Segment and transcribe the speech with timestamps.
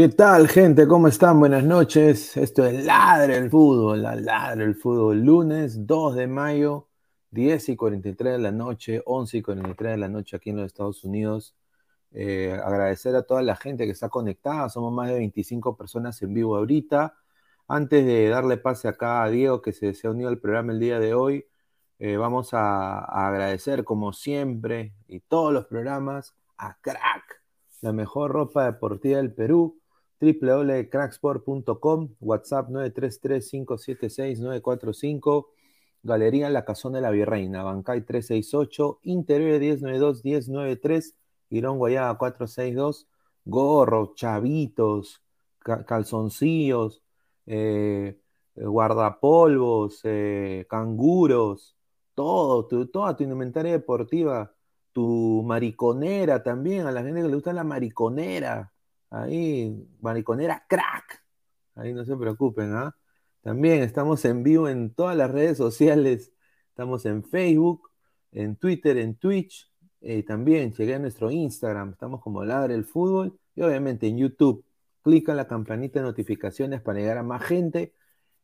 [0.00, 0.88] ¿Qué tal, gente?
[0.88, 1.38] ¿Cómo están?
[1.40, 2.34] Buenas noches.
[2.38, 6.88] Esto es Ladre el Fútbol, la Ladre el Fútbol, lunes 2 de mayo,
[7.32, 10.64] 10 y 43 de la noche, 11 y 43 de la noche aquí en los
[10.64, 11.54] Estados Unidos.
[12.12, 16.32] Eh, agradecer a toda la gente que está conectada, somos más de 25 personas en
[16.32, 17.14] vivo ahorita.
[17.68, 20.80] Antes de darle pase acá a Diego, que se, se ha unido al programa el
[20.80, 21.46] día de hoy,
[21.98, 27.42] eh, vamos a, a, agradecer, como siempre, y todos los programas, a Crack,
[27.82, 29.79] la mejor ropa deportiva del Perú,
[30.20, 35.46] www.cracksport.com, WhatsApp 933-576-945,
[36.02, 41.14] Galería La Casona de la Virreina, Bancay 368, Interior 1092-1093,
[41.50, 43.06] Irón Guayaba 462,
[43.44, 45.22] gorro, chavitos,
[45.86, 47.02] calzoncillos,
[47.46, 48.18] eh,
[48.54, 51.76] guardapolvos, eh, canguros,
[52.14, 54.52] todo, tu, toda tu indumentaria deportiva,
[54.92, 58.72] tu mariconera también, a la gente que le gusta la mariconera,
[59.10, 61.22] ahí, mariconera crack,
[61.74, 62.96] ahí no se preocupen, ¿ah?
[63.42, 66.32] También estamos en vivo en todas las redes sociales,
[66.68, 67.90] estamos en Facebook,
[68.32, 69.70] en Twitter, en Twitch,
[70.00, 74.64] eh, también llegué a nuestro Instagram, estamos como Ladre el Fútbol, y obviamente en YouTube
[75.02, 77.94] clica en la campanita de notificaciones para llegar a más gente.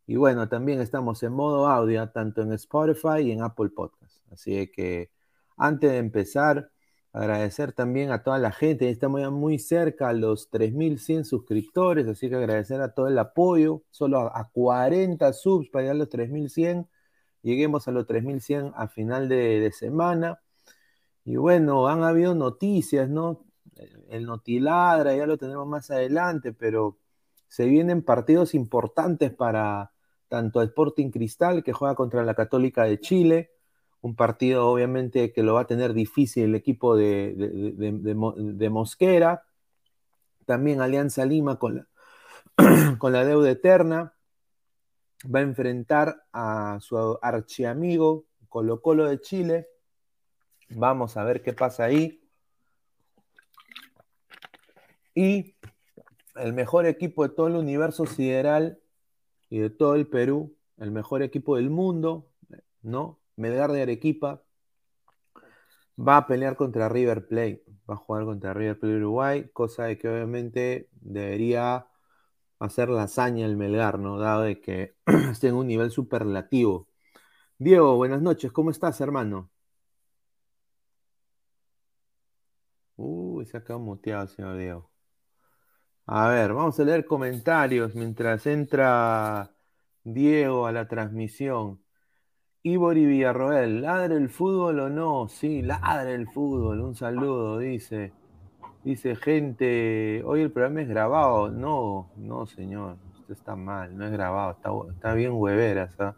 [0.07, 4.19] Y bueno, también estamos en modo audio, tanto en Spotify y en Apple Podcast.
[4.33, 5.11] Así que
[5.57, 6.71] antes de empezar,
[7.17, 8.91] agradecer también a toda la gente.
[8.91, 13.83] Estamos ya muy cerca a los 3.100 suscriptores, así que agradecer a todo el apoyo.
[13.91, 16.87] Solo a, 40 subs para llegar a los 3.100.
[17.43, 20.41] Lleguemos a los 3.100 a final de, de semana.
[21.25, 23.47] Y bueno, han habido noticias, ¿no?
[24.09, 26.99] el Notiladra, ya lo tenemos más adelante, pero
[27.49, 29.93] se vienen partidos importantes para
[30.29, 33.51] tanto Sporting Cristal, que juega contra la Católica de Chile,
[34.06, 39.44] un partido obviamente que lo va a tener difícil el equipo de, de, Mosquera,
[40.47, 41.87] también Alianza Lima con la,
[42.99, 44.14] con la deuda eterna,
[45.25, 49.69] va a enfrentar a su archiamigo Colo Colo de Chile,
[50.70, 52.23] vamos a ver qué pasa ahí.
[55.14, 55.56] Y
[56.37, 58.79] el mejor equipo de todo el universo sideral
[59.50, 62.29] y de todo el Perú, el mejor equipo del mundo,
[62.82, 63.19] ¿no?
[63.37, 64.43] Melgar de Arequipa,
[65.99, 69.99] va a pelear contra River Plate, va a jugar contra River Plate Uruguay, cosa de
[69.99, 71.87] que obviamente debería
[72.59, 74.19] hacer la hazaña el Melgar, ¿no?
[74.19, 74.97] Dado de que
[75.33, 76.88] esté en un nivel superlativo.
[77.59, 79.50] Diego, buenas noches, ¿cómo estás, hermano?
[82.97, 84.91] Uy, se ha quedado muteado, señor Diego.
[86.06, 89.53] A ver, vamos a leer comentarios mientras entra
[90.05, 91.81] Diego a la transmisión.
[92.67, 95.29] Ibori Villarroel, ¿ladre el fútbol o no?
[95.29, 96.81] Sí, ladre el fútbol.
[96.81, 98.13] Un saludo, dice.
[98.83, 101.49] Dice gente, hoy el programa es grabado.
[101.49, 102.97] No, no, señor.
[103.21, 104.51] Usted está mal, no es grabado.
[104.51, 105.95] Está, está bien hueveras.
[106.01, 106.17] ¿ah?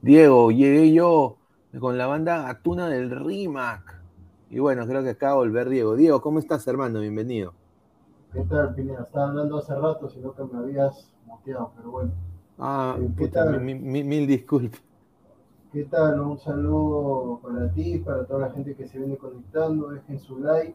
[0.00, 1.36] Diego, llegué yo
[1.78, 4.00] con la banda Atuna del RIMAC.
[4.48, 5.94] Y bueno, creo que acaba de volver Diego.
[5.94, 7.00] Diego, ¿cómo estás, hermano?
[7.00, 7.52] Bienvenido.
[8.32, 9.02] ¿Qué tal, Pineda?
[9.02, 12.12] Estaba hablando hace rato, sino que me habías muteado, pero bueno.
[12.58, 13.60] Ah, eh, ¿qué tal?
[13.60, 14.80] Mil, disculpas.
[15.72, 16.20] ¿Qué tal?
[16.20, 20.74] Un saludo para ti, para toda la gente que se viene conectando, dejen su like.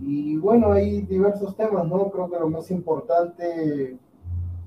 [0.00, 2.10] Y bueno, hay diversos temas, ¿no?
[2.10, 3.96] Creo que lo más importante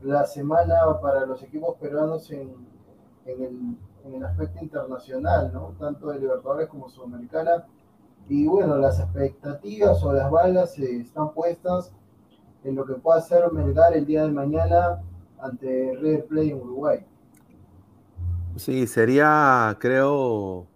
[0.01, 2.54] la semana para los equipos peruanos en,
[3.25, 5.74] en, el, en el aspecto internacional, ¿no?
[5.78, 7.66] Tanto de Libertadores como Sudamericana
[8.30, 11.92] y bueno, las expectativas o las balas eh, están puestas
[12.63, 15.02] en lo que pueda hacer Melgar el día de mañana
[15.38, 17.06] ante River Plate en Uruguay.
[18.56, 20.68] Sí, sería, creo,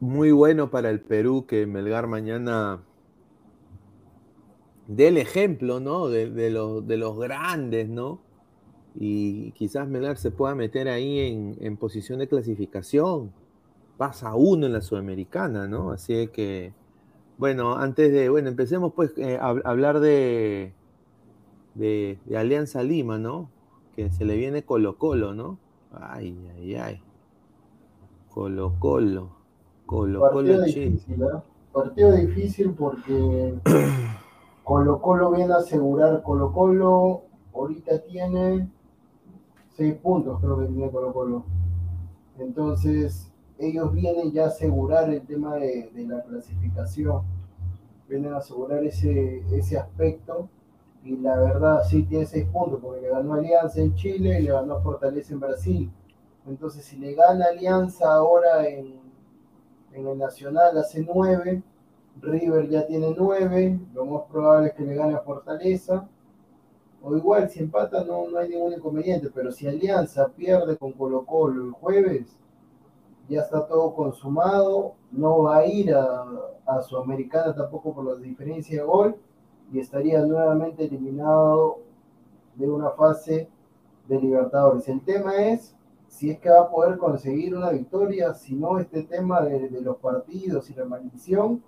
[0.00, 2.82] muy bueno para el Perú que Melgar mañana
[4.86, 6.08] dé el ejemplo, ¿no?
[6.08, 8.20] De, de, de los grandes, ¿no?
[8.94, 13.32] Y quizás Melgar se pueda meter ahí en, en posición de clasificación
[13.96, 15.90] pasa uno en la Sudamericana, ¿no?
[15.90, 16.72] Así que,
[17.38, 20.72] bueno, antes de, bueno, empecemos pues eh, a, hablar de,
[21.74, 23.50] de, Alianza Lima, ¿no?
[23.94, 25.58] Que se le viene Colo Colo, ¿no?
[26.00, 27.02] Ay, ay, ay.
[28.32, 29.30] Colo Colo.
[29.86, 31.42] Colo Partido difícil, ¿eh?
[31.72, 33.54] Partido difícil porque
[34.64, 37.22] Colo Colo viene a asegurar Colo Colo,
[37.54, 38.68] ahorita tiene
[39.76, 41.44] seis puntos creo que tiene Colo Colo.
[42.38, 47.22] Entonces, ellos vienen ya a asegurar el tema de, la clasificación,
[48.08, 50.48] vienen a asegurar ese, ese aspecto
[51.06, 54.50] y la verdad sí tiene seis puntos porque le ganó Alianza en Chile y le
[54.50, 55.90] ganó Fortaleza en Brasil.
[56.48, 58.96] Entonces si le gana Alianza ahora en,
[59.92, 61.62] en el Nacional hace nueve,
[62.20, 66.08] River ya tiene nueve, lo más probable es que le gane a Fortaleza.
[67.02, 71.24] O igual, si empata no, no hay ningún inconveniente, pero si Alianza pierde con Colo
[71.24, 72.36] Colo el jueves,
[73.28, 76.24] ya está todo consumado, no va a ir a,
[76.66, 79.16] a Sudamericana tampoco por la diferencia de gol
[79.72, 81.78] y estaría nuevamente eliminado
[82.54, 83.48] de una fase
[84.08, 84.88] de Libertadores.
[84.88, 85.76] El tema es
[86.08, 89.96] si es que va a poder conseguir una victoria, si no, este tema de, los
[89.98, 91.62] partidos y la maldición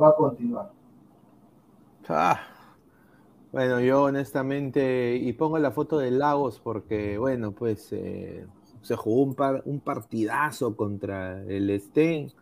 [0.00, 0.70] va a continuar.
[2.08, 2.40] Ah,
[3.52, 8.46] bueno, yo honestamente, y pongo la foto de Lagos porque, bueno, pues eh,
[8.82, 12.32] se jugó un, par, un partidazo contra el Sten,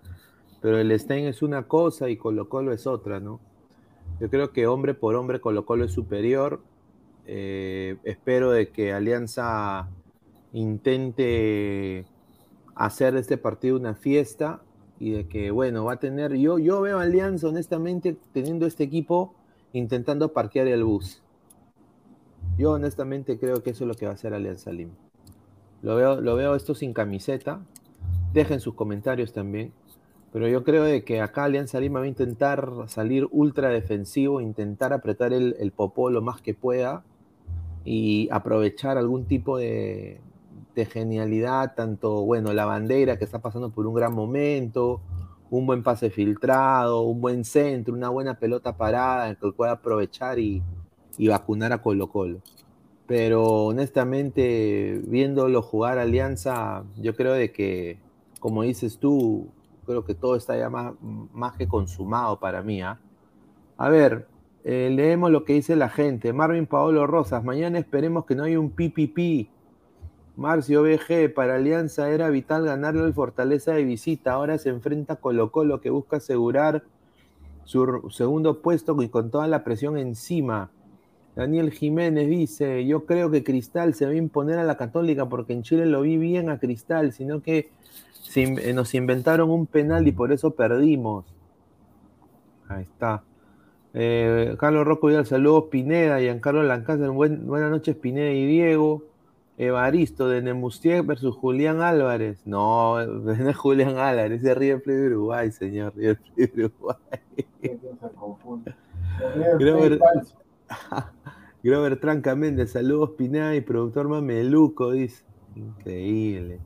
[0.61, 3.41] pero el Sten es una cosa y Colo Colo es otra, ¿no?
[4.21, 6.61] Yo creo que hombre por hombre Colo Colo es superior.
[7.27, 9.89] Eh, espero de que Alianza
[10.53, 12.07] intente
[12.75, 14.63] hacer de este partido una fiesta
[14.99, 19.35] y de que, bueno, va a tener, yo, yo veo Alianza honestamente teniendo este equipo
[19.73, 21.23] intentando parquear el bus.
[22.57, 24.95] Yo honestamente creo que eso es lo que va a hacer Alianza Lima.
[25.83, 27.61] Lo veo, lo veo esto sin camiseta.
[28.33, 29.73] Dejen sus comentarios también.
[30.37, 34.93] Pero yo creo de que acá Alianza Lima va a intentar salir ultra defensivo, intentar
[34.93, 37.05] apretar el, el popó lo más que pueda
[37.87, 40.21] y aprovechar algún tipo de,
[40.75, 45.01] de genialidad, tanto, bueno, la bandera que está pasando por un gran momento,
[45.49, 50.63] un buen pase filtrado, un buen centro, una buena pelota parada que pueda aprovechar y,
[51.17, 52.43] y vacunar a Colo Colo.
[53.07, 58.01] Pero honestamente, viéndolo jugar Alianza, yo creo de que,
[58.39, 59.49] como dices tú,
[59.87, 60.95] creo que todo está ya más,
[61.33, 62.83] más que consumado para mí.
[62.83, 62.99] ¿ah?
[63.79, 64.27] A ver,
[64.65, 66.33] eh, leemos lo que dice la gente.
[66.33, 69.49] Marvin Paolo Rosas, mañana esperemos que no haya un PPP.
[70.37, 74.33] Marcio BG, para Alianza era vital ganarle al Fortaleza de visita.
[74.33, 76.85] Ahora se enfrenta a Colo Colo que busca asegurar
[77.65, 80.71] su segundo puesto y con toda la presión encima.
[81.37, 85.53] Daniel Jiménez dice, yo creo que Cristal se va a imponer a la Católica porque
[85.53, 87.71] en Chile lo vi bien a Cristal, sino que
[88.29, 91.25] se, nos inventaron un penal y por eso perdimos.
[92.69, 93.23] Ahí está.
[93.95, 99.05] Eh, Carlos Rocco Vidal, saludos Pineda, Giancarlo Lancaster, buen, buenas noches Pineda y Diego.
[99.59, 102.43] Evaristo de Nemustier versus Julián Álvarez.
[102.45, 105.95] No, no es Julián Álvarez, es River Plate de Uruguay, señor.
[105.97, 106.97] River Plate de Uruguay.
[109.59, 109.99] Grover,
[111.63, 115.25] Grover Tranca Méndez, saludos Pineda y productor Mameluco, dice.
[115.55, 116.61] Increíble.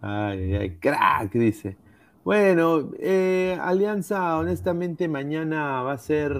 [0.00, 1.76] Ay, ay, crack, dice.
[2.24, 6.32] Bueno, eh, Alianza, honestamente, mañana va a ser,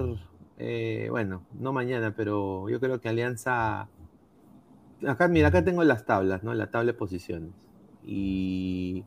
[0.59, 3.89] eh, bueno, no mañana, pero yo creo que Alianza
[5.07, 6.55] acá, mira, acá tengo las tablas, ¿no?
[6.55, 7.53] La tabla de posiciones.
[8.05, 9.05] Y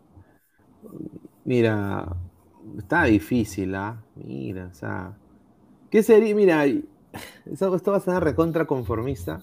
[1.45, 2.05] mira,
[2.77, 4.01] está difícil, ¿ah?
[4.15, 5.17] Mira, o sea,
[5.91, 6.35] ¿qué sería?
[6.35, 9.41] Mira, esto, va a ser recontra conformista,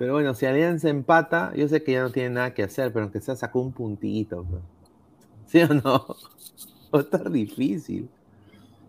[0.00, 3.02] pero bueno, si Alianza empata, yo sé que ya no tiene nada que hacer, pero
[3.02, 4.62] aunque sea sacó un puntito, bro.
[5.44, 5.82] ¿sí o no?
[6.94, 8.08] Va a estar difícil.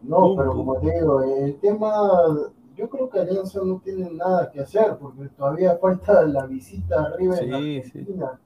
[0.04, 1.92] No, pero como te digo, el tema
[2.78, 7.38] yo creo que Alianza no tiene nada que hacer porque todavía falta la visita arriba
[7.40, 8.40] en Argentina.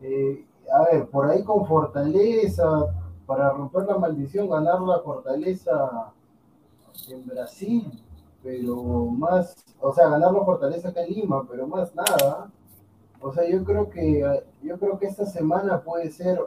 [0.00, 0.06] Sí.
[0.06, 2.94] Eh, a ver, por ahí con Fortaleza,
[3.26, 6.12] para romper la maldición, ganar la Fortaleza
[7.10, 7.90] en Brasil,
[8.42, 8.76] pero
[9.06, 12.50] más, o sea, ganar la Fortaleza acá en Lima, pero más nada.
[13.20, 16.38] O sea, yo creo que yo creo que esta semana puede ser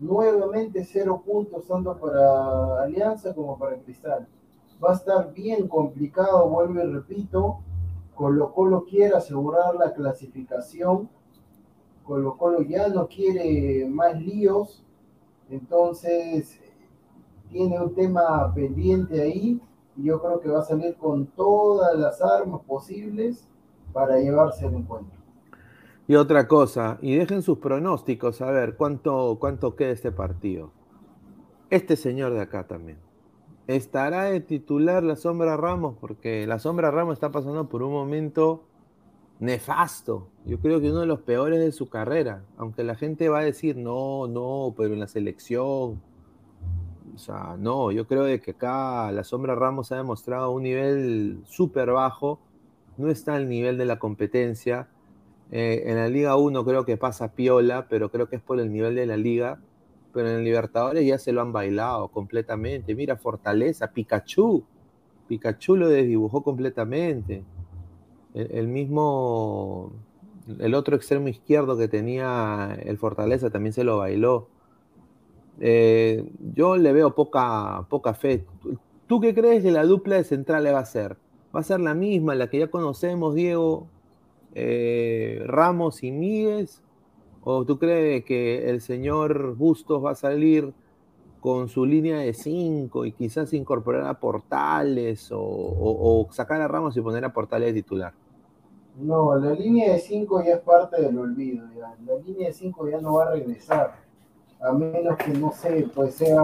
[0.00, 4.26] nuevamente cero puntos tanto para Alianza como para Cristal
[4.82, 7.58] va a estar bien complicado, vuelvo y repito.
[8.14, 11.08] Colo Colo quiere asegurar la clasificación.
[12.04, 14.82] Colo Colo ya no quiere más líos.
[15.50, 16.60] Entonces,
[17.48, 19.60] tiene un tema pendiente ahí.
[19.98, 23.48] Yo creo que va a salir con todas las armas posibles
[23.92, 25.18] para llevarse el encuentro.
[26.06, 30.70] Y otra cosa, y dejen sus pronósticos, a ver cuánto, cuánto queda este partido.
[31.68, 32.98] Este señor de acá también.
[33.66, 35.96] ¿Estará de titular la Sombra Ramos?
[36.00, 38.62] Porque la Sombra Ramos está pasando por un momento
[39.40, 40.28] nefasto.
[40.46, 42.44] Yo creo que uno de los peores de su carrera.
[42.56, 46.00] Aunque la gente va a decir, no, no, pero en la selección.
[47.18, 51.42] O sea, no, yo creo de que acá la Sombra Ramos ha demostrado un nivel
[51.46, 52.38] súper bajo.
[52.96, 54.88] No está al nivel de la competencia.
[55.50, 58.72] Eh, en la Liga 1 creo que pasa piola, pero creo que es por el
[58.72, 59.58] nivel de la liga
[60.12, 62.94] pero en Libertadores ya se lo han bailado completamente.
[62.94, 64.64] Mira, Fortaleza, Pikachu.
[65.28, 67.44] Pikachu lo desdibujó completamente.
[68.34, 69.92] El, mismo,
[70.58, 74.48] el otro extremo izquierdo que tenía el Fortaleza también se lo bailó.
[75.60, 78.44] Eh, yo le veo poca, poca fe.
[79.06, 81.16] ¿Tú qué crees que la dupla de centrales va a ser?
[81.54, 83.86] ¿Va a ser la misma, la que ya conocemos, Diego,
[84.54, 86.82] eh, Ramos y Míguez?
[87.42, 90.74] ¿O tú crees que el señor Bustos va a salir
[91.40, 97.00] con su línea de 5 y quizás incorporar a Portales o, sacar a Ramos y
[97.00, 98.12] poner a Portales titular?
[98.98, 101.66] No, la línea de 5 ya es parte del olvido.
[101.76, 104.07] La línea de 5 ya no va a regresar.
[104.60, 106.42] A menos que, no sé, pues sea,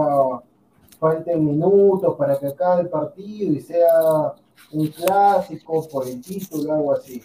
[0.99, 4.33] falten minutos para que acabe el partido y sea
[4.71, 7.21] un clásico por el título, algo así.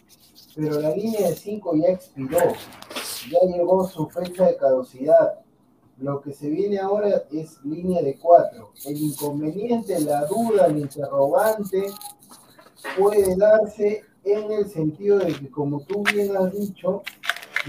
[0.55, 2.39] Pero la línea de 5 ya expiró.
[3.31, 5.41] Ya llegó su fecha de caducidad.
[5.99, 8.73] Lo que se viene ahora es línea de 4.
[8.87, 11.87] El inconveniente, la duda, el interrogante
[12.99, 17.03] puede darse en el sentido de que, como tú bien has dicho,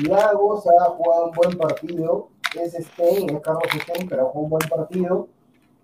[0.07, 2.29] Lagos ha jugado un buen partido,
[2.59, 5.27] es Stein, es Carlos Stein, pero jugado un buen partido,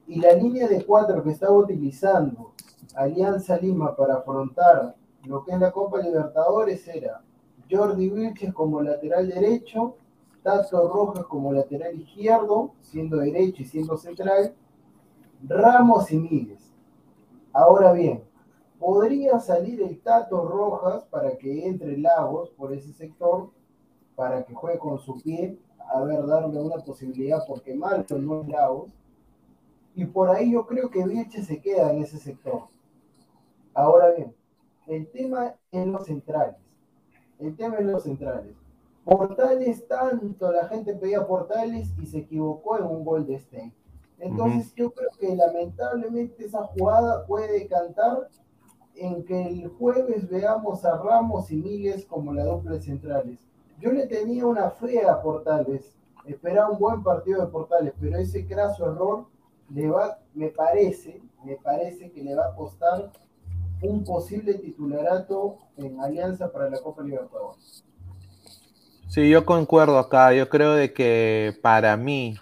[0.07, 2.53] y la línea de cuatro que estaba utilizando
[2.95, 4.95] Alianza Lima para afrontar
[5.25, 7.21] lo que es la Copa Libertadores era
[7.69, 9.97] Jordi Vilches como lateral derecho,
[10.41, 14.55] Tato Rojas como lateral izquierdo, siendo derecho y siendo central,
[15.43, 16.71] Ramos y Míguez.
[17.51, 18.23] Ahora bien,
[18.79, 23.49] podría salir el Tato Rojas para que entre Lagos por ese sector,
[24.15, 25.57] para que juegue con su pie,
[25.89, 28.91] a ver, darle una posibilidad, porque Malto no es Lagos.
[29.95, 32.67] Y por ahí yo creo que Vilche se queda en ese sector.
[33.73, 34.35] Ahora bien,
[34.87, 36.55] el tema en los centrales.
[37.39, 38.55] El tema en los centrales.
[39.03, 43.73] Portales, tanto la gente pedía Portales y se equivocó en un gol de Stein.
[44.19, 48.29] Entonces yo creo que lamentablemente esa jugada puede cantar
[48.95, 53.39] en que el jueves veamos a Ramos y Míguez como la dupla centrales.
[53.79, 55.93] Yo le tenía una fe a Portales,
[56.25, 59.25] esperaba un buen partido de Portales, pero ese craso error
[59.69, 63.11] le va, me parece, me parece que le va a costar
[63.81, 67.83] un posible titularato en Alianza para la Copa Libertadores.
[69.07, 70.33] Sí, yo concuerdo acá.
[70.33, 72.37] Yo creo de que para mí,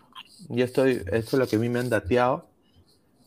[0.50, 2.46] y esto, esto es lo que a mí me han dateado,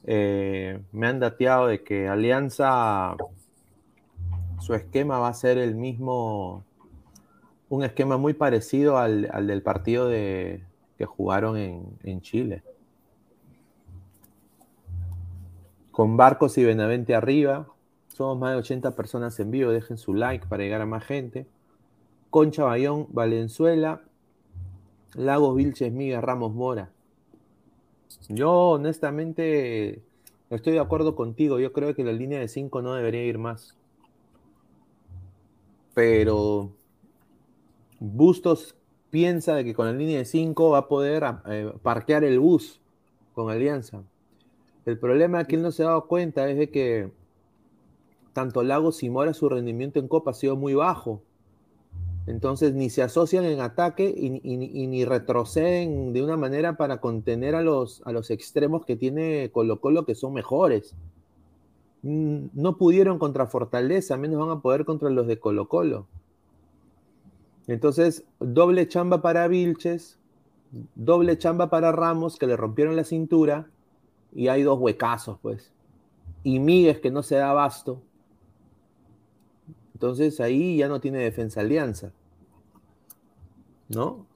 [0.05, 3.15] eh, me han dateado de que Alianza,
[4.61, 6.65] su esquema va a ser el mismo,
[7.69, 10.63] un esquema muy parecido al, al del partido de,
[10.97, 12.63] que jugaron en, en, Chile.
[15.91, 17.69] Con Barcos y Benavente arriba,
[18.09, 21.47] somos más de 80 personas en vivo, dejen su like para llegar a más gente.
[22.31, 24.03] Concha Bayón, Valenzuela,
[25.15, 26.91] Lagos Vilches, Miga, Ramos Mora.
[28.29, 30.03] Yo honestamente
[30.51, 31.59] estoy de acuerdo contigo.
[31.59, 33.77] Yo creo que la línea de 5 no debería ir más.
[35.95, 36.71] Pero
[38.01, 38.77] Bustos
[39.11, 42.81] piensa de que con la línea de 5 va a poder eh, parquear el bus
[43.35, 44.03] con Alianza.
[44.85, 47.11] El problema que él no se ha dado cuenta es de que
[48.33, 51.23] tanto Lagos y Mora su rendimiento en Copa ha sido muy bajo.
[52.27, 57.63] Entonces ni se asocian en ataque y, ni retroceden de una manera para contener a
[57.63, 60.95] los, a los extremos que tiene Colo Colo que son mejores.
[62.03, 66.07] No pudieron contra Fortaleza, menos van a poder contra los de Colo Colo.
[67.69, 70.19] Entonces, doble chamba para Vilches,
[70.95, 73.69] doble chamba para Ramos, que le rompieron la cintura,
[74.33, 75.73] y hay dos huecazos, pues.
[76.43, 78.03] Y Míguez, que no se da abasto.
[79.95, 82.13] Entonces ahí ya no tiene defensa alianza.
[83.89, 84.27] ¿No?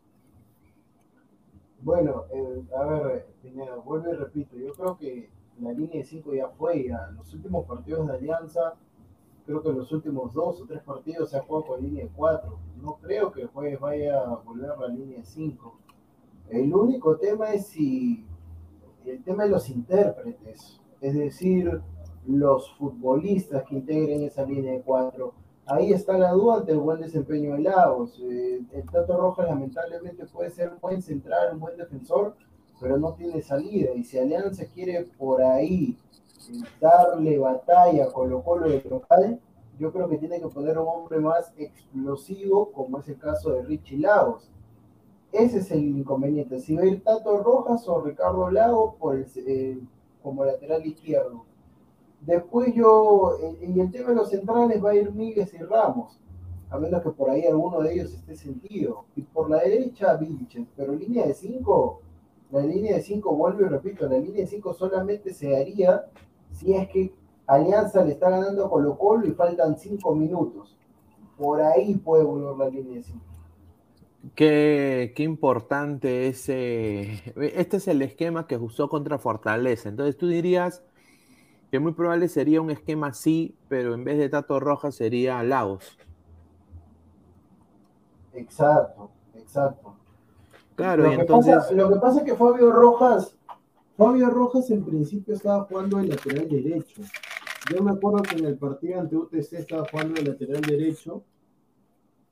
[1.81, 6.35] Bueno, eh, a ver, Pineda, vuelvo y repito, yo creo que la línea de 5
[6.35, 8.75] ya fue, ya los últimos partidos de Alianza,
[9.45, 12.59] creo que los últimos dos o tres partidos se ha jugado con línea de 4.
[12.81, 15.79] No creo que el jueves vaya a volver a la línea de 5.
[16.51, 18.25] El único tema es si
[19.05, 21.81] el tema de los intérpretes, es decir,
[22.27, 25.33] los futbolistas que integren esa línea de 4
[25.67, 28.21] ahí está la duda ante el buen desempeño de Lagos.
[28.21, 32.37] Eh, el Tato Rojas lamentablemente puede ser un buen central, un buen defensor,
[32.81, 33.93] pero no tiene salida.
[33.95, 35.97] Y si Alianza quiere por ahí
[36.81, 39.41] darle batalla a Colo Colo de local,
[39.79, 43.63] yo creo que tiene que poner un hombre más explosivo, como es el caso de
[43.63, 44.51] Richie Lagos.
[45.33, 46.61] Ese es el inconveniente.
[46.61, 49.81] Si va a ir Tato Rojas o Ricardo el, eh,
[50.23, 51.45] como lateral izquierdo
[52.25, 56.21] Después yo, en el tema de los centrales va a ir Míguez y Ramos,
[56.71, 59.07] a menos que por ahí alguno de ellos esté sentido.
[59.17, 62.01] Y por la derecha, Vilches, pero línea de 5,
[62.53, 66.05] la línea de 5, vuelvo y repito, la línea de 5 solamente se haría
[66.53, 67.15] si es que
[67.47, 70.77] Alianza le está ganando a Colo Colo y faltan 5 minutos.
[71.37, 73.21] Por ahí puede volver la línea de 5.
[74.37, 77.35] Qué, qué, importante ese.
[77.37, 79.89] Este es el esquema que usó contra Fortaleza.
[79.89, 80.85] Entonces tú dirías
[81.73, 85.99] que muy probable sería un esquema así, pero en vez de Tato Rojas sería Lagos.
[88.35, 89.95] Exacto, exacto.
[90.75, 91.55] Claro, lo y entonces.
[91.55, 93.37] Pasa, lo que pasa es que Fabio Rojas,
[93.97, 97.03] Fabio Rojas en principio estaba jugando de lateral derecho.
[97.71, 101.23] Yo me acuerdo que en el partido ante UTC estaba jugando de lateral derecho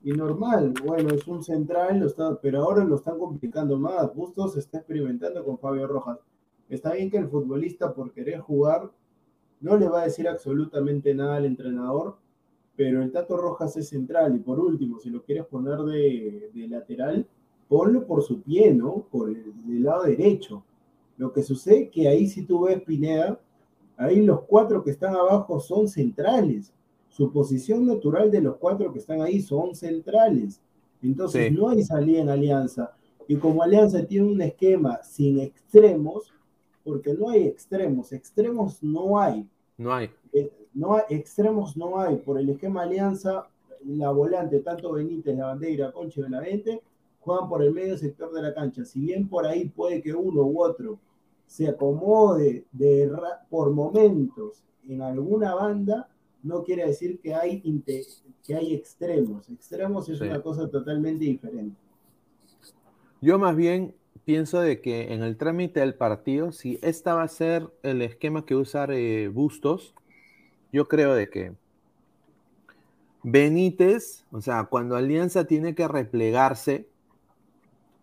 [0.03, 4.13] Y normal, bueno, es un central, lo está, pero ahora lo están complicando más.
[4.15, 6.19] Bustos está experimentando con Fabio Rojas.
[6.67, 8.89] Está bien que el futbolista por querer jugar
[9.59, 12.17] no le va a decir absolutamente nada al entrenador,
[12.75, 14.35] pero el Tato Rojas es central.
[14.35, 17.27] Y por último, si lo quieres poner de, de lateral,
[17.67, 19.05] ponlo por su pie, ¿no?
[19.11, 20.63] Por el, lado derecho.
[21.21, 23.39] Lo que sucede es que ahí si tú ves Pineda,
[23.95, 26.73] ahí los cuatro que están abajo son centrales.
[27.09, 30.59] Su posición natural de los cuatro que están ahí son centrales.
[31.03, 31.55] Entonces Sí.
[31.55, 32.95] no hay salida en Alianza.
[33.27, 36.33] Y como Alianza tiene un esquema sin extremos,
[36.83, 39.47] porque no hay extremos, extremos no hay.
[39.77, 40.09] No hay.
[40.33, 42.15] Eh, no hay, extremos no hay.
[42.15, 43.47] Por el esquema Alianza,
[43.85, 46.81] la volante, tanto Benítez, la bandera, Concha y Benavente,
[47.19, 48.83] juegan por el medio sector de la cancha.
[48.85, 50.97] Si bien por ahí puede que uno u otro
[51.51, 53.11] se acomode de
[53.49, 56.07] por momentos en alguna banda,
[56.43, 57.61] no quiere decir que hay,
[58.41, 59.49] que hay extremos.
[59.49, 60.23] Extremos es Sí.
[60.23, 61.75] una cosa totalmente diferente.
[63.19, 67.27] Yo más bien pienso de que en el trámite del partido, si esta va a
[67.27, 69.93] ser el esquema que usar eh, Bustos,
[70.71, 71.53] yo creo de que
[73.23, 76.87] Benítez, o sea, cuando Alianza tiene que replegarse,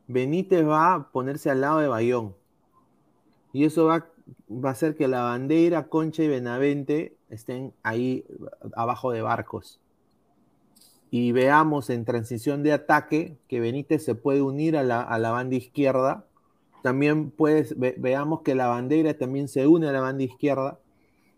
[0.06, 2.37] Benítez va a ponerse al lado de Bayón.
[3.58, 8.24] Y eso va, a hacer que la bandera, Concha y Benavente estén ahí
[8.76, 9.80] abajo de Barcos.
[11.10, 15.32] Y veamos en transición de ataque que Benítez se puede unir a la, a la
[15.32, 16.24] banda izquierda.
[16.84, 20.78] También puedes, ve- veamos que la bandera también se une a la banda izquierda.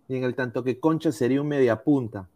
[0.07, 2.29] Y en el tanto que Concha sería un mediapunta.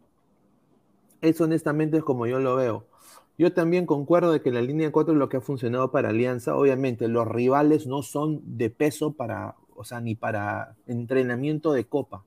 [1.21, 2.85] Eso honestamente es como yo lo veo.
[3.37, 6.55] Yo también concuerdo de que la línea 4 es lo que ha funcionado para Alianza.
[6.55, 12.23] Obviamente, los rivales no son de peso para, o sea, ni para entrenamiento de copa,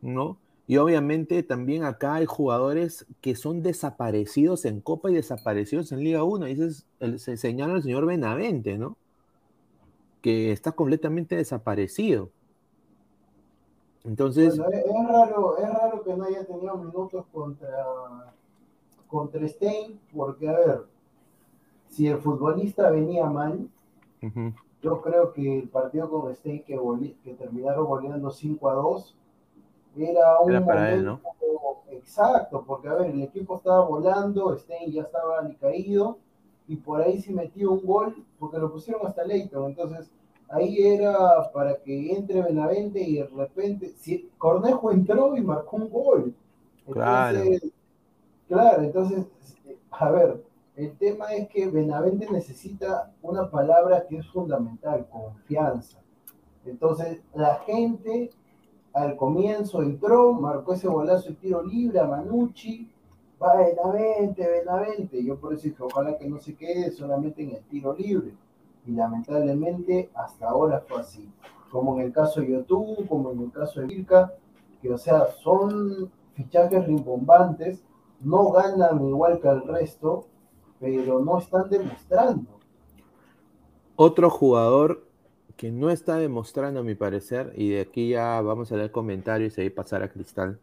[0.00, 0.38] ¿no?
[0.68, 6.24] Y obviamente también acá hay jugadores que son desaparecidos en Copa y desaparecidos en Liga
[6.24, 6.46] 1.
[6.46, 8.98] Y ese es el, se señala el señor Benavente, ¿no?
[10.20, 12.28] Que está completamente desaparecido.
[14.04, 18.34] Entonces, Bueno, es, es raro, es raro que no haya tenido minutos contra,
[19.06, 20.84] contra Stein, porque a ver,
[21.88, 23.70] si el futbolista venía mal,
[24.22, 26.78] ujú, yo creo que el partido con Stein que,
[27.24, 29.16] que terminaron goleando 5 a 2
[29.96, 31.20] era un Era para él, ¿no?
[31.90, 36.18] exacto, porque a ver, el equipo estaba volando, Stein ya estaba caído,
[36.66, 40.10] y por ahí se metió un gol, porque lo pusieron hasta Leighton, entonces
[40.48, 45.90] ahí era para que entre Benavente y de repente, si Cornejo entró y marcó un
[45.90, 46.34] gol.
[46.90, 47.38] Claro.
[47.38, 47.72] Entonces,
[48.48, 49.26] claro, entonces,
[49.90, 50.42] a ver,
[50.78, 55.98] el tema es que Benavente necesita una palabra que es fundamental, confianza.
[56.64, 58.30] Entonces, la gente
[58.92, 62.88] al comienzo entró, marcó ese golazo y tiro libre a Manucci,
[63.42, 65.24] va Benavente, Benavente.
[65.24, 68.32] Yo por eso dije, ojalá que no se quede solamente en el tiro libre.
[68.86, 71.28] Y lamentablemente hasta ahora fue así.
[71.72, 74.32] Como en el caso de YouTube, como en el caso de Virka,
[74.80, 77.82] que o sea, son fichajes rimbombantes,
[78.20, 80.28] no ganan igual que el resto,
[80.80, 82.58] pero no están demostrando.
[83.96, 85.06] Otro jugador
[85.56, 89.58] que no está demostrando, a mi parecer, y de aquí ya vamos a leer comentarios
[89.58, 90.60] y ahí pasar a Cristal,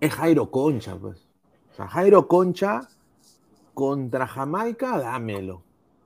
[0.00, 1.28] es Jairo Concha, pues.
[1.72, 2.88] O sea, Jairo Concha
[3.74, 5.62] contra Jamaica, dámelo,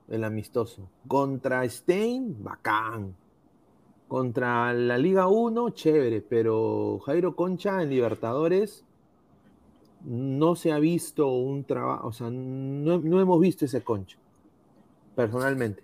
[0.09, 0.89] el amistoso.
[1.07, 3.15] Contra Stein, bacán.
[4.07, 8.85] Contra la Liga 1, chévere, pero Jairo Concha en Libertadores
[10.05, 14.17] no se ha visto un trabajo, o sea, no, no hemos visto ese Concha,
[15.15, 15.83] personalmente.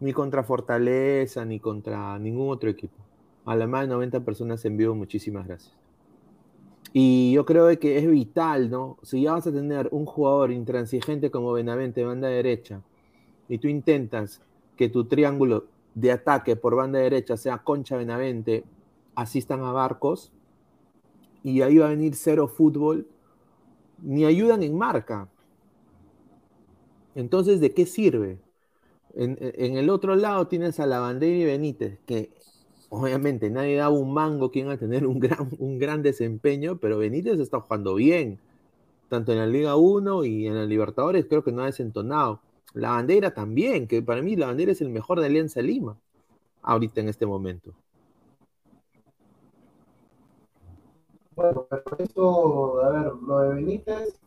[0.00, 2.96] Ni contra Fortaleza, ni contra ningún otro equipo.
[3.44, 5.74] A la más de 90 personas en vivo, muchísimas gracias.
[6.92, 8.98] Y yo creo que es vital, ¿no?
[9.02, 12.82] Si ya vas a tener un jugador intransigente como Benavente, banda derecha,
[13.48, 14.40] y tú intentas
[14.76, 18.64] que tu triángulo de ataque por banda derecha sea Concha Benavente,
[19.14, 20.32] asistan a Barcos,
[21.48, 23.06] y ahí va a venir cero fútbol,
[24.02, 25.28] ni ayudan en marca.
[27.14, 28.38] Entonces, ¿de qué sirve?
[29.14, 32.30] En, el otro lado tienes a la bandera y Benítez, que
[32.90, 36.98] obviamente nadie da un mango quien va a tener un gran, un gran desempeño, pero
[36.98, 38.38] Benítez está jugando bien,
[39.08, 42.40] tanto en la Liga 1 y en la Libertadores, creo que no ha desentonado.
[42.74, 45.96] La bandera también, que para mí la bandera es el mejor de Alianza Lima,
[46.62, 47.72] ahorita en este momento.
[51.38, 54.20] Bueno, pero eso, a ver, lo de Benítez,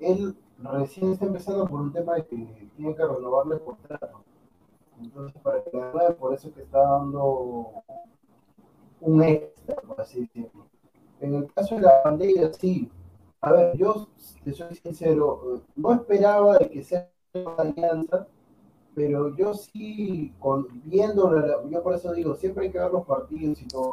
[0.00, 4.24] él recién está empezando por un tema de que tiene que renovarle el contrato.
[5.02, 7.72] Entonces, para que renueve, por eso que está dando
[9.02, 10.66] un extra, por así decirlo.
[11.20, 12.90] En el caso de la bandera, sí.
[13.42, 14.08] a ver, yo
[14.44, 18.26] te soy sincero, no esperaba de que sea una alianza,
[18.94, 23.60] pero yo sí, con, viendo, yo por eso digo, siempre hay que ver los partidos
[23.60, 23.92] y todo,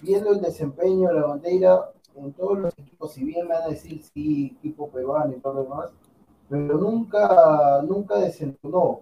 [0.00, 3.68] viendo el desempeño de la bandera en todos los equipos, si bien me van a
[3.68, 5.92] decir sí, equipo peruano y todo lo demás,
[6.48, 9.00] pero nunca, nunca desentonó,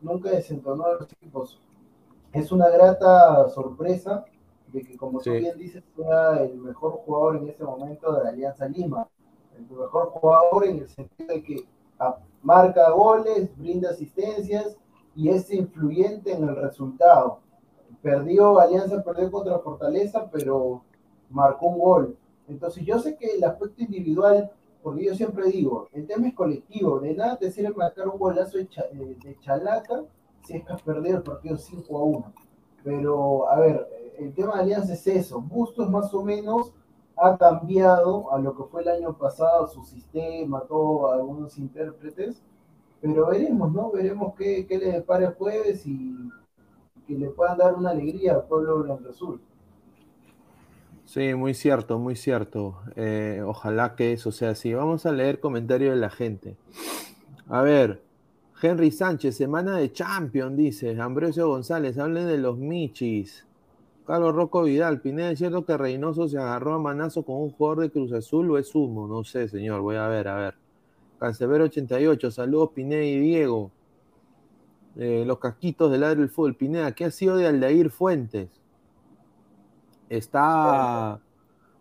[0.00, 1.60] nunca desentonó a los equipos.
[2.32, 4.24] Es una grata sorpresa
[4.72, 8.30] de que, como tú bien dices, sea el mejor jugador en este momento de la
[8.30, 9.08] Alianza Lima.
[9.56, 11.64] El mejor jugador en el sentido de que
[12.42, 14.76] marca goles, brinda asistencias
[15.14, 17.40] y es influyente en el resultado.
[18.02, 20.82] Perdió, Alianza perdió contra Fortaleza, pero
[21.28, 22.16] marcó un gol.
[22.48, 24.50] Entonces yo sé que el aspecto individual,
[24.82, 28.58] porque yo siempre digo, el tema es colectivo, de nada te sirve marcar un golazo
[28.58, 30.02] de, de chalaca
[30.42, 32.32] si es que has perdido el partido 5 a 1.
[32.82, 33.86] Pero, a ver,
[34.18, 35.40] el tema de Alianza es eso.
[35.40, 36.72] Bustos más o menos
[37.16, 42.42] ha cambiado a lo que fue el año pasado, su sistema, todo, algunos intérpretes.
[43.00, 43.90] Pero veremos, ¿no?
[43.90, 46.14] Veremos qué, qué le depara el jueves y
[47.06, 49.40] que le puedan dar una alegría al pueblo blanco-azul.
[51.10, 52.76] Sí, muy cierto, muy cierto.
[52.94, 54.72] Eh, ojalá que eso sea así.
[54.74, 56.56] Vamos a leer comentarios de la gente.
[57.48, 58.00] A ver,
[58.62, 61.00] Henry Sánchez, semana de Champion, dice.
[61.00, 63.44] Ambrosio González, hablen de los Michis.
[64.10, 67.82] Carlos Rocco Vidal, Pineda, ¿es cierto que Reynoso se agarró a manazo con un jugador
[67.82, 69.06] de Cruz Azul o es humo?
[69.06, 70.54] No sé, señor, voy a ver, a ver.
[71.20, 73.70] Cancelero 88, saludos Pineda y Diego.
[74.96, 76.56] Eh, los casquitos del del fútbol.
[76.56, 78.48] Pineda, ¿qué ha sido de Aldair Fuentes?
[80.08, 81.20] Está,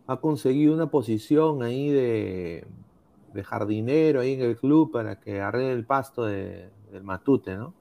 [0.05, 2.67] ha conseguido una posición ahí de,
[3.33, 7.73] de jardinero ahí en el club para que arregle el pasto de, del Matute, ¿no?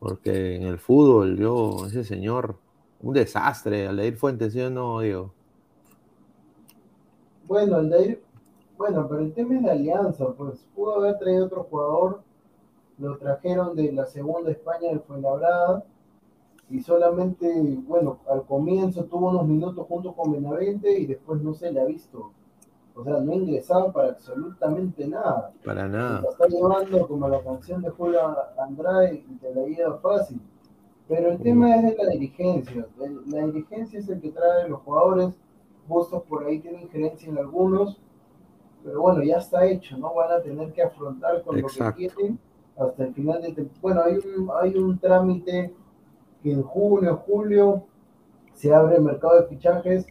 [0.00, 2.58] Porque en el fútbol, yo, ese señor,
[3.02, 5.32] un desastre, Aldair Fuentes, ¿sí o no, Diego?
[7.46, 8.22] Bueno, Aldair,
[8.76, 12.22] bueno, pero el tema es de alianza, pues pudo haber traído otro jugador,
[12.98, 15.84] lo trajeron de la segunda España del Fuenlabrada,
[16.68, 21.72] y solamente, bueno, al comienzo tuvo unos minutos junto con Benavente y después no se
[21.72, 22.32] le ha visto
[22.94, 25.52] o sea, no ingresaban para absolutamente nada.
[25.64, 26.20] Para nada.
[26.20, 28.20] Se está llevando como la canción de Julio
[28.58, 30.40] Andrade y te la iba fácil.
[31.10, 32.86] Pero el tema es de la dirigencia.
[33.26, 35.34] La dirigencia es el que trae los jugadores.
[35.88, 38.00] Bustos por ahí tienen injerencia en algunos.
[38.84, 40.14] Pero bueno, ya está hecho, ¿no?
[40.14, 42.38] Van a tener que afrontar con lo que quieren
[42.78, 45.74] hasta el final de Bueno, hay un, hay un trámite
[46.42, 47.82] que en junio, julio
[48.54, 50.06] se abre el mercado de fichajes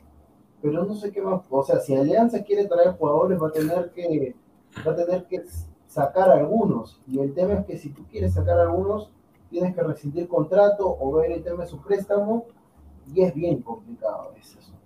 [0.61, 3.91] pero no sé qué más, o sea, si Alianza quiere traer jugadores va a tener
[3.91, 4.35] que,
[4.85, 5.43] va a tener que
[5.87, 9.09] sacar algunos, y el tema es que si tú quieres sacar algunos,
[9.49, 12.45] tienes que rescindir contrato o ver el tema de su préstamo,
[13.13, 14.79] y es bien complicado ese asunto.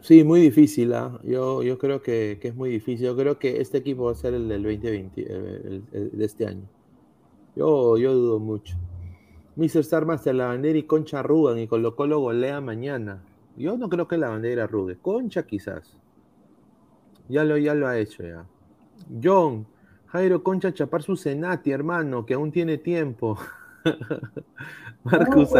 [0.00, 1.20] Sí, muy difícil, ¿ah?
[1.24, 4.32] yo, yo creo que, es muy difícil, yo creo que este equipo va a ser
[4.34, 6.66] el del 2020, el, de este año.
[7.54, 8.76] Yo, yo dudo mucho.
[9.56, 9.80] Mr.
[9.80, 13.22] Star Master, la bandera y Concha arrugan y Colo Colo golea mañana.
[13.56, 14.96] Yo no creo que la bandera arrugue.
[14.96, 15.98] Concha quizás.
[17.28, 18.46] Ya lo, ya lo ha hecho ya.
[19.22, 19.66] John,
[20.12, 23.38] Jairo Concha chapar su Senati, hermano, que aún tiene tiempo.
[25.04, 25.50] Marcus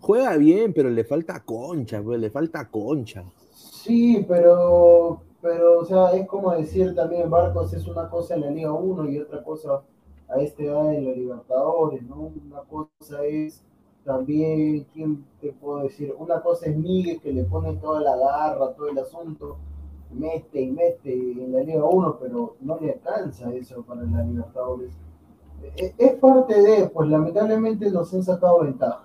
[0.00, 3.24] juega, bien, pero le falta concha, pues, le falta concha.
[3.52, 8.50] Sí, pero, pero, o sea, es como decir también, Marcos es una cosa en la
[8.50, 9.82] Liga 1 y otra cosa
[10.28, 12.32] a este edad en la Libertadores, ¿no?
[12.46, 13.62] Una cosa es
[14.04, 16.14] también, ¿quién te puedo decir?
[16.16, 19.58] Una cosa es Miguel que le pone toda la garra, todo el asunto,
[20.12, 24.96] mete y mete en la Liga 1, pero no le alcanza eso para la Libertadores.
[25.76, 29.04] E, es parte de, pues lamentablemente nos han sacado ventaja.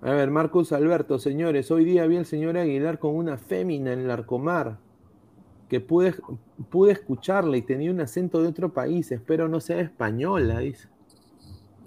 [0.00, 4.00] A ver, Marcus Alberto, señores, hoy día vi al señor Aguilar con una fémina en
[4.00, 4.78] el Arcomar,
[5.68, 6.14] que pude,
[6.70, 10.88] pude escucharla y tenía un acento de otro país, espero no sea española, dice.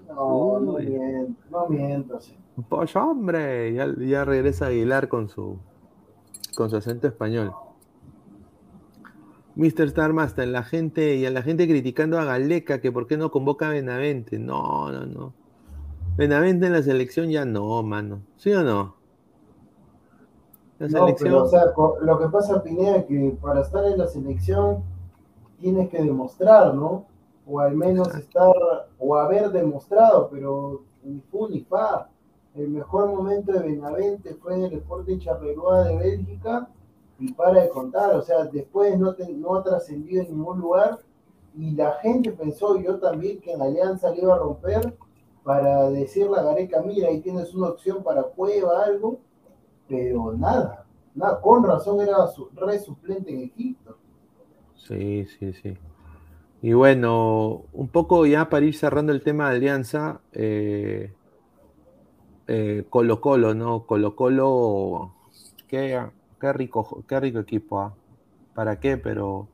[0.10, 2.20] No, no miento, no miento.
[2.68, 5.58] Pues hombre, ya, regresa Aguilar con su,
[6.56, 7.54] con su acento español.
[9.56, 9.90] Mr.
[9.90, 13.68] Starmaster, la gente y a la gente criticando a Galeca que por qué no convoca
[13.68, 14.40] a Benavente.
[14.40, 15.34] No, no, no.
[16.18, 18.22] Benavente en la selección ya no, mano.
[18.38, 18.96] ¿Sí o no?
[20.80, 21.34] La selección...
[21.36, 21.66] o sea,
[22.02, 24.84] lo que pasa, Pineda, es que para estar en la selección
[25.60, 27.06] tienes que demostrar, ¿no?
[27.52, 28.54] o al menos estar
[28.98, 32.10] o haber demostrado, pero ni fu ni fa.
[32.56, 36.70] El mejor momento de Benavente fue en el Sporting Charleroi de Bélgica
[37.22, 41.00] y para de contar, o sea, después no, no ha trascendido en ningún lugar
[41.56, 44.96] y la gente pensó, yo también, que en Alianza le iba a romper
[45.44, 49.20] para decirle a Gareca, mira, ahí tienes una opción para Cueva, algo,
[49.88, 53.98] pero nada, Nada, con razón era su, re suplente en Egipto.
[54.76, 55.78] Sí, sí, sí.
[56.62, 61.14] Y bueno, un poco ya para ir cerrando el tema de Alianza, eh,
[62.48, 63.86] eh, Colo Colo, ¿no?
[63.86, 65.14] Colo Colo,
[65.68, 66.00] qué,
[66.42, 67.94] qué rico, qué rico equipo, ¿ah?
[68.56, 68.98] ¿para qué?
[68.98, 69.48] Pero,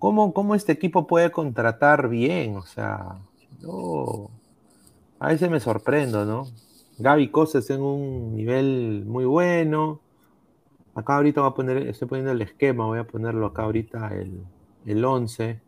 [0.00, 2.56] ¿cómo, ¿cómo este equipo puede contratar bien?
[2.56, 3.18] O sea,
[3.62, 4.28] no,
[5.20, 6.48] a veces me sorprendo, ¿no?
[6.98, 10.00] Gaby Cosas en un nivel muy bueno.
[10.94, 14.42] Acá ahorita voy a poner, estoy poniendo el esquema, voy a ponerlo acá ahorita el,
[14.84, 15.60] el 11,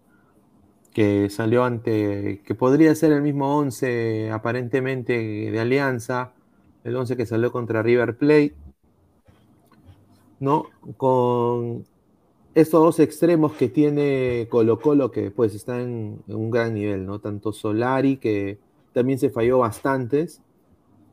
[0.92, 6.33] que salió ante, que podría ser el mismo 11 aparentemente de Alianza,
[6.83, 8.55] el 11 que salió contra River Plate,
[10.40, 10.66] ¿no?
[10.97, 11.85] Con
[12.55, 17.18] estos dos extremos que tiene Colo Colo, que pues están en, un gran nivel, ¿no?
[17.18, 18.59] Tanto Solari, que
[18.92, 20.40] también se falló bastantes,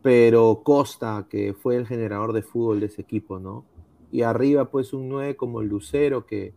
[0.03, 3.65] pero Costa, que fue el generador de fútbol de ese equipo, ¿no?
[4.11, 6.53] Y arriba, pues, un 9 como Lucero, que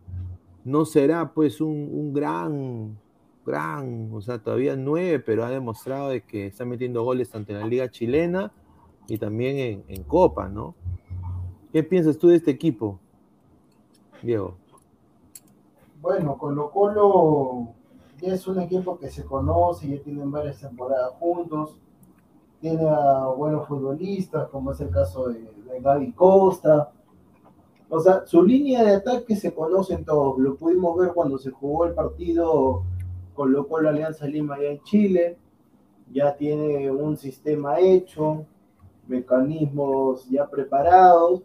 [0.65, 2.99] no será, pues, un, un gran,
[3.47, 7.61] gran, o sea, todavía 9, pero ha demostrado de que está metiendo goles tanto en
[7.61, 8.53] la Liga Chilena
[9.09, 10.75] y también en, en Copa, ¿no?
[11.75, 13.01] ¿Qué piensas tú de este equipo,
[14.23, 14.55] Diego?
[16.01, 17.67] Bueno, Colo Colo
[18.21, 21.77] ya es un equipo que se conoce, ya tienen varias temporadas juntos,
[22.61, 26.93] tiene a buenos futbolistas, como es el caso de, de Gaby Costa.
[27.89, 30.39] O sea, su línea de ataque se conocen todos.
[30.39, 32.85] Lo pudimos ver cuando se jugó el partido
[33.35, 35.39] Colo Colo Alianza Lima allá en Chile.
[36.13, 38.47] Ya tiene un sistema hecho,
[39.09, 41.43] mecanismos ya preparados.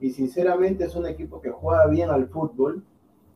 [0.00, 2.84] Y sinceramente es un equipo que juega bien al fútbol,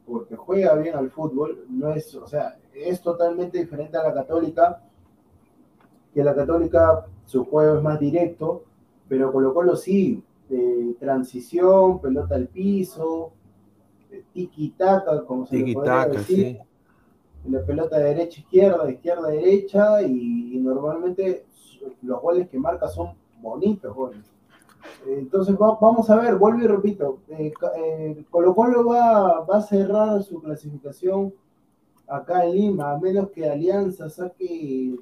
[0.06, 1.64] porque juega bien al fútbol.
[1.68, 4.82] No es, o sea, es totalmente diferente a la Católica,
[6.12, 8.64] que la Católica su juego es más directo,
[9.08, 13.32] pero Colo Colo sí, de transición, pelota al piso,
[14.34, 16.36] tiki-taka, como se Tiki le podría taka, decir.
[16.36, 16.58] sí.
[17.48, 21.46] La pelota de derecha izquierda, izquierda derecha, y, y normalmente
[22.02, 24.30] los goles que marca son bonitos goles.
[25.06, 29.62] Entonces va- vamos a ver, vuelvo y repito, eh, eh, Colo Colo va, va a
[29.62, 31.32] cerrar su clasificación
[32.06, 34.94] acá en Lima, a menos que Alianza saque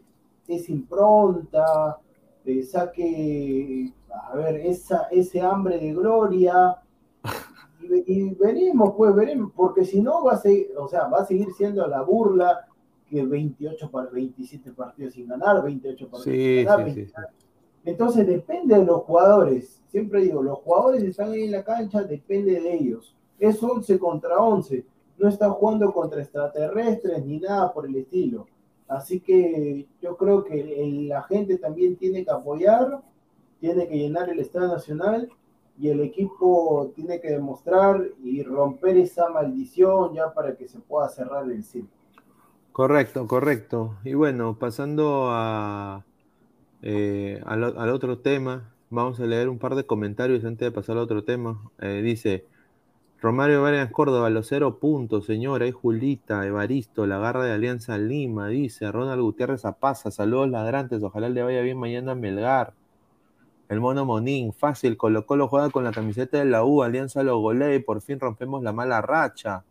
[0.46, 1.98] esa impronta,
[2.44, 3.92] eh, saque,
[4.30, 6.76] a ver, esa, ese hambre de gloria,
[7.82, 11.18] y, ve- y veremos, pues veremos, porque si no va a seguir, o sea, va
[11.20, 12.66] a seguir siendo la burla
[13.08, 17.11] que 28 para 27 partidos sin ganar, 28 partidos Sí, sin ganar, sí, sí, 20
[17.11, 17.47] sí.
[17.84, 19.80] Entonces depende de los jugadores.
[19.88, 23.16] Siempre digo, los jugadores están ahí en la cancha, depende de ellos.
[23.38, 24.84] Es 11 contra 11.
[25.18, 28.46] No están jugando contra extraterrestres ni nada por el estilo.
[28.86, 33.02] Así que yo creo que la gente también tiene que apoyar,
[33.60, 35.28] tiene que llenar el Estadio Nacional
[35.78, 41.08] y el equipo tiene que demostrar y romper esa maldición ya para que se pueda
[41.08, 41.90] cerrar el ciclo.
[42.72, 43.96] Correcto, correcto.
[44.04, 46.04] Y bueno, pasando a,
[46.82, 50.96] eh, al, al otro tema, vamos a leer un par de comentarios antes de pasar
[50.96, 51.60] al otro tema.
[51.80, 52.44] Eh, dice
[53.20, 58.46] Romario Vargas Córdoba, los cero puntos, señora, y Julita, Evaristo, la garra de Alianza Lima,
[58.48, 62.74] dice Ronald Gutiérrez Apaza, saludos ladrantes, ojalá le vaya bien mañana a Melgar.
[63.68, 67.38] El mono Monín, fácil, Colo Colo juega con la camiseta de la U, Alianza lo
[67.38, 69.64] golea y por fin rompemos la mala racha.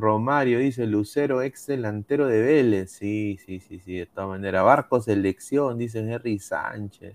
[0.00, 2.92] Romario dice Lucero, ex delantero de Vélez.
[2.92, 4.64] Sí, sí, sí, sí, de todas maneras.
[4.64, 7.14] Barco selección, dice Henry Sánchez.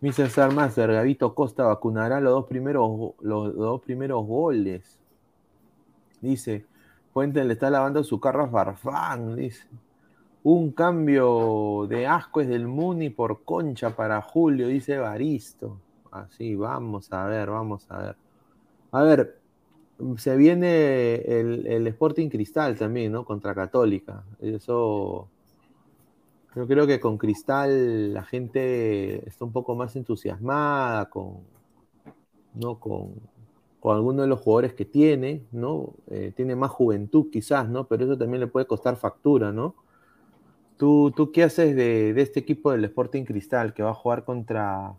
[0.00, 0.28] Mr.
[0.28, 4.98] Sarmaster, Gavito Costa vacunará los dos primeros, los, dos primeros goles.
[6.20, 6.66] Dice,
[7.12, 9.66] Fuente le está lavando su carro a Farfán, dice.
[10.42, 15.80] Un cambio de asco es del Muni por concha para Julio, dice Baristo.
[16.12, 18.16] Así, vamos a ver, vamos a ver.
[18.92, 19.38] A ver,
[20.16, 23.24] se viene el, el Sporting Cristal también, ¿no?
[23.24, 24.24] Contra Católica.
[24.40, 25.28] Eso.
[26.54, 31.40] Yo creo que con Cristal la gente está un poco más entusiasmada con,
[32.54, 32.80] ¿no?
[32.80, 33.14] con,
[33.78, 35.92] con algunos de los jugadores que tiene, ¿no?
[36.08, 37.86] Eh, tiene más juventud quizás, ¿no?
[37.86, 39.74] Pero eso también le puede costar factura, ¿no?
[40.78, 44.24] ¿Tú, tú qué haces de, de este equipo del Sporting Cristal que va a jugar
[44.24, 44.94] contra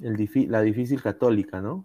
[0.00, 1.84] el, la difícil Católica, ¿no?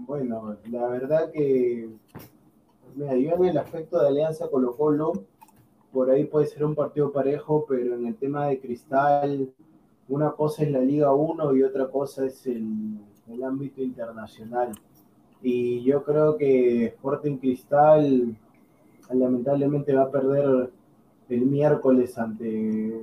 [0.00, 1.90] Bueno, la verdad que,
[2.94, 5.12] mira, yo en el aspecto de Alianza Colo Colo,
[5.92, 9.52] por ahí puede ser un partido parejo, pero en el tema de Cristal,
[10.08, 12.96] una cosa es la Liga 1 y otra cosa es el,
[13.28, 14.70] el ámbito internacional.
[15.42, 18.36] Y yo creo que Sporting Cristal
[19.10, 20.70] lamentablemente va a perder
[21.28, 23.02] el miércoles ante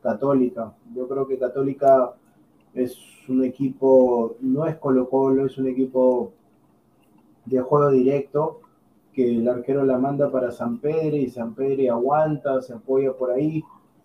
[0.00, 0.72] Católica.
[0.94, 2.14] Yo creo que Católica
[2.74, 2.96] es
[3.28, 6.32] un equipo, no es Colo Colo, es un equipo
[7.44, 8.60] de juego directo,
[9.12, 13.30] que el arquero la manda para San Pedro y San Pedro aguanta, se apoya por
[13.30, 13.62] ahí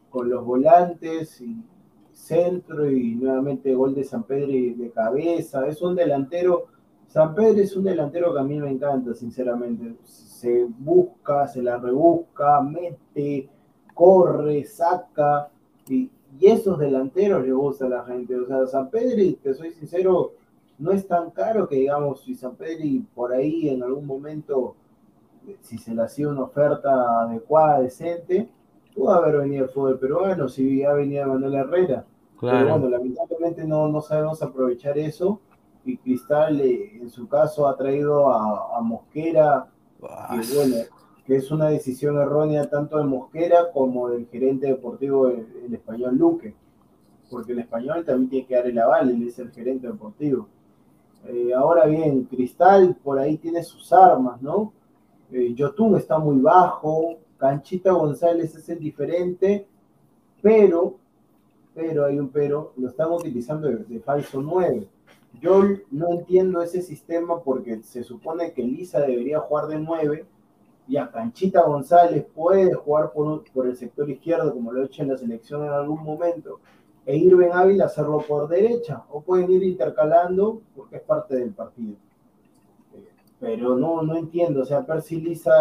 [0.09, 1.63] con los volantes y
[2.11, 4.47] centro y nuevamente gol de San Pedro
[4.77, 5.67] de cabeza.
[5.67, 6.65] Es un delantero,
[7.07, 9.95] San Pedro es un delantero que a mí me encanta, sinceramente.
[10.03, 13.49] Se busca, se la rebusca, mete,
[13.93, 15.49] corre, saca
[15.87, 16.09] y,
[16.39, 18.35] y esos delanteros le gusta a la gente.
[18.35, 20.33] O sea, San Pedro, te soy sincero,
[20.77, 24.75] no es tan caro que digamos, si San Pedro por ahí en algún momento,
[25.61, 28.49] si se le hacía una oferta adecuada, decente,
[28.95, 32.05] pudo haber venido el fútbol peruano, si ha venido Manuel Herrera.
[32.39, 35.39] Pero bueno, lamentablemente no, no sabemos aprovechar eso.
[35.85, 39.67] Y Cristal, eh, en su caso, ha traído a, Mosquera,
[39.99, 40.75] que, bueno,
[41.35, 46.53] es una decisión errónea tanto de Mosquera como del gerente deportivo, el, español Luque.
[47.29, 50.47] Porque el español también tiene que dar el aval, él es el gerente deportivo.
[51.27, 54.73] Eh, ahora bien, Cristal por ahí tiene sus armas, ¿no?
[55.31, 59.65] Eh, Yotun está muy bajo, Canchita González es el diferente,
[60.41, 60.95] pero,
[61.73, 64.87] pero hay un pero, lo están utilizando de, falso 9.
[65.41, 70.25] Yo no entiendo ese sistema porque se supone que Lisa debería jugar de 9
[70.87, 75.01] y a Canchita González puede jugar por, por el sector izquierdo como lo ha hecho
[75.01, 76.59] en la selección en algún momento
[77.05, 81.95] e Irben Ávila hacerlo por derecha, o pueden ir intercalando porque es parte del partido.
[83.39, 85.51] Pero no, no entiendo, o sea, Percy Lisa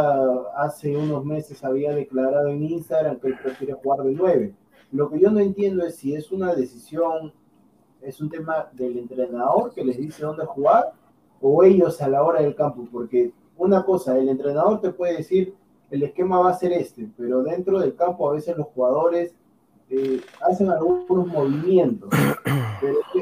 [0.56, 4.54] hace unos meses había declarado en Instagram que él prefiere jugar de 9.
[4.92, 7.32] Lo que yo no entiendo es si es una decisión,
[8.00, 10.92] es un tema del entrenador que les dice dónde jugar,
[11.40, 15.54] o ellos a la hora del campo, porque una cosa, el entrenador te puede decir,
[15.90, 19.34] el esquema va a ser este, pero dentro del campo a veces los jugadores
[19.94, 22.08] eh, hacen algunos movimientos.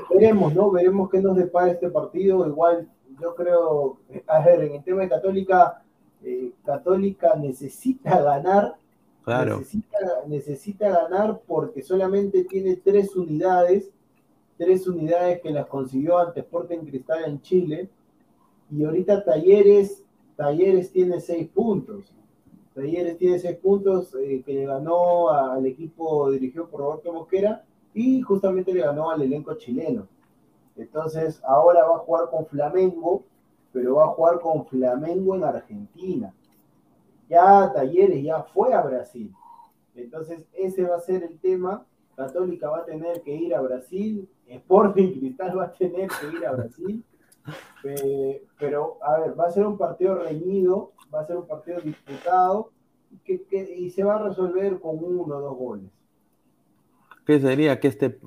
[0.09, 0.71] veremos, ¿no?
[0.71, 2.47] Veremos qué nos depara este partido.
[2.47, 2.89] Igual,
[3.21, 5.83] yo creo, a ver, en el tema de Católica,
[6.23, 8.77] eh, Católica necesita ganar.
[9.25, 9.59] Claro.
[9.59, 13.91] Necesita, necesita ganar porque solamente tiene tres unidades,
[14.57, 17.91] tres unidades que las consiguió ante Sporting Cristal en Chile.
[18.71, 20.05] Y ahorita Talleres,
[20.41, 22.15] Talleres tiene seis puntos.
[22.75, 27.63] Talleres tiene seis puntos eh, que le ganó al equipo dirigido por Roberto Mosquera
[27.93, 30.09] y justamente le ganó al elenco chileno.
[30.77, 33.23] Entonces ahora va a jugar con Flamengo,
[33.71, 36.33] pero va a jugar con Flamengo en Argentina.
[37.29, 39.31] Ya Talleres ya fue a Brasil.
[39.95, 41.85] Entonces ese va a ser el tema.
[42.17, 46.47] Católica va a tener que ir a Brasil, Sporting Cristal va a tener que ir
[46.47, 47.05] a Brasil.
[47.85, 51.81] Eh, pero, a ver, va a ser un partido reñido, va a ser un partido
[51.81, 52.71] disputado
[53.27, 55.91] y se va a resolver con uno o dos goles.
[57.27, 58.19] ¿Qué sería que este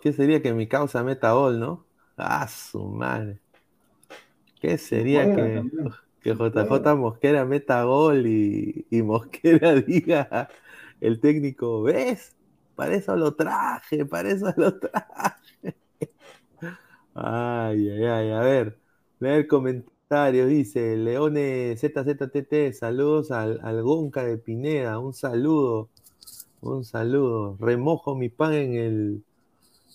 [0.00, 1.84] qué sería que mi causa meta gol, no?
[2.16, 3.38] Ah, su madre.
[4.60, 5.64] ¿Qué sería que,
[6.20, 10.48] que JJ Mosquera meta gol y, y Mosquera diga
[11.00, 12.34] el técnico, ¿ves?
[12.74, 15.74] Para eso lo traje, para eso lo traje.
[17.14, 18.78] Ay, ay, ay, a ver,
[19.20, 25.90] leer comentarios, dice Leone ZZTT, saludos al, al Gonca de Pineda, un saludo,
[26.60, 27.56] un saludo.
[27.60, 29.24] Remojo mi pan en el,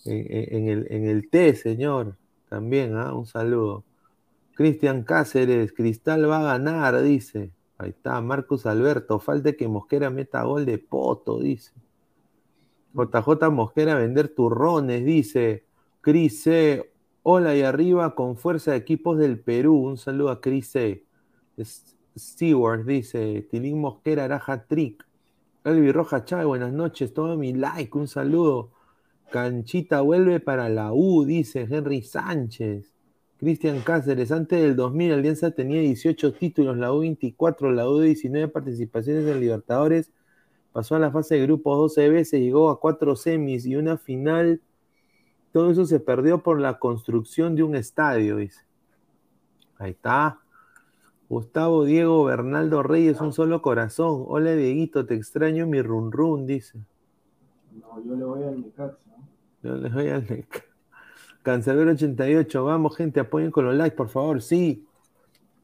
[0.06, 2.16] en, el, en el té, señor,
[2.50, 3.14] también, ¿ah?
[3.14, 3.84] un saludo.
[4.56, 7.52] Cristian Cáceres, Cristal va a ganar, dice.
[7.78, 11.72] Ahí está, Marcos Alberto, falta que Mosquera meta gol de poto, dice.
[12.94, 15.66] JJ Mosquera vender turrones, dice.
[16.02, 16.44] Cris
[17.22, 19.76] Hola y arriba con fuerza de equipos del Perú.
[19.76, 21.04] Un saludo a Chris e.
[22.18, 25.06] Stewart dice, Tilín Mosquera Araja Trick.
[25.66, 27.14] Elvi Roja Chávez, buenas noches.
[27.14, 28.72] Todo mi like, un saludo.
[29.32, 32.94] Canchita vuelve para la U, dice Henry Sánchez.
[33.38, 38.48] Cristian Cáceres, antes del 2000 Alianza tenía 18 títulos, la U 24, la U 19
[38.48, 40.12] participaciones en Libertadores,
[40.72, 44.62] pasó a la fase de grupos 12 veces, llegó a cuatro semis y una final
[45.52, 48.62] todo eso se perdió por la construcción de un estadio, dice.
[49.78, 50.40] Ahí está.
[51.30, 54.26] Gustavo Diego Bernaldo Reyes, un solo corazón.
[54.28, 56.80] Hola Dieguito, te extraño mi run run, dice.
[57.72, 59.16] No, yo le voy al Necaxa.
[59.62, 60.66] Yo le voy al Necaxa.
[61.44, 64.86] Cancelero 88, vamos gente, apoyen con los likes, por favor, sí.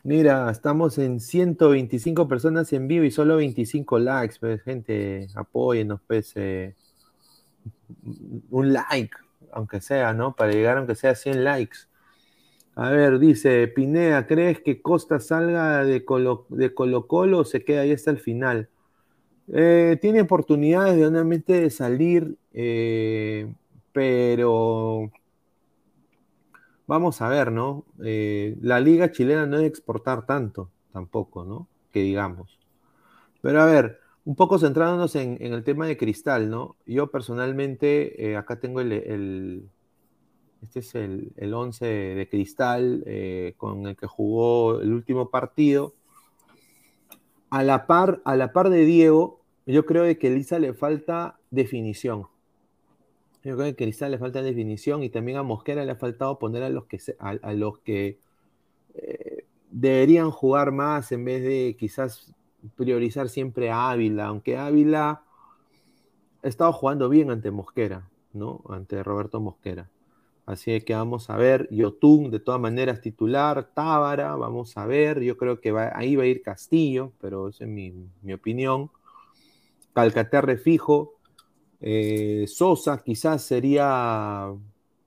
[0.04, 6.32] Mira, estamos en 125 personas en vivo y solo 25 likes, pues, gente, apóyennos, pues,
[6.36, 6.76] eh,
[8.52, 9.18] un like,
[9.52, 10.36] aunque sea, ¿no?
[10.36, 11.78] Para llegar aunque sea a 100 likes.
[12.76, 17.64] A ver, dice Pineda, ¿crees que Costa salga de Colo, de Colo Colo o se
[17.64, 18.70] queda ahí hasta el final?
[19.48, 21.08] Eh, tiene oportunidades de
[21.62, 23.54] de salir, eh,
[23.94, 25.12] pero
[26.88, 27.86] vamos a ver, ¿no?
[28.04, 31.68] Eh, la liga chilena no es exportar tanto, tampoco, ¿no?
[31.92, 32.60] Que digamos.
[33.42, 36.76] Pero a ver, un poco centrándonos en, el tema de Cristal, ¿no?
[36.86, 39.70] Yo personalmente, eh, acá tengo el,
[40.64, 45.94] este es el, el 11 de Cristal eh, con el que jugó el último partido.
[47.52, 51.40] A la par, a la par de Diego, yo creo que a Elisa le falta
[51.52, 52.28] definición.
[53.44, 56.40] Yo creo que a Cristal le falta definición y también a Mosquera le ha faltado
[56.40, 58.18] poner a los que, a, los que
[58.96, 62.34] eh, deberían jugar más en vez de quizás
[62.76, 65.24] priorizar siempre a Ávila, aunque Ávila
[66.44, 68.62] ha estado jugando bien ante Mosquera, ¿no?
[68.70, 69.90] Ante Roberto Mosquera.
[70.46, 75.38] Así que vamos a ver, Yotun de todas maneras titular, Tábara, vamos a ver, yo
[75.38, 77.94] creo que ahí va a ir Castillo, pero esa es mi,
[78.32, 78.92] opinión.
[79.94, 81.16] Calcaterre fijo,
[81.82, 84.54] eh, Sosa quizás sería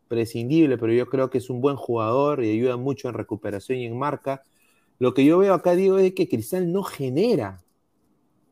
[0.09, 3.87] prescindible, pero yo creo que es un buen jugador y ayuda mucho en recuperación y
[3.87, 4.43] en marca.
[4.99, 7.63] Lo que yo veo acá, digo, es que Cristal no genera.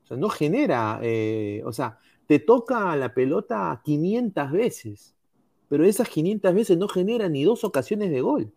[0.04, 1.00] O sea, no genera.
[1.02, 5.14] Eh, o sea, te toca la pelota 500 veces,
[5.68, 8.52] pero esas 500 veces no genera ni dos ocasiones de gol.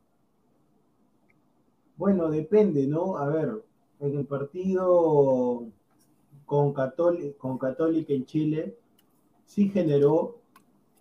[1.97, 3.17] Bueno, depende, ¿no?
[3.17, 3.63] A ver,
[3.99, 5.65] en el partido
[6.45, 8.77] con, con Católica en Chile,
[9.45, 10.38] sí generó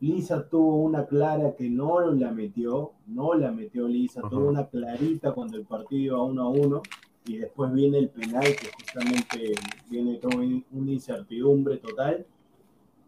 [0.01, 5.33] Lisa tuvo una clara que no la metió, no la metió Lisa, tuvo una clarita
[5.33, 6.83] cuando el partido iba uno a uno
[7.27, 9.53] y después viene el penal que justamente
[9.91, 12.25] viene como una incertidumbre total.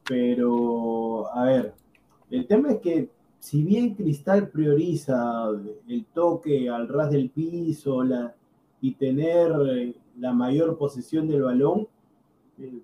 [0.07, 1.75] Pero, a ver,
[2.31, 5.49] el tema es que si bien Cristal prioriza
[5.89, 8.35] el toque al ras del piso la,
[8.81, 11.89] y tener eh, la mayor posesión del balón,
[12.59, 12.81] eh,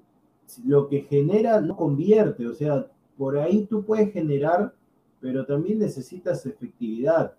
[0.64, 2.86] lo que genera no convierte, o sea,
[3.16, 4.74] por ahí tú puedes generar,
[5.20, 7.34] pero también necesitas efectividad.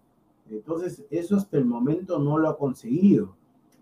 [0.50, 3.36] Entonces, eso hasta el momento no lo ha conseguido.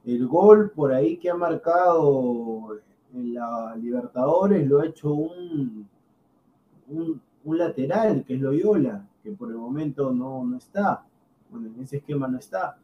[0.03, 2.79] El gol por ahí que ha marcado
[3.13, 5.87] en la Libertadores lo ha hecho un,
[6.89, 11.05] un, lateral, que es Loyola, que por el momento no, no está.
[11.49, 12.77] Bueno, en ese esquema no está.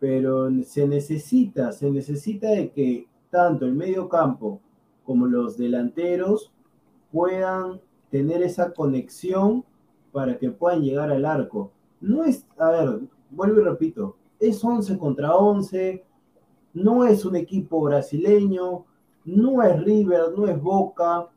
[0.00, 4.60] Pero se necesita, se necesita de que tanto el medio campo
[5.04, 6.52] como los delanteros
[7.12, 9.64] puedan tener esa conexión
[10.10, 11.70] para que puedan llegar al arco.
[12.00, 13.00] No es, a ver,
[13.30, 16.04] vuelvo y repito, es 11 contra 11,
[16.74, 18.84] no es un equipo brasileño,
[19.24, 21.28] no es River, no es Boca,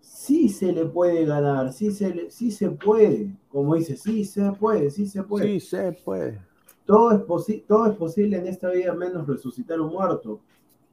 [0.00, 4.90] sí se le puede ganar, sí se, sí se puede, como dice, sí se puede,
[4.90, 5.46] sí se puede.
[5.46, 6.40] Sí se puede.
[6.86, 10.40] Todo es, todo es posible en esta vida menos resucitar un muerto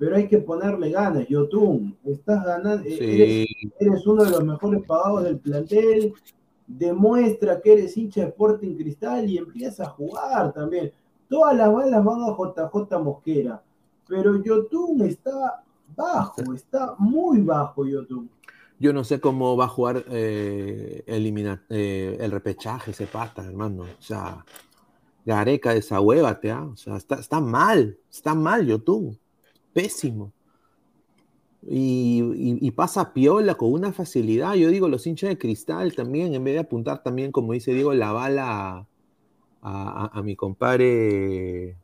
[0.01, 1.27] pero hay que ponerle ganas.
[1.27, 6.11] Yotun, estás ganando, eres, uno de los mejores pagados del plantel,
[6.65, 10.91] demuestra que eres hincha de Sporting Cristal y empieza a jugar también.
[11.29, 13.61] Todas las balas van a JJ Mosquera,
[14.07, 15.63] pero Yotun está
[15.95, 18.27] bajo, está muy bajo Yotun.
[18.79, 23.83] Yo no sé cómo va a jugar eh, eh, el repechaje ese pata, hermano.
[23.83, 24.43] O sea,
[25.23, 26.63] Gareca, desahuévate, ¿ah?
[26.63, 29.21] O sea, está, está mal, está mal Yotun
[29.73, 30.33] pésimo.
[31.63, 34.55] Y, pasa piola con una facilidad.
[34.55, 37.93] Yo digo, los hinchas de cristal también, en vez de apuntar también, como dice Diego,
[37.93, 38.87] la bala
[39.61, 41.77] a, mi compadre,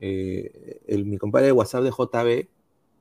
[0.00, 2.48] eh, el, mi compadre de WhatsApp de JB,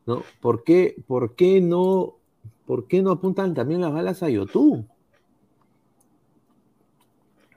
[0.05, 0.23] ¿no?
[0.39, 2.17] ¿Por qué, por qué no,
[2.65, 4.85] por qué no apuntan también las balas a YouTube?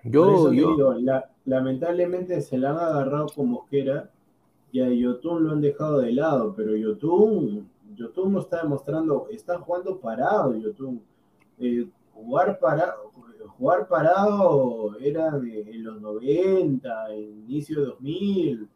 [0.03, 0.97] Yo, yo...
[1.45, 4.11] lamentablemente se la han agarrado como que era
[4.73, 9.59] y a Yotun lo han dejado de lado, pero Yotun, Yotun no está demostrando, está
[9.59, 11.03] jugando parado Yotun.
[11.59, 13.11] Eh, jugar, parado,
[13.59, 18.69] jugar parado era en los 90, inicio de 2000,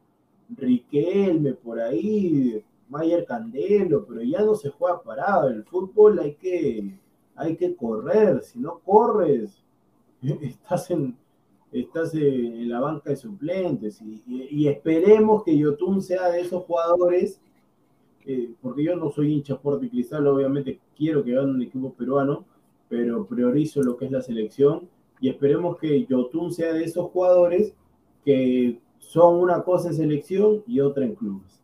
[0.56, 5.48] Riquelme por ahí, Mayer Candelo, pero ya no se juega parado.
[5.48, 6.98] El fútbol hay que,
[7.34, 9.64] hay que correr, si no corres,
[10.22, 11.16] estás en,
[11.74, 17.40] estás en la banca de suplentes y, esperemos que Yotun sea de esos jugadores,
[18.24, 22.44] eh, porque yo no soy hincha Sport Cristal, obviamente quiero que gane un equipo peruano,
[22.88, 24.88] pero priorizo lo que es la selección
[25.20, 27.74] y esperemos que Yotun sea de esos jugadores
[28.24, 31.60] que son una cosa en selección y otra en clubes.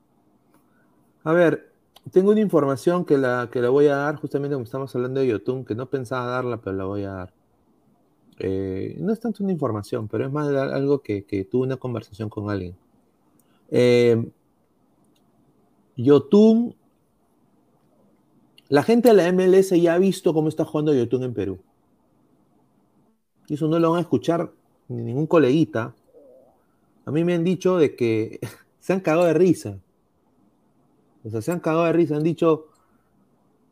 [1.23, 1.73] A ver,
[2.11, 5.29] tengo una información que la, que la voy a dar justamente como estamos hablando de
[5.29, 7.40] Yotun, que no pensaba darla, pero la voy a dar.
[8.41, 12.29] Eh, no es tanto una información, pero es más algo que, que tuve una conversación
[12.29, 12.75] con alguien.
[13.71, 14.31] Eh,
[15.97, 16.75] Yotun,
[18.69, 21.59] la gente de la MLS ya ha visto cómo está jugando Yotun en Perú.
[23.49, 24.51] Y eso no lo van a escuchar
[24.89, 25.95] ni ningún coleguita,
[27.05, 28.41] a mí me han dicho de que
[28.81, 29.79] se han cagado de risa.
[31.25, 32.69] O sea, se han cagado de risa, han dicho,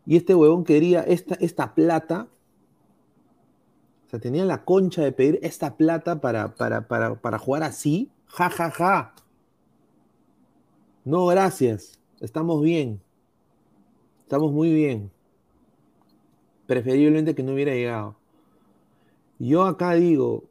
[0.07, 2.29] y este huevón quería esta, esta plata,
[4.09, 8.11] o sea, tenía la concha de pedir esta plata para, para, para, para jugar así,
[8.25, 9.15] ja, ja, ja.
[11.05, 13.03] No, gracias, estamos bien,
[14.23, 15.11] estamos muy bien.
[16.67, 18.17] Preferiblemente que no hubiera llegado.
[19.39, 20.45] Yo acá digo,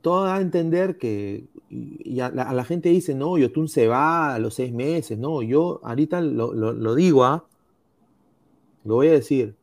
[0.00, 4.38] todo da a entender que y a, la, gente dice, no, Yotun se va a
[4.38, 7.44] los seis meses, no, yo ahorita lo, digo, ¿ah?
[8.84, 9.56] lo voy a decir.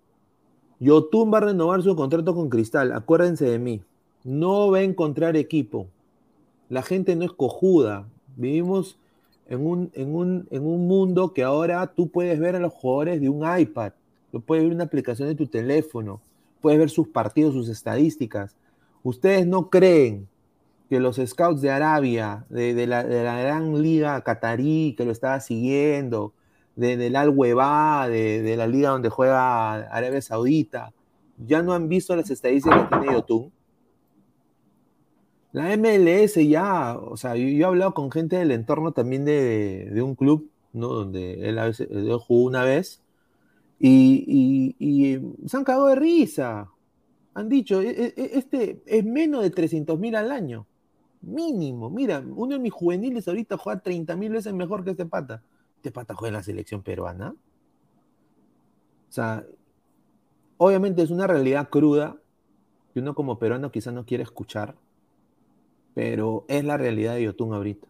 [0.82, 3.82] Yotun va a renovar su contrato con Cristal, acuérdense de mí,
[4.26, 5.88] no va a encontrar equipo,
[6.70, 8.98] la gente no es cojuda, vivimos
[9.48, 13.22] en un, en un, en un mundo que ahora tú puedes ver a los jugadores
[13.22, 13.94] de un iPad,
[14.32, 16.20] lo puedes ver en una aplicación de tu teléfono,
[16.62, 18.56] puedes ver sus partidos, sus estadísticas.
[19.04, 20.28] Ustedes no creen
[20.90, 26.34] que los scouts de Arabia, de, la, gran liga catarí que lo estaba siguiendo,
[26.82, 30.94] del Al Weba, de, la liga donde juega Arabia Saudita,
[31.38, 33.52] ya no han visto las estadísticas que tiene Yotun.
[35.54, 40.16] La MLS ya, o sea, yo, he hablado con gente del entorno también de, un
[40.16, 40.88] club, ¿no?
[40.88, 41.88] Donde él a veces
[42.26, 43.02] jugó una vez,
[43.80, 46.70] y, y, se han cagado de risa.
[47.34, 50.68] Han dicho, e, e, e, este es menos de 300 mil al año.
[51.22, 51.90] Mínimo.
[51.90, 55.42] Mira, uno de mis juveniles ahorita juega 30 mil veces mejor que este pata.
[55.82, 57.34] Este pata juega en la selección peruana.
[59.10, 59.44] O sea,
[60.58, 62.18] obviamente es una realidad cruda
[62.94, 64.76] que uno como peruano quizás no quiere escuchar,
[65.96, 67.88] pero es la realidad de Yotun ahorita.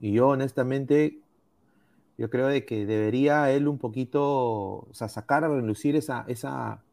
[0.00, 1.18] Y yo honestamente,
[2.16, 6.84] yo creo de que debería él un poquito, o sea, sacar a relucir esa, esa,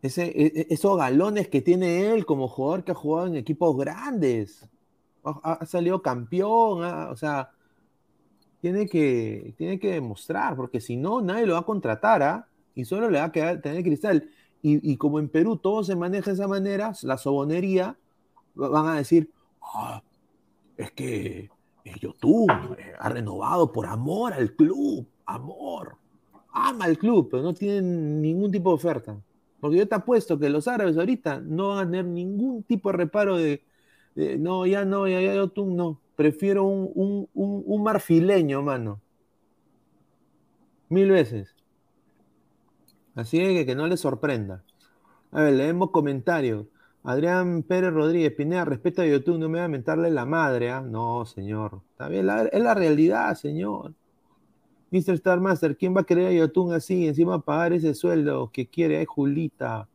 [0.00, 3.76] ese, e, e, esos galones que tiene él como jugador que ha jugado en equipos
[3.76, 4.66] grandes.
[5.24, 7.50] Ha, salido campeón, o sea,
[8.66, 12.48] tiene que, tiene que demostrar, porque si no, nadie lo va a contratar, ¿ah?
[12.74, 14.28] Y solo le va a quedar tener cristal.
[14.60, 17.96] Y, como en Perú todo se maneja de esa manera, la sobonería,
[18.56, 19.30] van a decir,
[19.62, 20.02] ah,
[20.76, 21.48] es que
[21.84, 25.96] YouTube eh, ha renovado por amor al club, amor,
[26.50, 29.16] ama al club, pero no tiene ningún tipo de oferta.
[29.60, 32.96] Porque yo te apuesto que los árabes ahorita no van a tener ningún tipo de
[32.96, 33.62] reparo de,
[34.16, 36.00] no, ya no, ya, ya tú no.
[36.16, 39.00] Prefiero un, un, marfileño, mano.
[40.88, 41.54] Mil veces.
[43.14, 44.64] Así que que no les sorprenda.
[45.30, 46.66] A ver, leemos comentarios.
[47.04, 50.80] Adrián Pérez Rodríguez, Pineda, respeto a YouTube, no me va a mentarle la madre, ¿ah?
[50.80, 51.82] No, señor.
[51.92, 53.94] Está bien, es la realidad, señor.
[54.90, 55.14] Mr.
[55.14, 57.06] Star Master, ¿quién va a querer a Yotun así?
[57.06, 59.88] Encima pagar ese sueldo que quiere, ay Julita.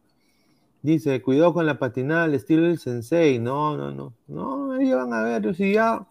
[0.81, 3.39] Dice, cuidado con la patinada al estilo del sensei.
[3.39, 4.13] No, no, no.
[4.27, 6.07] No, ellos van a ver, si ya,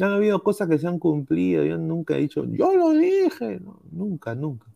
[0.00, 1.64] han habido cosas que se han cumplido.
[1.64, 3.60] Yo nunca he dicho, yo lo dije.
[3.90, 4.66] nunca, nunca.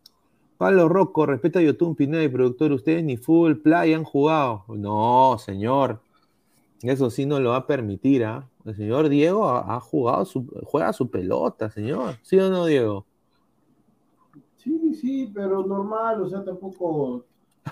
[0.57, 2.71] Pablo Rocco, respeta a Yotun, Pineda y productor.
[2.71, 4.65] Ustedes ni full play han jugado.
[4.67, 6.01] No, señor.
[6.81, 8.47] Eso sí no lo va a permitir, ¿ah?
[8.65, 12.15] El señor Diego ha, jugado, su, juega su pelota, señor.
[12.21, 13.05] ¿Sí o no, Diego?
[14.57, 17.25] Sí, sí, pero normal, o sea, tampoco.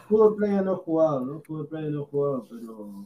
[0.07, 1.41] Fútbol Playa no he jugado, ¿no?
[1.41, 3.05] Fútbol Playa no he jugado, pero.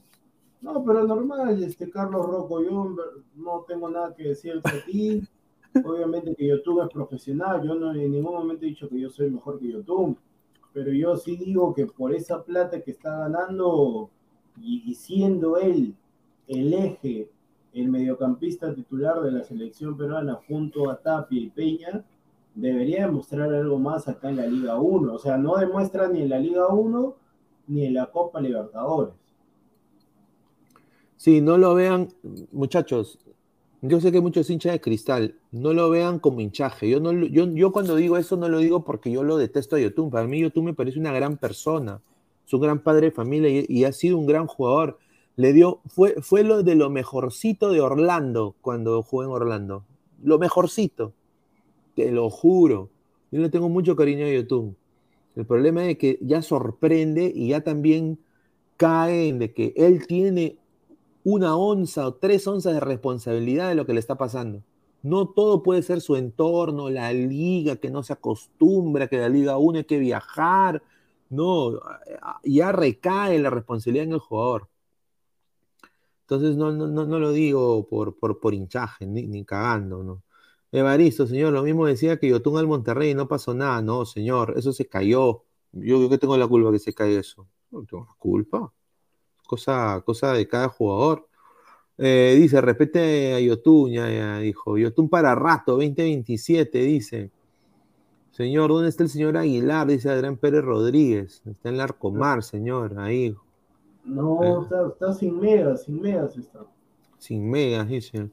[0.62, 2.96] No, pero normal, este Carlos Rocco, yo
[3.36, 5.28] no tengo nada que decir de ti.
[5.84, 9.30] Obviamente que YouTube es profesional, yo no en ningún momento he dicho que yo soy
[9.30, 10.18] mejor que YouTube,
[10.74, 14.10] pero yo sí digo que por esa plata que está ganando
[14.62, 15.96] y, siendo él
[16.48, 17.30] el eje,
[17.74, 22.04] el mediocampista titular de la selección peruana junto a Tapia y Peña,
[22.54, 25.14] debería demostrar algo más acá en la Liga 1.
[25.14, 27.16] O sea, no demuestra ni en la Liga 1
[27.68, 29.21] ni en la Copa Libertadores.
[31.22, 32.08] Sí, no lo vean,
[32.52, 33.20] muchachos.
[33.84, 36.90] Yo sé que muchos hinchas de cristal no lo vean como hinchaje.
[36.90, 39.80] Yo, no, yo, yo cuando digo eso no lo digo porque yo lo detesto a
[39.80, 40.10] Yotun.
[40.10, 42.02] Para mí Yotun me parece una gran persona.
[42.44, 44.98] Es un gran padre de familia y, ha sido un gran jugador.
[45.36, 49.86] Le dio, fue, fue lo de lo mejorcito de Orlando cuando jugó en Orlando.
[50.24, 51.14] Lo mejorcito
[51.96, 52.90] te lo juro.
[53.32, 54.76] Yo le tengo mucho cariño a YouTube.
[55.36, 58.18] El problema es que ya sorprende y ya también
[58.78, 60.58] cae en de que él tiene
[61.24, 64.64] una onza o tres onzas de responsabilidad de lo que le está pasando.
[65.04, 69.58] No todo puede ser su entorno, la liga que no se acostumbra, que la liga
[69.58, 70.84] uno hay que viajar.
[71.30, 71.80] No,
[72.44, 74.68] ya recae la responsabilidad en el jugador.
[76.24, 80.24] Entonces no, no, no, lo digo por, por, por hinchaje, ni, ni cagando, ¿no?
[80.72, 83.82] Evaristo, señor, lo mismo decía que Yotun al Monterrey no pasó nada.
[83.82, 85.44] No, señor, eso se cayó.
[85.74, 87.48] Yo, que tengo la culpa que se caiga eso.
[87.72, 88.74] No tengo la culpa.
[89.52, 91.28] Cosa, cosa de cada jugador.
[91.98, 94.78] Eh, dice, respete a Yotun, ya, ya dijo.
[94.78, 97.30] Yotun para rato, 2027, dice.
[98.32, 99.88] Señor, ¿dónde está el señor Aguilar?
[99.88, 101.42] Dice Adrián Pérez Rodríguez.
[101.46, 103.36] Está en el Arcomar, señor, ahí.
[104.06, 104.56] No, Eh.
[104.64, 106.62] está, está sin megas, sin megas está.
[107.20, 108.30] Sin megas, dice.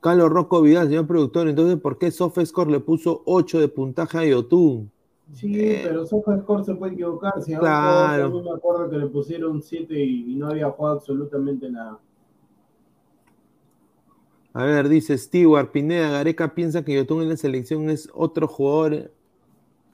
[0.00, 1.48] Carlos Rocco Vidal, señor productor.
[1.48, 4.90] Entonces, ¿por qué SofaScore le puso 8 de puntaje a Yotun?
[5.32, 5.82] Sí, Eh.
[5.84, 7.40] pero SofaScore se puede equivocar.
[7.42, 8.24] Si Claro.
[8.24, 11.98] también me acuerdo que le pusieron 7 y, y no había jugado absolutamente nada.
[14.52, 19.12] A ver, dice Stewart, Pineda, Gareca piensa que Yotun en la selección es otro jugador.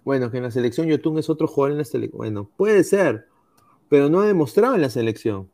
[0.04, 2.16] Bueno, que en la selección Yotun es otro jugador en la selección.
[2.18, 3.26] Bueno, puede ser,
[3.90, 5.48] pero no ha demostrado en la selección.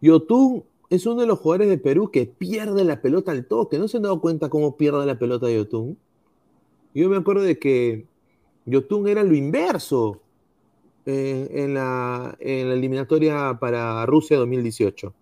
[0.00, 3.78] Yotun es uno de los jugadores de Perú que pierde la pelota al toque.
[3.78, 5.98] ¿No se han dado cuenta cómo pierde la pelota Yotun?
[6.94, 8.06] Yo me acuerdo de que
[8.70, 10.20] Yotun era lo inverso
[11.04, 15.14] eh, en, la, eliminatoria para Rusia 2018.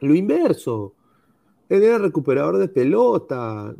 [0.00, 0.94] Lo inverso.
[1.68, 3.74] Él era recuperador de pelota.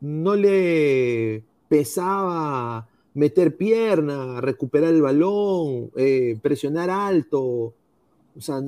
[0.00, 7.42] No le pesaba meter pierna, recuperar el balón, eh, presionar alto.
[7.42, 8.60] O sea,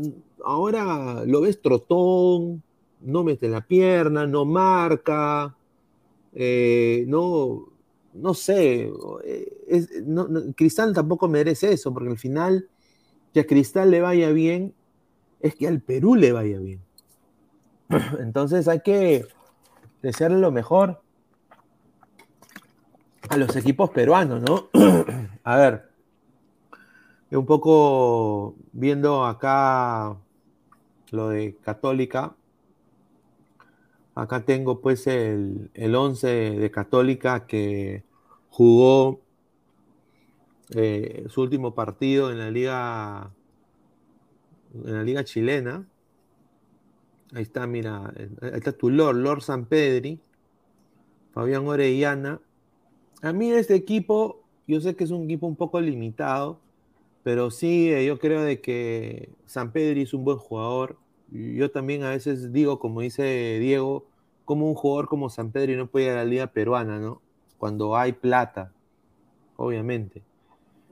[0.45, 2.63] ahora lo ves trotón,
[3.03, 5.55] no mete la pierna, no marca,
[6.35, 7.69] eh, no,
[8.21, 8.91] no sé.
[9.25, 12.69] eh, Cristal tampoco merece eso, porque al final,
[13.33, 14.75] que a Cristal le vaya bien,
[15.41, 16.81] es que al Perú le vaya bien.
[18.21, 19.27] Entonces hay que
[20.03, 21.01] desearle lo mejor
[23.29, 24.69] a los equipos peruanos, ¿no?
[25.45, 25.89] a ver,
[27.31, 30.17] un poco viendo acá
[31.11, 32.35] lo de Católica.
[34.15, 38.03] Acá tengo pues el, el 11 de Católica que
[38.59, 39.21] jugó
[40.75, 43.33] eh, su último partido en la liga
[44.75, 45.87] en la liga chilena.
[47.35, 50.19] Ahí está, mira, ahí está tu Lord, Lord San Pedri,
[51.33, 52.41] Fabián Orellana.
[53.23, 56.59] A mí este equipo, yo sé que es un equipo un poco limitado,
[57.23, 60.99] pero sí, eh, yo creo de que San Pedri es un buen jugador.
[61.31, 64.05] Yo también a veces digo, como dice Diego,
[64.45, 67.23] como un jugador como San Pedri no puede ir a la liga peruana, ¿no?
[67.59, 68.73] Cuando hay plata,
[69.57, 70.23] obviamente.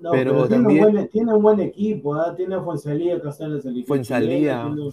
[0.00, 2.34] No, Pero pero, tiene, también- un buen, tiene un buen equipo, ¿ah?
[2.36, 3.84] tiene a Fuensalía selección.
[3.86, 4.62] Fuenzalía.
[4.64, 4.90] chilena, tiene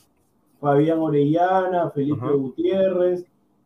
[0.61, 2.25] Fabián Orellana, Felipe.
[2.25, 3.25] Gutiérrez,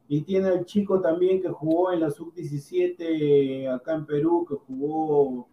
[0.09, 5.47] y tiene al chico también que jugó en la sub-17 acá en Perú, que jugó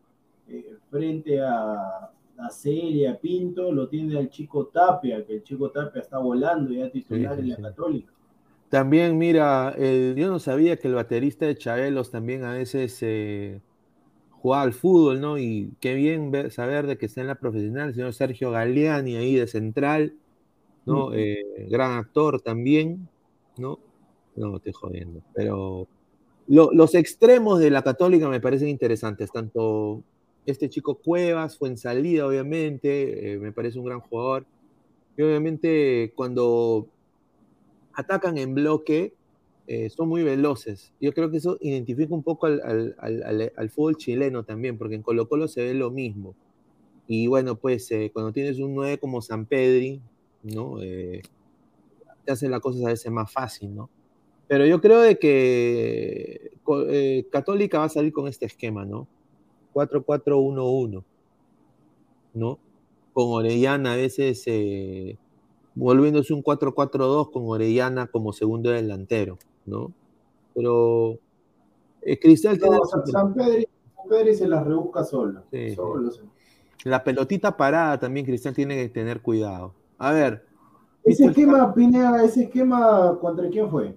[0.48, 6.00] eh, frente a, a Celia, Pinto, lo tiene al chico Tapia, que el chico Tapia
[6.00, 7.62] está volando ya titular Sí, sí, en la sí.
[7.62, 8.12] Católica.
[8.74, 13.60] También, mira, el- yo no sabía que el baterista de Chabelos también a veces eh,
[14.32, 15.38] jugaba al fútbol, ¿no?
[15.38, 19.14] Y qué bien ver- saber de que está en la profesional, el señor Sergio Galeani
[19.14, 20.14] ahí de central,
[20.86, 21.14] ¿no?
[21.14, 21.36] Eh,
[21.70, 23.08] gran actor también,
[23.58, 23.78] ¿no?
[24.34, 25.86] No, estoy jodiendo, pero
[26.48, 30.02] lo- los extremos de la Católica me parecen interesantes, tanto
[30.46, 34.46] este chico Cuevas, fue en salida, obviamente, eh, me parece un gran jugador,
[35.16, 36.88] y obviamente cuando
[37.94, 39.14] atacan en bloque,
[39.66, 40.92] eh, son muy veloces.
[41.00, 42.60] Yo creo que eso identifica un poco al,
[42.98, 46.34] al- al- fútbol chileno también, porque en Colo Colo se ve lo mismo.
[47.08, 50.00] Y bueno, pues eh, cuando tienes un 9 como San Pedri,
[50.42, 50.82] ¿no?
[50.82, 51.22] Eh,
[52.24, 53.90] te hacen las cosas a veces más fácil, ¿no?
[54.48, 56.52] Pero yo creo de que
[57.30, 59.08] Católica va a salir con este esquema, ¿no?
[59.72, 61.04] 4-4-1-1,
[62.34, 62.58] ¿no?
[63.12, 64.44] Con Orellana a veces
[65.74, 69.92] volviéndose un 4-4-2 con Orellana como segundo delantero, ¿no?
[70.54, 71.18] Pero
[72.02, 73.66] eh, Cristal tiene No, San, San Pedri,
[73.96, 75.42] San Pedri se las rebusca solo.
[75.50, 76.22] Sí, solo se-
[76.84, 79.72] la pelotita parada también Cristal tiene que tener cuidado.
[79.98, 80.44] A ver,
[81.04, 83.94] Ese esquema, Pineda, ese esquema, ¿contra quién fue?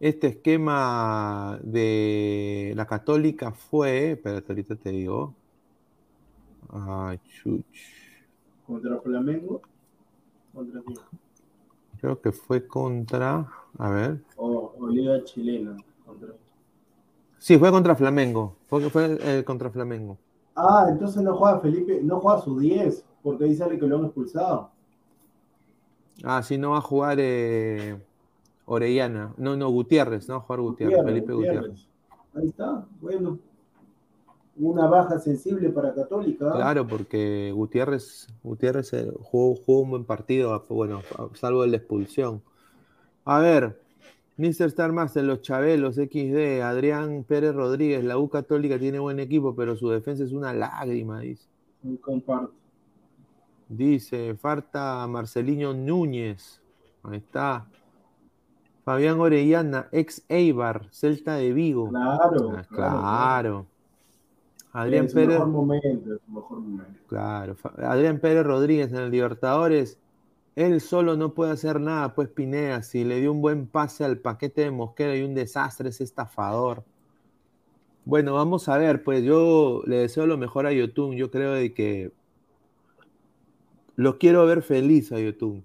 [0.00, 5.34] este esquema de la Católica fue, espérate, ahorita te digo.
[6.70, 7.64] Ay, chuch.
[8.66, 9.60] ¿Contra Flamengo?
[10.58, 10.98] ¿Contra quién?
[12.00, 13.46] Creo que fue contra,
[13.78, 14.24] a ver.
[14.36, 15.76] O, o Liga Chilena.
[16.04, 16.30] Contra...
[17.38, 18.56] Sí, fue contra Flamengo.
[18.66, 20.18] Fue, fue eh, contra Flamengo.
[20.56, 24.06] Ah, entonces no juega Felipe, no juega su 10, porque ahí sale que lo han
[24.06, 24.70] expulsado.
[26.24, 27.96] Ah, sí, no va a jugar eh,
[28.66, 29.34] Orellana.
[29.36, 31.86] No, no, Gutiérrez, no va a jugar Gutiérrez, Felipe Gutiérrez.
[32.34, 33.38] Ahí está, bueno.
[34.60, 36.50] Una baja sensible para Católica.
[36.50, 41.02] Claro, porque Gutiérrez, Gutiérrez eh, jugó, jugó un buen partido, bueno,
[41.34, 42.42] salvo de expulsión.
[43.24, 43.80] A ver,
[44.36, 44.66] Mr.
[44.66, 49.76] Star Master, los Chabelos, XD, Adrián Pérez Rodríguez, la U Católica tiene buen equipo, pero
[49.76, 51.46] su defensa es una lágrima, dice.
[52.00, 52.52] Comparto.
[53.68, 56.60] Dice, falta Marcelino Núñez.
[57.02, 57.66] Ahí está.
[58.84, 61.90] Fabián Orellana, ex Eibar, Celta de Vigo.
[61.90, 62.66] Claro, Ah, claro.
[62.70, 63.66] claro.
[64.72, 65.30] Adrián es Pérez.
[65.30, 67.00] mejor momento, es mejor momento.
[67.08, 67.56] Claro.
[67.78, 69.98] Adrián Pérez Rodríguez en el Libertadores.
[70.56, 72.82] Él solo no puede hacer nada, pues Pineda.
[72.82, 76.84] Si le dio un buen pase al paquete de Mosquera y un desastre, es estafador.
[78.04, 81.16] Bueno, vamos a ver, pues yo le deseo lo mejor a Yotun.
[81.16, 82.10] Yo creo de que
[83.96, 85.64] lo quiero ver feliz a Yotun.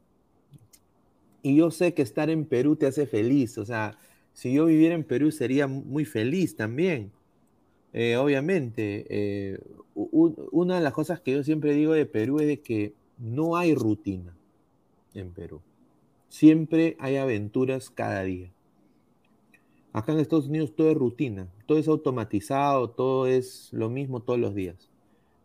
[1.41, 3.57] Y yo sé que estar en Perú te hace feliz.
[3.57, 3.97] O sea,
[4.33, 7.11] si yo viviera en Perú sería muy feliz también.
[7.93, 9.59] Eh, obviamente, eh,
[9.93, 13.75] una de las cosas que yo siempre digo de Perú es de que no hay
[13.75, 14.35] rutina
[15.13, 15.61] en Perú.
[16.27, 18.51] Siempre hay aventuras cada día.
[19.91, 24.39] Acá en Estados Unidos todo es rutina, todo es automatizado, todo es lo mismo todos
[24.39, 24.89] los días.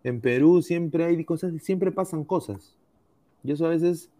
[0.03, 2.75] En Perú siempre hay cosas, siempre pasan cosas.
[3.45, 4.11] Y eso a veces,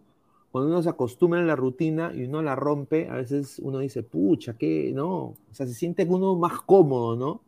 [0.51, 4.03] cuando uno se acostumbra a la rutina y uno la rompe, a veces uno dice,
[4.03, 4.91] pucha, ¿qué?
[4.93, 7.41] No, o sea, se siente uno más cómodo, ¿no?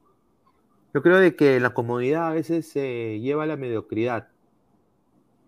[0.94, 4.28] Yo creo de que la comodidad a veces se lleva a la mediocridad.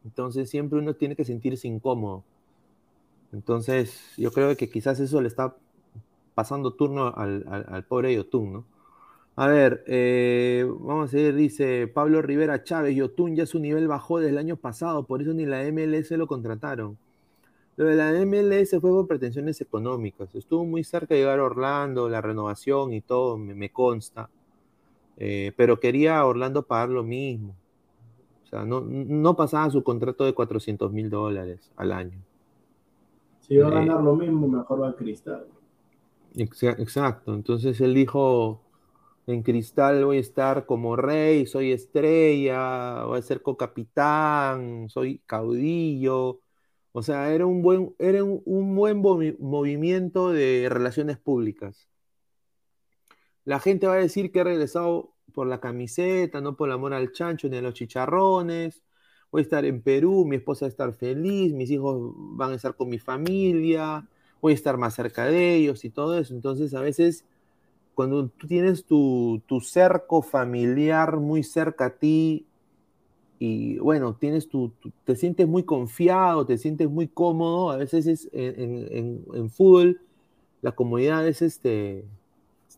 [0.06, 2.24] Entonces siempre uno tiene que sentirse incómodo.
[3.32, 5.56] Entonces yo creo que quizás eso le está
[6.36, 8.66] pasando turno al, al- pobre Yotun, ¿no?
[9.38, 14.20] A ver, eh, vamos a ver, dice Pablo Rivera Chávez, Yotun ya su nivel bajó
[14.20, 16.98] desde el año pasado, por eso ni la MLS lo contrataron.
[17.78, 20.36] Lo de la MLS fue por pretensiones económicas.
[20.36, 24.30] Estuvo muy cerca de llegar a Orlando, la renovación y todo, me consta.
[25.18, 27.60] Eh, pero quería a Orlando pagar lo mismo.
[28.44, 32.26] O sea, no, no pasaba su contrato de 400 mil dólares al año.
[33.48, 35.46] Si va a Eh, ganar lo mismo, mejor va a Cristal.
[36.36, 37.34] Exa- Exacto.
[37.34, 38.66] Entonces él dijo,
[39.28, 46.42] en Cristal voy a estar como rey, soy estrella, voy a ser co-capitán, soy caudillo.
[46.94, 51.90] O sea, era un buen, era un, un buen movi- movimiento de relaciones públicas.
[53.46, 56.94] La gente va a decir que he regresado por la camiseta, no por el amor
[56.94, 58.84] al chancho ni a los chicharrones.
[59.32, 62.56] Voy a estar en Perú, mi esposa va a estar feliz, mis hijos van a
[62.56, 64.08] estar con mi familia,
[64.42, 66.34] voy a estar más cerca de ellos y todo eso.
[66.36, 67.26] Entonces, a veces,
[67.96, 72.48] cuando tú tienes tu, tu cerco familiar muy cerca a ti
[73.40, 74.74] y, bueno, tienes tu,
[75.04, 79.50] te sientes muy confiado, te sientes muy cómodo, a veces es, en, en- en- en
[79.50, 80.02] fútbol
[80.62, 81.60] la comodidad a veces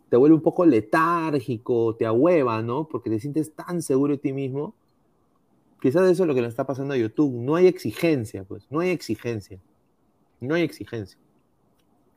[0.09, 2.87] te, vuelve un poco letárgico, te ahueva, ¿no?
[2.87, 4.75] Porque te sientes tan seguro de ti mismo.
[5.81, 7.33] Quizás eso es lo que le está pasando a YouTube.
[7.33, 9.59] No hay exigencia, pues, no hay exigencia.
[10.39, 11.17] No hay exigencia.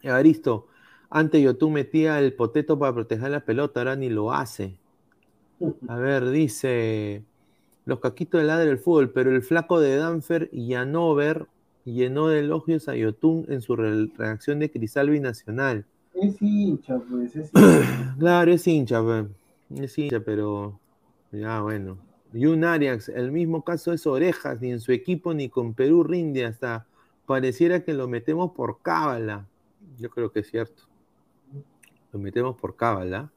[0.02, 0.66] Evaristo,
[1.10, 4.78] antes YouTube metía el poteto para proteger la pelota, ahora ni lo hace.
[5.88, 7.24] A ver, dice
[7.84, 11.46] los caquitos del ladre del fútbol, pero el flaco de Danfer y Janover
[11.84, 15.86] llenó de elogios a Yotun en su re- reacción de Cristal Binacional.
[16.22, 18.16] Es hincha, pues, es hincha.
[18.18, 19.26] Claro, es hincha, pe.
[19.82, 20.78] es hincha, pero
[21.32, 21.98] ya bueno.
[22.32, 26.02] Y un Arias, el mismo caso es Orejas, ni en su equipo ni con Perú
[26.04, 26.86] rinde hasta
[27.26, 29.46] pareciera que lo metemos por cábala.
[29.98, 30.82] Yo creo que es cierto.
[32.12, 33.30] Lo metemos por cábala.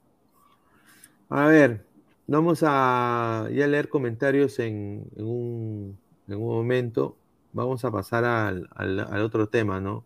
[1.29, 1.85] A ver,
[2.27, 7.15] vamos a ya leer comentarios en, en un, en un momento.
[7.53, 10.03] Vamos a pasar al, al- al otro tema, ¿no?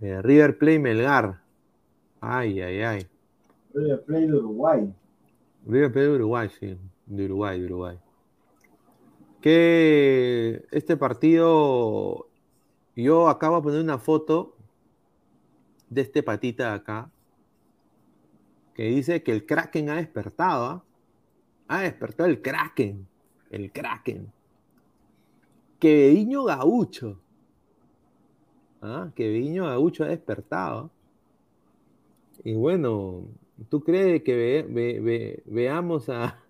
[0.00, 1.40] Eh, River Play Melgar.
[2.20, 3.06] Ay, ay, ay.
[3.74, 4.94] River Plate de Uruguay.
[5.66, 6.78] River Plate de Uruguay, sí.
[7.06, 7.98] De Uruguay, de Uruguay.
[9.40, 12.28] Que este partido,
[12.96, 14.56] yo acabo de poner una foto
[15.88, 17.10] de este patita de acá,
[18.74, 20.84] que dice que el Kraken ha despertado, ¿ah?
[21.68, 23.06] Ha despertado el Kraken,
[23.50, 24.32] el Kraken.
[25.78, 27.20] Quevediño Gaucho.
[28.80, 29.10] ¿Ah?
[29.14, 30.90] Quevediño Gaucho ha despertado.
[32.44, 33.28] Y bueno,
[33.68, 36.42] ¿tú crees que ve- ve- ve- veamos a,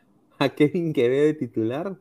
[0.38, 1.98] a Kevin Quevedo de titular?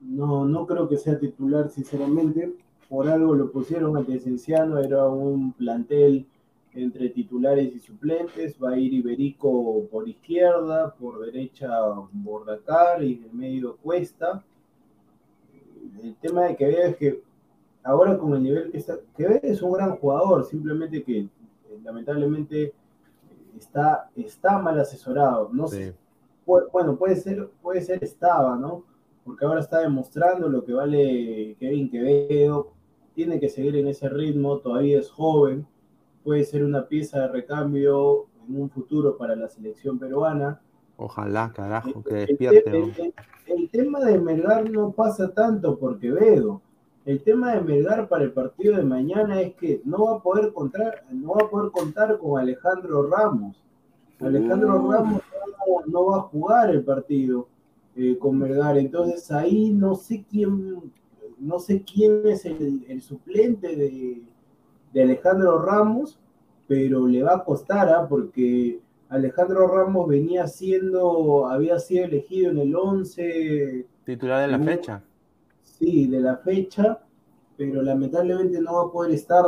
[0.00, 2.54] No, no creo que sea titular, sinceramente.
[2.88, 6.26] Por algo lo pusieron ante Cienciano, era un plantel
[6.72, 8.56] entre titulares y suplentes.
[8.62, 11.68] Va a ir Iberico por izquierda, por derecha
[12.12, 14.44] Bordacar y en medio Cuesta.
[16.02, 17.22] El tema de Quevedo es que
[17.82, 21.28] ahora con el nivel que está, Quevedo es un gran jugador, simplemente que
[21.82, 22.74] lamentablemente
[23.56, 25.50] está, está mal asesorado.
[25.52, 25.96] No sé, Sí.
[26.72, 28.84] bueno, puede ser, puede ser estaba, ¿no?
[29.24, 32.72] Porque ahora está demostrando lo que vale Kevin Quevedo,
[33.14, 35.66] tiene que seguir en ese ritmo, todavía es joven,
[36.22, 40.60] puede ser una pieza de recambio en un futuro para la selección peruana,
[40.98, 42.78] Ojalá, carajo, que El, despierte.
[42.78, 43.14] el-
[43.46, 46.62] el tema de Melgar no pasa tanto por Quevedo.
[47.06, 50.52] El tema de Melgar para el partido de mañana es que no va a poder
[50.52, 53.62] contar, no va a poder contar con Alejandro Ramos.
[54.18, 54.90] Alejandro Uh.
[54.90, 55.22] Ramos
[55.68, 57.46] no, no va a jugar el partido
[57.94, 58.76] eh, con Melgar.
[58.76, 60.92] Entonces ahí no sé quién,
[61.38, 64.22] no sé quién es el, el suplente de,
[64.92, 66.18] de Alejandro Ramos,
[66.66, 68.08] pero le va a costar, ¿ah?
[68.08, 68.80] porque
[69.10, 75.04] Alejandro Ramos venía siendo, había sido elegido en el 11, Titular de la fecha.
[75.78, 77.00] Sí, de la fecha,
[77.56, 79.44] pero lamentablemente no va a poder estar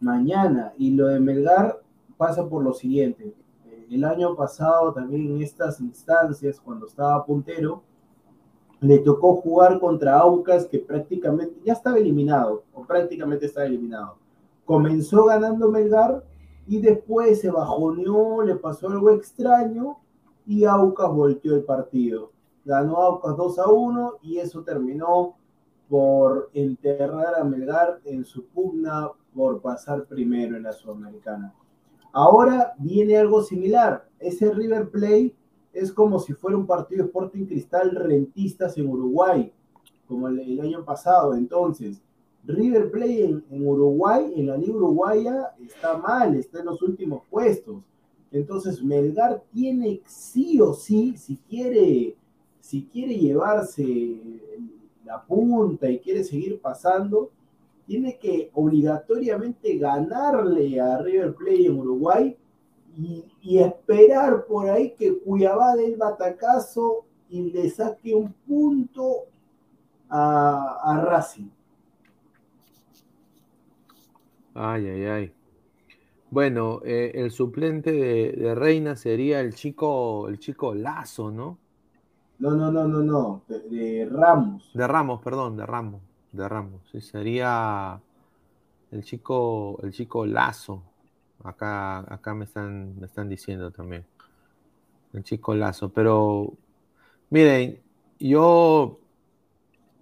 [0.00, 0.72] mañana.
[0.78, 1.80] Y lo de Melgar
[2.16, 3.34] pasa por lo siguiente.
[3.66, 7.82] Eh, El año pasado también en estas instancias, cuando estaba puntero,
[8.80, 14.16] le tocó jugar contra Aucas que prácticamente ya estaba eliminado, o prácticamente estaba eliminado.
[14.64, 16.24] Comenzó ganando Melgar
[16.66, 19.98] y después se bajoneó, le pasó algo extraño
[20.46, 22.30] y Aucas volteó el partido.
[22.64, 25.36] Ganó Aucas 2 a 1 y eso terminó
[25.88, 31.54] por enterrar a Melgar en su pugna por pasar primero en la Sudamericana.
[32.12, 34.08] Ahora viene algo similar.
[34.18, 35.34] Ese River Plate
[35.72, 39.52] es como si fuera un partido Sporting Cristal rentistas en Uruguay,
[40.06, 41.34] como el, el año pasado.
[41.34, 42.02] Entonces,
[42.44, 47.22] River Plate en, en Uruguay, en la Liga Uruguaya, está mal, está en los últimos
[47.30, 47.82] puestos.
[48.30, 52.16] Entonces, Melgar tiene sí o sí, si quiere,
[52.60, 53.84] si quiere llevarse
[55.08, 57.30] la punta y quiere seguir pasando,
[57.86, 62.36] tiene que obligatoriamente ganarle a River Plate en Uruguay
[62.94, 69.24] y, esperar por ahí que Cuiabá dé batacazo y le saque un punto
[70.10, 71.48] a, a Racing.
[74.54, 75.32] Ay, ay, ay.
[76.30, 81.58] Bueno, eh, el suplente de, de Reina sería el chico, el chico Lazo, ¿no?
[82.38, 84.70] No, no, no, no, no, de, Ramos.
[84.72, 86.82] De Ramos, perdón, de Ramos, de Ramos.
[86.92, 88.00] Sí, sería
[88.92, 90.84] el chico, el chico Lazo.
[91.42, 94.06] Acá, acá me están, me están diciendo también.
[95.12, 95.88] El chico Lazo.
[95.88, 96.52] Pero,
[97.30, 97.80] miren,
[98.20, 99.00] yo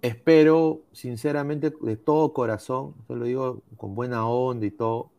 [0.03, 5.11] espero, sinceramente, de todo corazón, yo lo digo con buena onda y todo,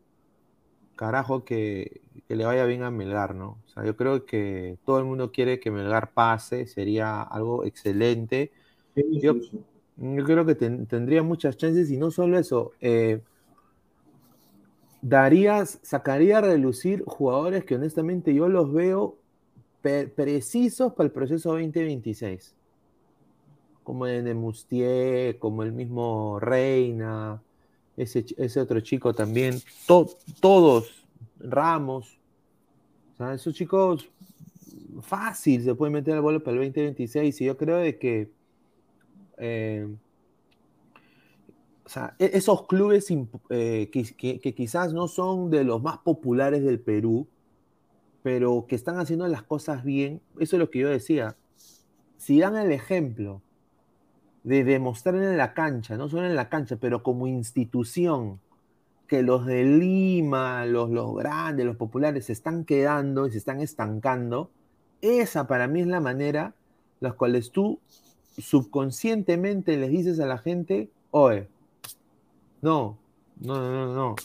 [0.95, 3.61] carajo, que, que le vaya bien a Melgar, ¿no?
[3.65, 8.51] O sea, yo creo que todo el mundo quiere que Melgar pase, sería algo excelente.
[8.95, 9.59] Sí, Yo- sí, sí.
[9.99, 13.19] Yo creo que ten- tendría muchas chances y no solo eso, eh,
[15.01, 19.17] darías, sacaría a relucir jugadores que honestamente yo los veo
[19.81, 22.53] precisos para el proceso 2026.
[23.83, 27.41] Como el de Mustier, como el mismo Reina,
[27.95, 30.09] ese, ese otro chico también, to-
[30.41, 30.91] todos,
[31.39, 32.16] Ramos,
[33.17, 34.09] sea, esos chicos
[35.01, 38.31] fácil se pueden meter al vuelo para el 2026 y yo creo de que
[39.37, 39.87] eh,
[41.85, 43.07] o sea, e- esos clubes
[43.49, 47.27] eh, que, que- que quizás no son de los más populares del Perú,
[48.23, 51.37] pero que están haciendo las cosas bien, eso es lo que yo decía.
[52.17, 53.41] Si dan el ejemplo
[54.43, 58.39] de demostrar en la cancha, no solo en la cancha, pero como institución,
[59.07, 63.61] que los de Lima, los, los grandes, los populares, se están quedando y se están
[63.61, 64.51] estancando,
[65.01, 66.53] esa para mí es la manera
[66.99, 67.79] las cuales tú
[68.37, 71.47] subconscientemente les dices a la gente, oye,
[72.61, 72.97] no,
[73.39, 74.15] no, no, no.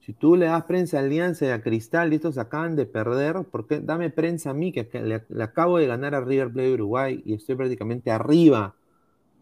[0.00, 3.44] Si tú le das prensa a Alianza y a Cristal y estos acaban de perder,
[3.44, 3.80] ¿por qué?
[3.80, 7.34] Dame prensa a mí, que le, le acabo de ganar a River Plate Uruguay y
[7.34, 8.74] estoy prácticamente arriba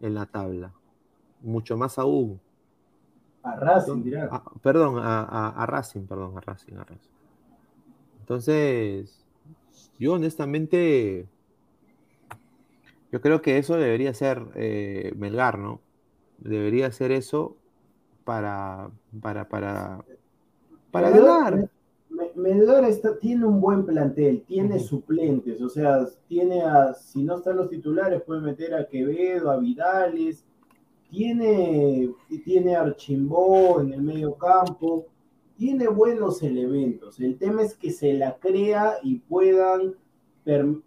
[0.01, 0.73] en la tabla.
[1.41, 2.39] Mucho más aún.
[3.53, 4.29] A Racing, dirá.
[4.31, 7.11] Ah, perdón, a, a- a Racing, perdón, a Racing, a Racing.
[8.19, 9.25] Entonces,
[9.99, 11.27] yo honestamente,
[13.11, 15.79] yo creo que eso debería ser eh, Melgar, ¿no?
[16.39, 17.55] Debería ser eso
[18.25, 18.89] para,
[19.21, 20.03] para, para,
[20.91, 21.69] para Melgar- ganar.
[22.35, 27.57] Melgar está, tiene un buen plantel, tiene suplentes, o sea, tiene a, si no están
[27.57, 30.45] los titulares, puede meter a Quevedo, a Vidales,
[31.09, 32.09] tiene,
[32.43, 35.05] tiene Archimbó en el medio campo,
[35.57, 37.19] tiene buenos elementos.
[37.19, 39.95] El tema es que se la crea y puedan,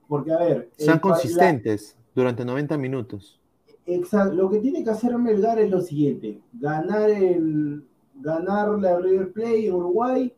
[0.09, 3.41] porque a ver, el Sean la- consistentes durante 90 minutos.
[3.87, 4.35] Exacto.
[4.35, 9.33] Lo que tiene que hacer Melgar es lo siguiente: ganar en ganarle a River
[9.67, 10.33] en Uruguay,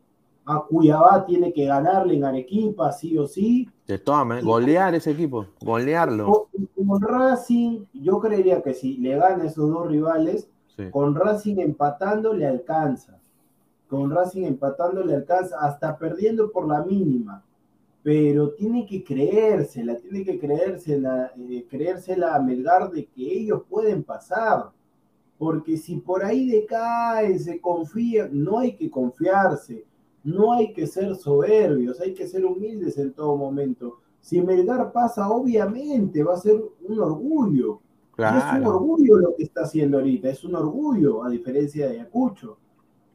[0.44, 3.68] a Cuiabá tiene que ganarle en Arequipa, sí o sí.
[4.04, 6.48] Todas maneras, golear ese equipo, golearlo.
[6.76, 10.84] Con, con Racing, yo creería que si le gana a esos dos rivales, Sí.
[10.90, 13.18] con Racing empatando le alcanza.
[13.88, 17.42] Con Racing empatando le alcanza, hasta perdiendo por la mínima.
[18.04, 24.02] pero tiene que creérsela, tiene que creérsela, eh, creérsela a Melgar de que ellos pueden
[24.02, 24.70] pasar.
[25.38, 29.84] Porque si por ahí decae, se confía, no hay que confiarse,
[30.24, 33.98] no hay que ser soberbios, hay que ser humildes en todo momento.
[34.20, 37.80] Si Melgar pasa, obviamente va a ser un orgullo.
[38.18, 41.94] Y es un orgullo lo que está haciendo ahorita, es un orgullo, a diferencia de
[41.94, 42.58] Ayacucho.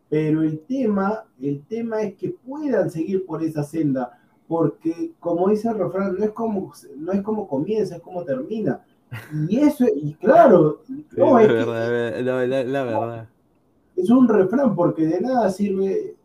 [0.10, 5.70] Pero el tema, el tema es que puedan seguir por esa senda, porque como dice
[5.70, 8.84] el refrán, no es como, no es como comienza, es como termina.
[9.48, 10.82] Y eso, y claro,
[11.16, 13.30] no, es la, verdad.
[13.96, 16.16] Es un refrán, porque de nada sirve,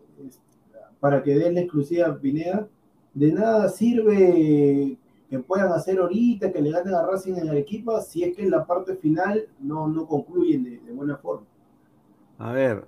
[1.02, 2.68] para que den la exclusiva Pineda,
[3.12, 4.96] de nada sirve
[5.28, 8.44] que puedan hacer ahorita, que le ganen a Racing en el equipo, si es que
[8.44, 11.44] en la parte final no, no concluyen de, buena forma.
[12.38, 12.86] A ver,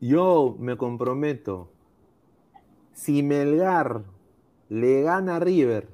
[0.00, 1.68] yo me comprometo,
[2.92, 4.04] si Melgar
[4.68, 5.88] le gana a River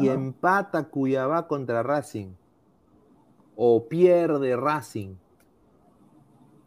[0.00, 2.28] y empata Cuyabá contra Racing,
[3.56, 5.16] o pierde Racing,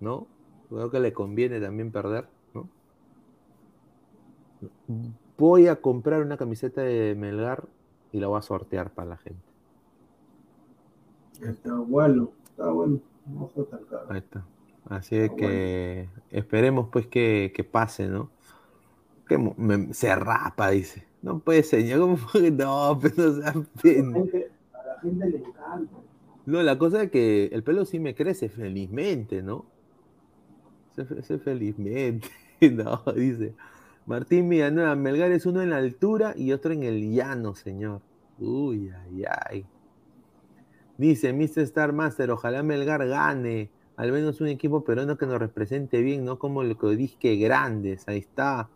[0.01, 0.27] ¿no?
[0.67, 2.27] Creo que le conviene también perder.
[5.37, 7.67] Voy a comprar una camiseta de Melgar
[8.11, 9.41] y la voy a sortear para la gente.
[11.41, 12.99] Está bueno, está bueno.
[14.09, 14.45] Ahí está.
[14.89, 18.29] Así que esperemos pues que, pase, ¿no?
[19.27, 19.37] Que
[19.91, 21.05] se rapa, dice.
[21.21, 22.17] No puede ser, ¿cómo
[22.51, 23.49] No, pero no sea.
[23.51, 25.93] A la gente le encanta.
[26.45, 29.65] No, la cosa es que el pelo sí me crece felizmente, ¿no?
[30.95, 32.27] Se, se felizmente.
[32.73, 33.53] No, dice.
[34.09, 38.01] Martín Villanueva, Melgar es uno en la altura y otro en el llano, señor.
[38.39, 39.65] Uy, ay, ay.
[40.97, 41.59] Dice Mr.
[41.59, 43.69] Star Master, ojalá Melgar gane.
[43.97, 46.75] Al menos un equipo peruano que nos represente bien, no como el
[47.19, 48.07] que grandes.
[48.07, 48.67] Ahí está.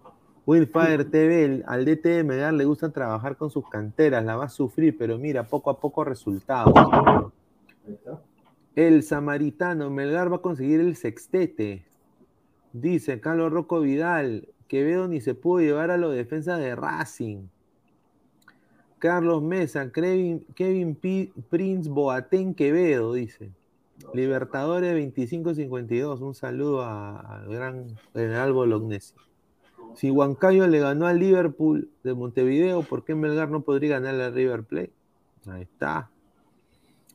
[0.46, 4.50] Willfire TV, al DT de Melgar le gusta trabajar con sus canteras, la va a
[4.50, 6.76] sufrir, pero mira, poco a poco resultados.
[8.76, 11.86] El samaritano, Melgar va a conseguir el sextete.
[12.72, 17.48] Dice Carlos Rocco Vidal, Quevedo ni se pudo llevar a los defensas de Racing.
[19.00, 20.96] Carlos Mesa, Kevin, Kevin
[21.50, 23.52] Prince Boateng Quevedo, dice.
[24.14, 26.22] Libertadores 25-52.
[26.22, 29.14] Un saludo al gran general Bolognesi.
[29.96, 34.34] Si Huancayo le ganó al Liverpool de Montevideo, ¿por qué Melgar no podría ganarle al
[34.34, 34.94] River Plate?
[35.48, 36.10] Ahí está.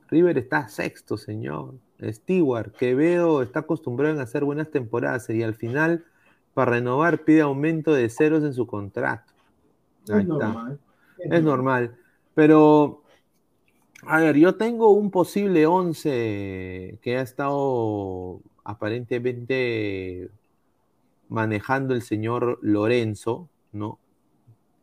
[0.08, 1.74] River está sexto, señor.
[2.02, 6.04] Stewart, Quevedo está acostumbrado a hacer buenas temporadas y al final
[6.58, 9.32] para renovar pide aumento de ceros en su contrato.
[10.10, 10.48] Ahí es está.
[10.48, 10.80] Normal.
[11.16, 11.96] Es normal.
[12.34, 13.04] Pero,
[14.02, 20.30] a ver, yo tengo un posible 11 que ha estado aparentemente
[21.28, 24.00] manejando el señor Lorenzo, ¿no?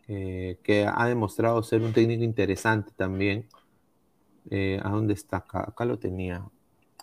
[0.08, 3.50] que ha demostrado ser un técnico interesante también.
[4.50, 5.66] Eh, ¿A dónde está acá?
[5.68, 6.42] Acá lo tenía.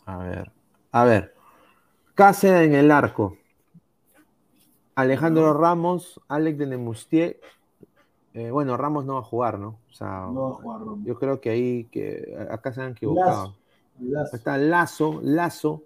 [0.07, 0.51] A ver.
[0.93, 1.35] A ver.
[2.14, 3.37] Cáceres en el arco.
[4.95, 7.40] Alejandro Ramos, Alex de Nemustier.
[8.34, 9.78] Eh, bueno, Ramos no va a jugar, ¿no?
[9.90, 13.55] O sea, no va a jugar, yo creo que ahí, que acá se han equivocado.
[14.32, 15.82] Está Lazo, Lazo,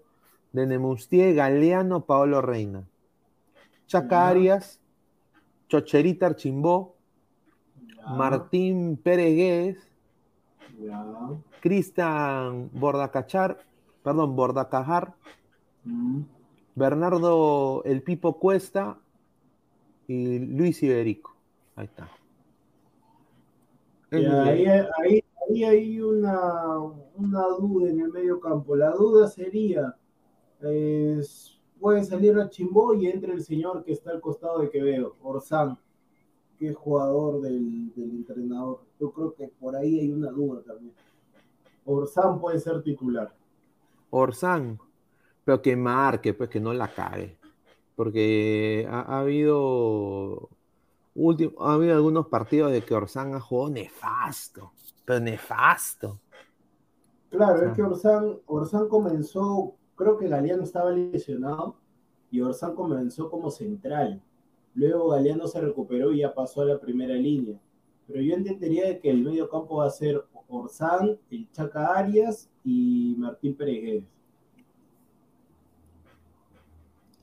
[0.53, 2.83] de Nemustier, Galeano, Paolo Reina.
[3.85, 4.79] Chaca Arias,
[5.69, 6.95] Chocherita Archimbó,
[8.09, 9.77] Martín Pérez
[11.61, 13.59] Cristian Bordacachar,
[14.03, 15.13] perdón, Bordacajar,
[15.83, 16.21] mm.
[16.77, 18.99] Bernardo El Pipo Cuesta
[20.07, 21.35] y Luis Iberico.
[21.75, 22.07] Ahí está.
[24.11, 26.75] ahí, hay una,
[27.59, 28.75] duda en el medio campo.
[28.75, 29.95] La duda sería,
[31.79, 35.79] puede salir a Chimbó y entre el señor que está al costado de Quevedo, Orsán,
[36.59, 38.81] que es jugador del, del entrenador.
[38.99, 40.93] Yo creo que por ahí hay una duda también.
[41.85, 43.33] Orsán puede ser titular.
[44.11, 44.77] Orsán,
[45.47, 47.37] pero que marque, pues que no la cae.
[47.95, 50.49] Porque ha, habido
[51.15, 54.73] último, ha habido algunos partidos de que Orsán ha jugado nefasto,
[55.05, 56.19] pero nefasto.
[57.29, 61.77] Claro, es que Orsán, Orsán comenzó, creo que Galeano estaba lesionado
[62.29, 64.21] y Orsán comenzó como central.
[64.73, 67.57] Luego Galeano se recuperó y ya pasó a la primera línea.
[68.05, 73.15] Pero yo entendería que el medio campo va a ser Orsán, el Chaca Arias y
[73.17, 74.03] Martín Pérez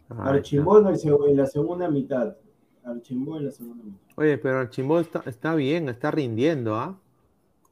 [0.09, 2.37] Archimbó en, la segunda mitad.
[2.85, 4.01] Archimbó en la segunda mitad.
[4.17, 6.99] Oye, pero Archimbó está, está bien, está rindiendo, ¿ah?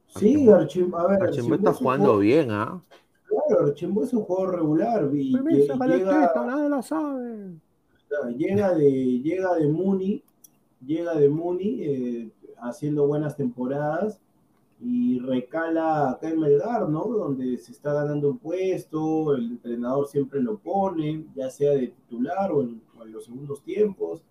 [0.07, 2.81] Sí, Archimbó, a ver, Archimbó, está jugando bien, ¿ah?
[3.27, 5.09] Claro, Archimbó es un juego regular.
[5.13, 7.53] Y, llega, nadie lo sabe.
[8.37, 8.91] Llega de,
[9.21, 10.23] llega de Muni,
[10.85, 14.19] llega de Muni eh, haciendo buenas temporadas
[14.85, 17.05] y recala acá en Melgar, ¿no?
[17.05, 22.51] Donde se está ganando un puesto, el entrenador siempre lo pone, ya sea de titular
[22.51, 24.21] o en, los segundos tiempos.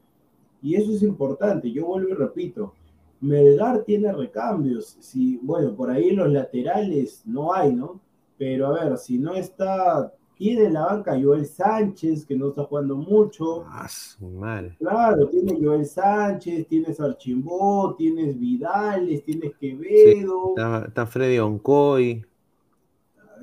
[0.62, 2.74] Y eso es importante, yo vuelvo y repito,
[3.20, 8.00] Melgar tiene recambios, si, bueno, por ahí los laterales no hay, ¿no?
[8.36, 10.12] Pero a ver, si no está,
[10.42, 13.64] tiene en la banca Joel Sánchez, que no está jugando mucho.
[13.68, 14.74] Ah, su madre.
[14.76, 20.54] Claro, tiene Joel Sánchez, tienes Archimbó, tienes Vidales, tienes Quevedo.
[20.56, 22.26] Está, está Freddy Oncoy.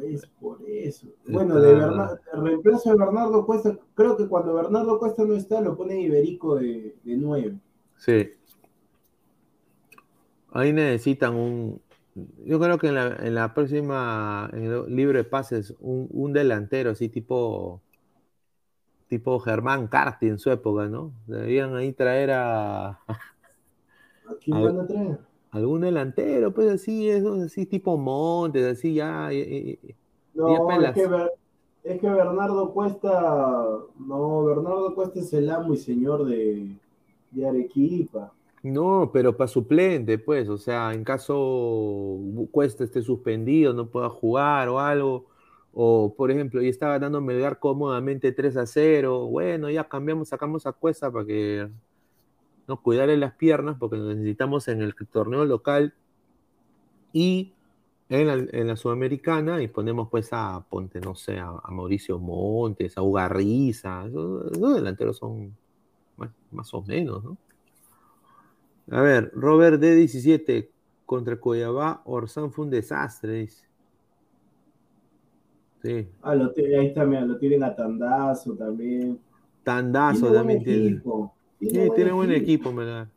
[0.04, 1.08] Es por eso.
[1.26, 5.62] Bueno, de Bernardo, el reemplazo de Bernardo Cuesta, creo que cuando Bernardo Cuesta no está,
[5.62, 7.58] lo pone Iberico de, de 9.
[7.96, 8.30] Sí.
[10.52, 11.82] Ahí necesitan un.
[12.46, 16.34] Yo creo que en la, en la próxima, en el libro de pases, un, un
[16.34, 17.82] delantero así tipo.
[19.10, 21.12] Tipo Germán Carti en su época, ¿no?
[21.28, 23.00] Deberían ahí traer a.
[24.30, 25.20] ¿A quién A- van a traer?
[25.52, 29.30] algún delantero, pues así, eso, así tipo Montes, así ya.
[30.34, 31.08] No, es que,
[31.84, 33.12] es que Bernardo Cuesta,
[34.00, 36.76] no, Bernardo Cuesta es el amo y señor de,
[37.32, 38.32] de Arequipa.
[38.64, 42.20] No, pero para suplente, pues, o sea, en caso
[42.52, 45.28] Cuesta esté suspendido, no pueda jugar o algo,
[45.74, 50.66] o por ejemplo, y estaba ganando Melgar cómodamente 3 a 0, bueno, ya cambiamos, sacamos
[50.66, 51.70] a Cuesta para que
[52.68, 55.94] no cuidarle las piernas, porque lo necesitamos en el torneo local
[57.14, 57.54] y
[58.10, 64.06] en la, Sudamericana, y ponemos pues a, ponte, no sé, a, Mauricio Montes, a Ugarriza,
[64.08, 65.56] esos, esos delanteros son
[66.52, 67.38] más o menos, ¿no?
[68.92, 70.74] A ver, Robert D17
[71.06, 73.66] contra Cuiabá, Orsán fue un desastre, dice.
[75.82, 79.20] Sí, Ah, lo ahí está, mira, lo tienen a Tandazo también.
[79.64, 81.04] Tandazo también tiene.
[81.68, 83.12] Sí, Tiene tiene buen equipo, Melgar.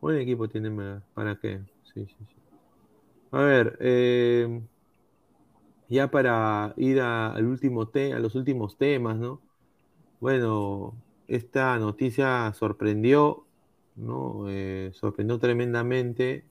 [0.00, 1.04] Buen equipo tiene Melgar.
[1.14, 1.64] ¿Para qué?
[1.82, 2.42] Sí, sí, sí.
[3.32, 4.62] A ver, eh,
[5.88, 9.44] ya para ir a, al último te- a los últimos temas, ¿no?
[10.20, 13.48] Bueno, esta noticia sorprendió,
[13.96, 14.48] ¿no?
[14.48, 16.44] Eh, sorprendió tremendamente,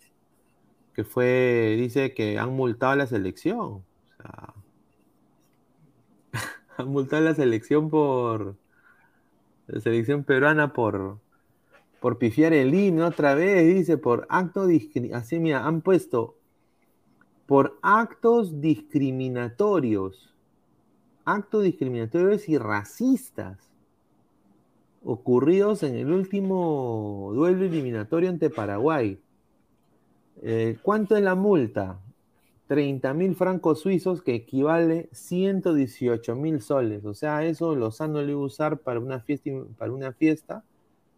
[0.93, 3.59] que fue, dice que han multado a la selección.
[3.59, 3.83] O
[4.17, 4.53] sea,
[6.77, 8.55] han multado a la selección por,
[9.67, 11.19] la selección peruana por,
[11.99, 14.67] por pifiar el himno otra vez, dice, por acto
[15.13, 16.35] así mira, han puesto
[17.45, 20.33] por actos discriminatorios,
[21.25, 23.70] actos discriminatorios y racistas
[25.03, 29.19] ocurridos en el último duelo eliminatorio ante Paraguay.
[30.41, 31.99] Eh, ¿Cuánto es la multa?
[32.67, 37.03] 30 mil francos suizos que equivale 118 mil soles.
[37.03, 40.63] O sea, eso Lozano le iba a usar para una fiesta, para una fiesta.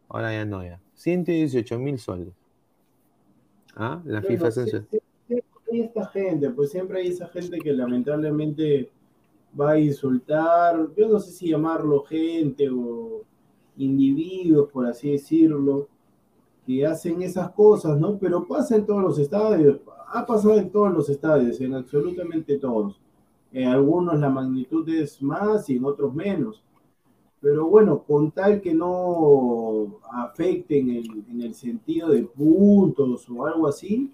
[0.10, 0.80] Ahora ya no, ya.
[0.95, 2.34] 118 mil soles.
[3.76, 4.01] ¿Ah?
[4.05, 7.73] La Bueno, FIFA sí, sí, siempre hay esta gente, pues siempre hay esa gente que
[7.73, 8.89] lamentablemente
[9.60, 13.23] va a insultar, yo no sé si llamarlo gente o
[13.77, 15.87] individuos, por así decirlo,
[16.65, 18.17] que hacen esas cosas, ¿no?
[18.17, 19.79] Pero pasa en todos los estadios,
[20.13, 22.99] ha pasado en todos los estadios, en absolutamente todos.
[23.51, 26.63] En algunos la magnitud es más y en otros menos.
[27.41, 33.45] Pero bueno, con tal que no afecte en el, en el sentido de puntos o
[33.45, 34.11] algo así,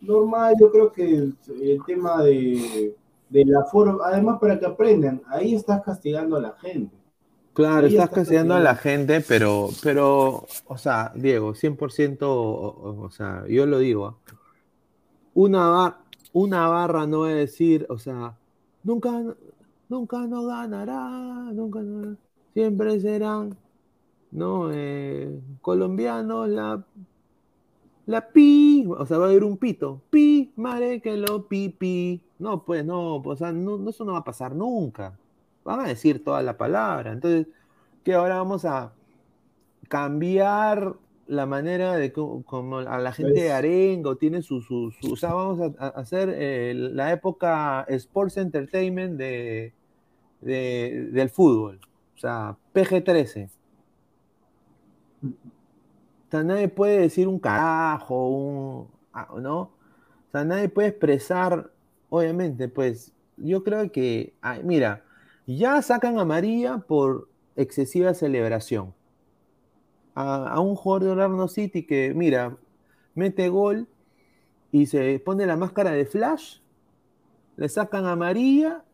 [0.00, 2.94] normal, yo creo que el, el tema de,
[3.28, 6.94] de la forma, además para que aprendan, ahí estás castigando a la gente.
[7.60, 13.44] Claro, estás está castigando a la gente, pero, pero, o sea, Diego, 100%, o, sea,
[13.48, 14.16] yo lo digo, ¿ah?
[15.34, 16.00] una, ba-
[16.32, 18.34] una barra no va a decir, o sea,
[18.82, 19.10] nunca,
[19.90, 21.00] nunca no ganará,
[21.52, 22.16] nunca no,
[22.54, 23.54] siempre serán,
[24.30, 24.70] ¿no?
[24.72, 26.82] Eh, colombianos, la,
[28.06, 32.22] la pi, o sea, va a haber un pito, pi, mare que lo pi, pi,
[32.38, 35.19] no, pues no, pues, o sea, no, eso no va a pasar nunca
[35.70, 37.12] van a decir toda la palabra.
[37.12, 37.46] Entonces,
[38.04, 38.92] que ahora vamos a
[39.88, 40.94] cambiar
[41.26, 45.16] la manera de como a la gente de Pues- Arengo tiene su, su, su- o
[45.16, 49.72] sea, vamos a, a hacer eh, la época Sports Entertainment de,
[50.40, 51.80] de- del fútbol.
[52.16, 53.48] O sea, PG-13.
[55.24, 59.60] O sea, nadie puede decir un carajo, un, ah, ¿no?
[59.60, 59.70] O
[60.32, 61.70] sea, nadie puede expresar,
[62.08, 65.02] obviamente, pues, yo creo que, ay, mira,
[65.46, 68.94] ya sacan a María por excesiva celebración.
[70.14, 72.56] A, a un jugador de Orlando City que, mira,
[73.14, 73.88] mete gol
[74.72, 76.58] y se pone la máscara de Flash,
[77.56, 78.84] le sacan a María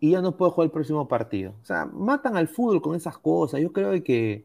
[0.00, 1.54] y ya no puede jugar el próximo partido.
[1.62, 3.60] O sea, matan al fútbol con esas cosas.
[3.60, 4.44] Yo creo que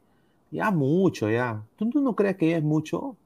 [0.52, 1.64] Ya mucho, ya.
[1.76, 3.18] ¿Tú, tú no crees que ya es mucho?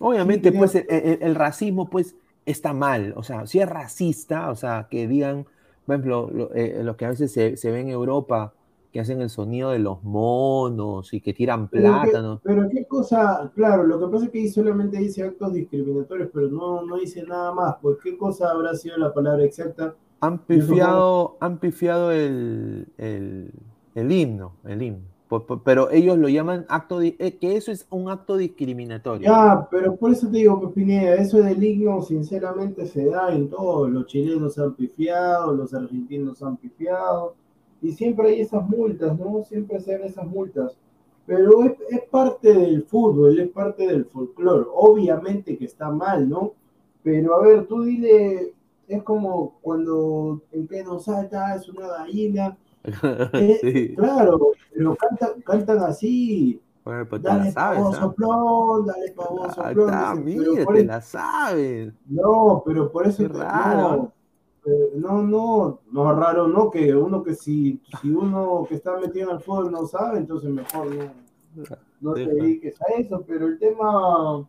[0.00, 2.16] Obviamente, pues el, el, racismo, pues,
[2.46, 3.12] está mal.
[3.16, 5.46] O sea, si es racista, o sea, que digan,
[5.86, 8.54] por ejemplo, lo, eh, lo que a veces se, se, ve en Europa,
[8.92, 12.40] que hacen el sonido de los monos y que tiran plátanos.
[12.44, 16.82] Pero, qué cosa, claro, lo que pasa es que solamente dice actos discriminatorios, pero no,
[16.84, 17.76] no dice nada más.
[17.80, 19.94] Pues qué cosa habrá sido la palabra exacta.
[20.20, 23.50] Han pifiado, han pifiado el, el,
[23.94, 25.11] el himno, el himno
[25.64, 29.26] pero ellos lo llaman acto, de, eh, que eso es un acto discriminatorio.
[29.26, 33.90] Ya, pero por eso te digo, Pineda, eso del himno sinceramente se da en todos,
[33.90, 37.34] los chilenos han pifiado, los argentinos han pifiado,
[37.80, 39.42] y siempre hay esas multas, ¿no?
[39.44, 40.76] Siempre se dan esas multas,
[41.26, 46.52] pero es, es parte del fútbol, es parte del folclore, obviamente que está mal, ¿no?
[47.02, 48.54] Pero a ver, tú dile,
[48.86, 52.56] es como cuando el que no salta es una gallina,
[53.34, 54.38] eh, claro,
[54.72, 56.60] pero cantan, cantan así.
[56.84, 60.24] Bueno, pues dale la sabes, pavo soplón, dale pavo Ah, soplón.
[60.24, 61.94] dicen, mira, te la sabes.
[62.06, 63.96] no, pero por eso Qué raro.
[63.96, 64.12] no,
[64.64, 69.30] eh, no, no, no raro, no, que uno que si, si uno que está metido
[69.30, 71.64] en el fútbol no sabe, entonces mejor no,
[72.00, 74.48] no te dediques a eso, pero el tema,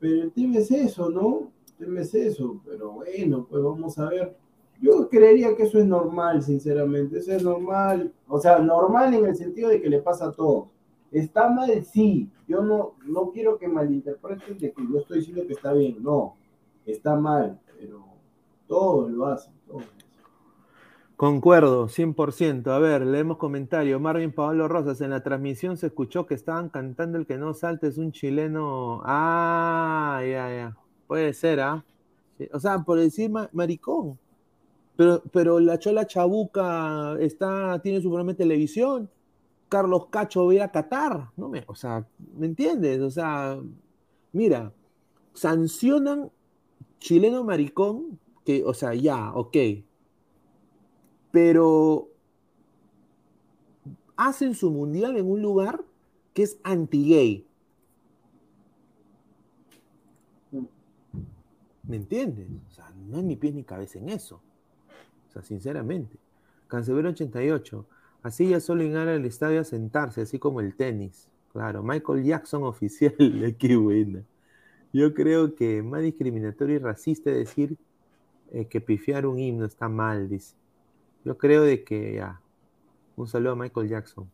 [0.00, 1.52] pero el tema es eso, ¿no?
[1.78, 4.36] El tema es eso, pero bueno, pues vamos a ver.
[4.80, 9.34] Yo creería que eso es normal, sinceramente, eso es normal, o sea, normal en el
[9.36, 10.68] sentido de que le pasa a todos.
[11.10, 15.54] Está mal, sí, yo no, no quiero que malinterpreten de que yo estoy diciendo que
[15.54, 16.36] está bien, no,
[16.84, 18.04] está mal, pero
[18.66, 19.84] todos lo hacen, todos.
[21.16, 22.72] Concuerdo, 100%.
[22.72, 23.98] A ver, leemos comentario.
[23.98, 27.86] Marvin Pablo Rosas, en la transmisión se escuchó que estaban cantando El que no salta
[27.86, 29.00] es un chileno.
[29.04, 30.76] Ah, ya, ya.
[31.06, 31.82] Puede ser, ¿ah?
[32.36, 34.18] Sí, O sea, por decir ma- maricón.
[34.96, 39.10] Pero, pero la Chola Chabuca está, tiene su programa de televisión.
[39.68, 41.30] Carlos Cacho ve a Qatar.
[41.36, 42.06] No me, o sea,
[42.36, 43.00] ¿me entiendes?
[43.00, 43.58] O sea,
[44.32, 44.72] mira,
[45.34, 46.30] sancionan
[46.98, 49.56] chileno maricón, que, o sea, ya, ok.
[51.30, 52.08] Pero
[54.16, 55.84] hacen su mundial en un lugar
[56.32, 57.46] que es anti-gay.
[61.82, 62.48] ¿Me entiendes?
[62.68, 64.40] O sea, no hay ni pies ni cabeza en eso.
[65.36, 66.16] Sea, sinceramente.
[66.68, 67.86] Cancelero 88.
[68.22, 71.28] Así ya solo llegar al estadio a sentarse, así como el tenis.
[71.52, 73.14] Claro, Michael Jackson oficial.
[73.58, 74.22] Qué buena.
[74.92, 77.76] Yo creo que más discriminatorio y racista decir
[78.52, 80.56] eh, que pifiar un himno está mal, dice.
[81.24, 82.40] Yo creo de que ya.
[83.16, 84.30] Un saludo a Michael Jackson.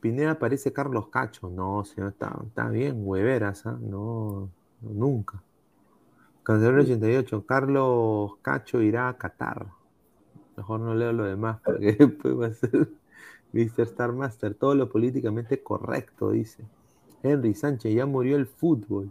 [0.00, 1.48] Pineda parece Carlos Cacho.
[1.48, 3.78] No, señor, está, está bien, hueveras, ¿ah?
[3.80, 4.50] No,
[4.80, 5.42] no, nunca.
[6.42, 7.46] Cancelero 88.
[7.46, 9.66] Carlos Cacho irá a Qatar.
[10.56, 12.88] Mejor no leo lo demás porque después va a ser
[13.52, 13.82] Mr.
[13.82, 14.54] Star Master.
[14.54, 16.64] Todo lo políticamente correcto, dice.
[17.22, 19.10] Henry Sánchez, ya murió el fútbol.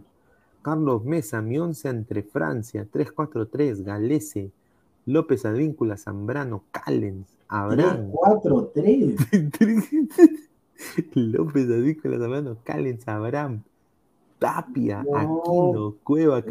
[0.62, 4.52] Carlos Mesa, mi once entre Francia, 3-4-3, Galese,
[5.06, 8.10] López Advíncula, Zambrano, Callens, Abraham.
[8.12, 9.16] 4, 3.
[11.14, 13.62] López Advíncula, Zambrano, Callens, Abraham,
[14.42, 15.16] Tapia, No.
[15.16, 16.42] Aquino, Cueva.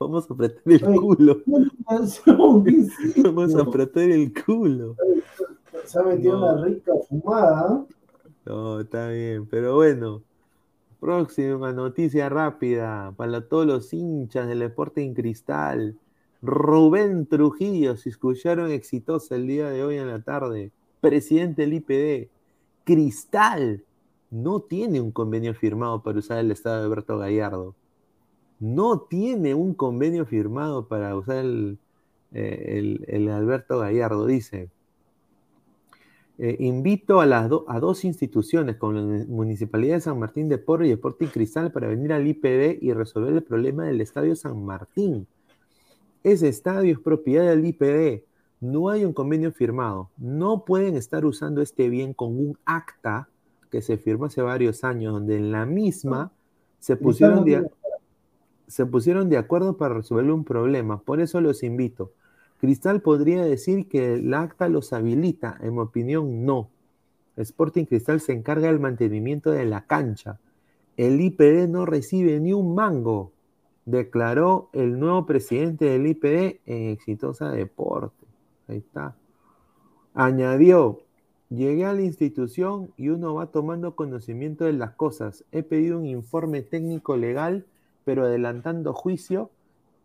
[0.00, 1.40] Vamos a apretar el culo.
[3.24, 4.96] Vamos a apretar el culo.
[5.84, 6.52] Se ha metido No.
[6.54, 7.84] una rica fumada.
[8.46, 10.22] No, está bien, pero bueno.
[11.00, 15.96] Próxima noticia rápida para todos los hinchas del Sporting Cristal.
[16.40, 20.70] Rubén Trujillo se escucharon exitosa el día de hoy en la tarde.
[21.00, 22.28] Presidente del IPD.
[22.84, 23.84] Cristal
[24.32, 27.76] no tiene un convenio firmado para usar el estado de Alberto Gallardo.
[28.58, 31.78] No tiene un convenio firmado para usar el,
[32.32, 34.70] eh, el- Alberto Gallardo, dice.
[36.38, 40.86] Eh, invito a, las a dos instituciones, como la Municipalidad de San Martín de Porro
[40.86, 45.26] y Sporting Cristal, para venir al IPD y resolver el problema del Estadio San Martín.
[46.24, 48.24] Ese estadio es propiedad del IPD.
[48.60, 50.08] No hay un convenio firmado.
[50.16, 53.28] No pueden estar usando este bien con un acta
[53.72, 56.30] que se firmó hace varios años, donde en la misma
[56.78, 57.66] se pusieron de,
[58.68, 61.00] se pusieron de acuerdo para resolver un problema.
[61.00, 62.12] Por eso los invito.
[62.60, 65.56] Cristal podría decir que el acta los habilita.
[65.62, 66.68] En mi opinión, no.
[67.36, 70.38] Sporting Cristal se encarga del mantenimiento de la cancha.
[70.98, 73.32] El IPD no recibe ni un mango,
[73.86, 78.26] declaró el nuevo presidente del IPD en Exitosa Deporte.
[78.68, 79.16] Ahí está.
[80.12, 81.01] Añadió,
[81.56, 85.44] llegué a la institución y uno va tomando conocimiento de las cosas.
[85.52, 87.66] He pedido un informe técnico legal,
[88.04, 89.50] pero adelantando juicio,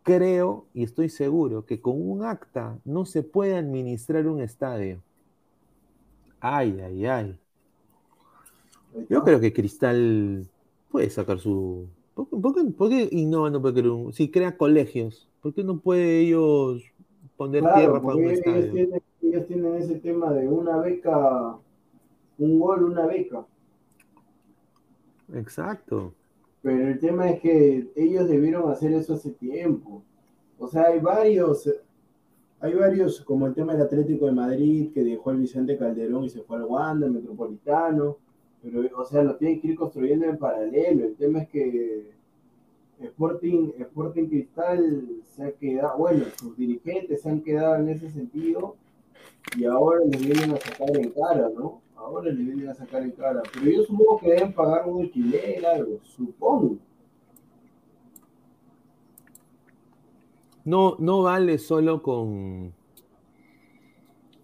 [0.03, 5.02] creo y estoy seguro que con un acta no se puede administrar un estadio.
[6.41, 7.40] Ay, ay, ay.
[9.10, 10.49] Yo creo que Cristal
[10.90, 11.88] puede sacar su.
[12.14, 12.53] ¿Por qué, por
[13.52, 16.84] no puede un- Si crea colegios, ¿por qué no puede ellos
[17.38, 18.72] poner Claro, tierra para un porque ellos estadio?
[18.72, 21.57] tienen, ellos tienen ese tema de una beca,
[22.38, 23.45] un gol, una beca.
[25.34, 26.14] Exacto.
[26.61, 30.03] Pero el tema es que ellos debieron hacer eso hace tiempo.
[30.59, 31.69] O sea, hay varios,
[32.59, 36.30] hay varios, como el tema del Atlético de Madrid, que dejó el Vicente Calderón y
[36.30, 38.18] se fue al Wanda, el Metropolitano.
[38.61, 41.05] Pero, o sea, lo tienen que ir construyendo en paralelo.
[41.05, 42.16] El tema es que
[42.99, 48.76] Sporting, Sporting Cristal se ha quedado, bueno, sus dirigentes se han quedado en ese sentido
[49.56, 51.82] y ahora les vienen a sacar en cara, ¿no?
[51.95, 53.41] Ahora les vienen a sacar en cara.
[53.53, 56.78] Pero yo supongo que deben pagar un alquiler, algo, supongo.
[60.65, 62.74] No, no vale solo con,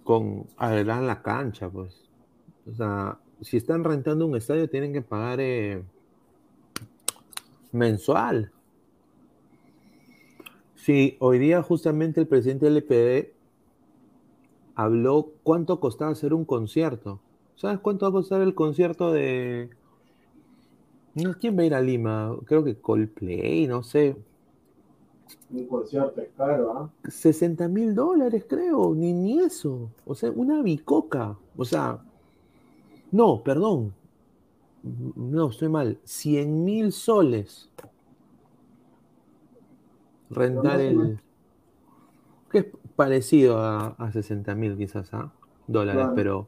[0.03, 2.09] con arreglar la cancha, pues.
[2.65, 5.83] O sea, si están rentando un estadio, tienen que pagar eh,
[7.73, 8.51] mensual.
[10.75, 13.33] Sí, hoy día justamente el presidente del EPD
[14.75, 17.19] habló cuánto costaba hacer un concierto.
[17.55, 19.69] ¿Sabes cuánto va a costar el concierto de...
[21.39, 22.35] ¿Quién va a ir a Lima?
[22.45, 24.15] Creo que Coldplay, no sé.
[25.51, 26.89] Un concierto es caro, ¿ah?
[27.07, 29.91] 60 mil dólares, creo, ni, ni eso.
[30.05, 31.37] O sea, una bicoca.
[31.55, 31.99] O sea,
[33.11, 33.93] no, perdón.
[34.83, 35.99] No, estoy mal.
[36.03, 37.69] 100 mil soles.
[40.29, 41.19] Rentar el.
[42.51, 42.65] Que es
[42.95, 45.31] parecido a, a 60 mil quizás, ¿ah?
[45.67, 46.15] Dólares, Claro.
[46.15, 46.47] pero.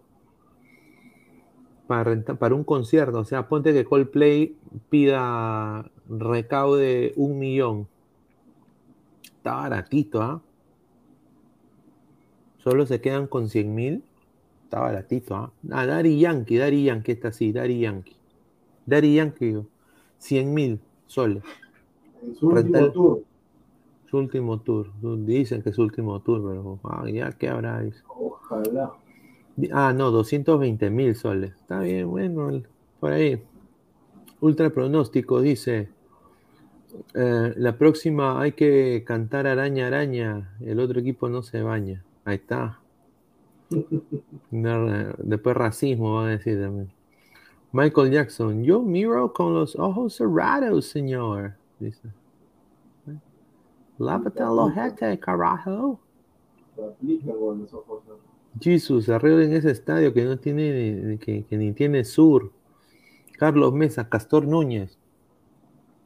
[1.87, 4.57] Para, rentar, para un concierto, o sea, ponte que Coldplay
[4.89, 7.87] pida recaude un millón.
[9.23, 10.41] Está baratito, ¿ah?
[12.57, 14.03] Solo se quedan con 100 mil.
[14.63, 15.51] Está baratito, ¿ah?
[15.71, 18.15] Ah, Daddy Yankee, Daddy Yankee está así, Daddy Yankee.
[18.85, 19.65] Daddy Yankee, digo,
[20.19, 21.43] 100 mil soles.
[22.21, 23.23] En su último tour.
[24.09, 24.91] Su último tour.
[25.25, 27.81] Dicen que es su último tour, pero ah, ya, ¿qué habrá?
[27.81, 28.01] Dice.
[28.07, 28.93] Ojalá.
[29.71, 31.51] Ah, no, 220 mil soles.
[31.55, 32.61] Está bien, bueno,
[32.99, 33.41] por ahí.
[34.41, 35.89] Ultra pronóstico dice:
[37.13, 40.55] eh, La próxima hay que cantar araña, araña.
[40.59, 42.03] El otro equipo no se baña.
[42.25, 42.79] Ahí está.
[44.51, 46.91] Después racismo van a decir también.
[47.75, 51.55] Michael Jackson, yo miro con los ojos cerrados, señor.
[51.77, 52.07] Dice.
[53.97, 55.99] Lávate el ojete, carajo.
[56.77, 58.01] Con los ojos.
[58.61, 62.53] Jesus, arreglen ese estadio que no tiene, que, que ni tiene sur.
[63.37, 64.97] Carlos Mesa, Castor Núñez.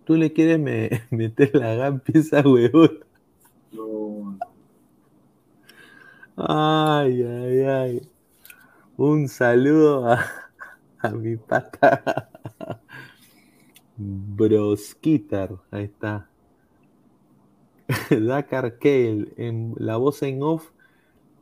[0.05, 2.97] Tú le quieres me- meter la gampi a esa huevón.
[3.71, 4.39] No,
[6.35, 8.09] Ay, ay, ay.
[8.97, 10.48] Un saludo a,
[11.01, 12.31] a mi pata.
[13.97, 16.29] Broskitar, ahí está.
[18.09, 20.71] Dakar Kale, en la voz en off,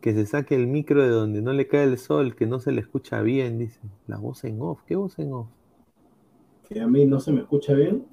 [0.02, 2.72] que se saque el micro de donde no le cae el sol, que no se
[2.72, 3.82] le escucha bien, dice.
[4.08, 5.48] La voz en off, ¿qué voz en off?
[6.68, 8.06] que a mí no se me escucha bien.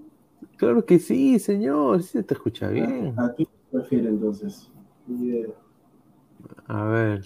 [0.57, 3.15] Claro que sí, señor, sí se te escucha bien.
[3.19, 4.71] ¿A qué se refiere entonces?
[6.67, 7.25] A ver.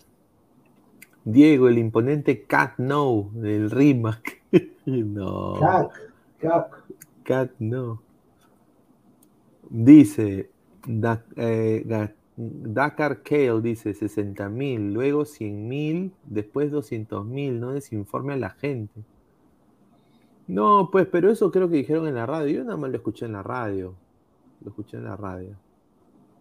[1.30, 4.42] Diego, el imponente Cat No del Rimac.
[4.86, 5.54] no.
[5.60, 6.84] Cac, cac.
[7.22, 8.00] Cat no.
[9.68, 10.50] Dice
[10.86, 11.84] Da- eh,
[12.36, 18.50] Dakar Kale dice 60 mil, luego 100 mil, después 200 mil, no desinforme a la
[18.50, 19.02] gente.
[20.46, 22.58] No, pues, pero eso creo que dijeron en la radio.
[22.58, 23.94] Yo nada más lo escuché en la radio.
[24.62, 25.56] Lo escuché en la radio.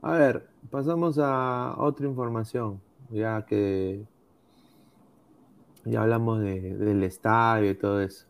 [0.01, 4.05] A ver, pasamos a otra información, ya que
[5.89, 8.25] ya hablamos de- del estadio y todo eso.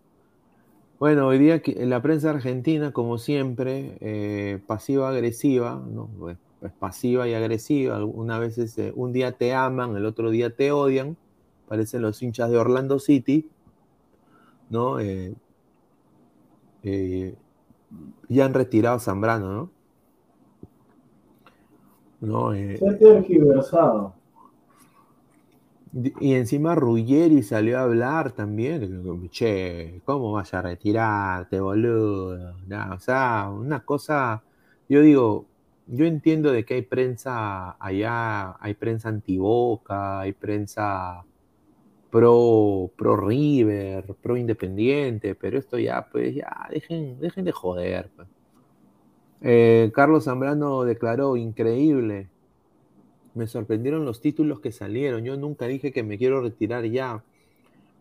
[0.99, 6.09] Bueno, hoy día la prensa argentina, como siempre, eh, pasiva-agresiva, ¿no?
[6.17, 8.03] Pues, pues pasiva y agresiva.
[8.03, 11.15] Una vez eh, un día te aman, el otro día te odian.
[11.67, 13.47] Parecen los hinchas de Orlando City,
[14.69, 14.99] ¿no?
[14.99, 15.35] Eh,
[16.84, 17.35] eh,
[18.29, 19.69] ya han retirado a Zambrano, ¿no?
[22.19, 22.53] ¿No?
[22.53, 24.16] Se ha tergiversado.
[25.93, 29.30] Y encima Ruggeri salió a hablar también.
[29.30, 32.55] Che, ¿cómo vas a retirarte, boludo?
[32.95, 34.43] O sea, una cosa.
[34.89, 35.45] Yo digo,
[35.88, 41.23] yo entiendo de que hay prensa allá, hay prensa antiboca, hay prensa
[42.09, 48.09] pro, pro River, pro Independiente, pero esto ya, pues ya, dejen, dejen de joder.
[48.15, 48.27] pues.
[49.41, 52.30] Eh, Carlos Zambrano declaró increíble.
[53.38, 55.23] Me sorprendieron los títulos que salieron.
[55.23, 57.23] Yo nunca dije que me quiero retirar ya.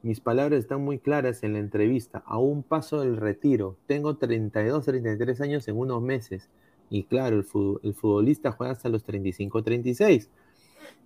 [0.02, 2.22] Mis palabras están muy claras en la entrevista.
[2.24, 3.76] A un paso del retiro.
[3.86, 6.48] Tengo 32, 33 años en unos meses.
[6.88, 10.30] Y claro, el, futbolista juega hasta los 35, 36.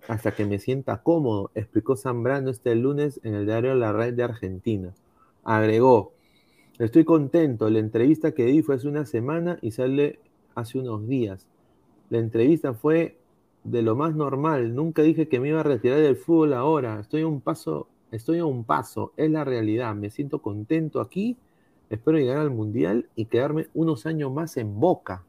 [0.07, 4.23] Hasta que me sienta cómodo, explicó Zambrano este lunes en el diario La Red de
[4.23, 4.93] Argentina.
[5.43, 6.13] Agregó,
[6.79, 10.19] estoy contento, la entrevista que di fue hace una semana y sale
[10.55, 11.47] hace unos días.
[12.09, 13.17] La entrevista fue
[13.63, 14.75] de lo más normal.
[14.75, 16.99] Nunca dije que me iba a retirar del fútbol ahora.
[16.99, 19.13] Estoy a un paso, estoy a un paso.
[19.17, 19.95] Es la realidad.
[19.95, 21.37] Me siento contento aquí.
[21.89, 25.23] Espero llegar al mundial y quedarme unos años más en Boca.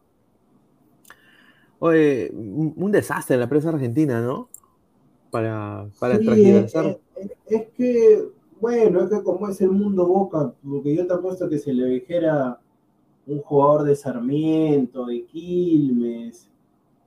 [1.80, 4.48] Oye, un, desastre en la prensa argentina, ¿no?
[5.32, 6.76] Para, para es,
[7.46, 8.28] es, que,
[8.60, 11.86] bueno, es que como es el mundo Boca, porque yo te apuesto que se le
[11.86, 12.60] dijera
[13.26, 16.51] un jugador de Sarmiento, de Quilmes,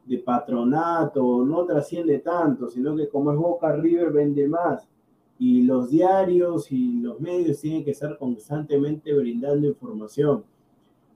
[0.06, 4.88] de patronato, no trasciende tanto, sino que como es Boca River vende más.
[5.38, 10.44] Y los diarios y los medios tienen que estar constantemente brindando información.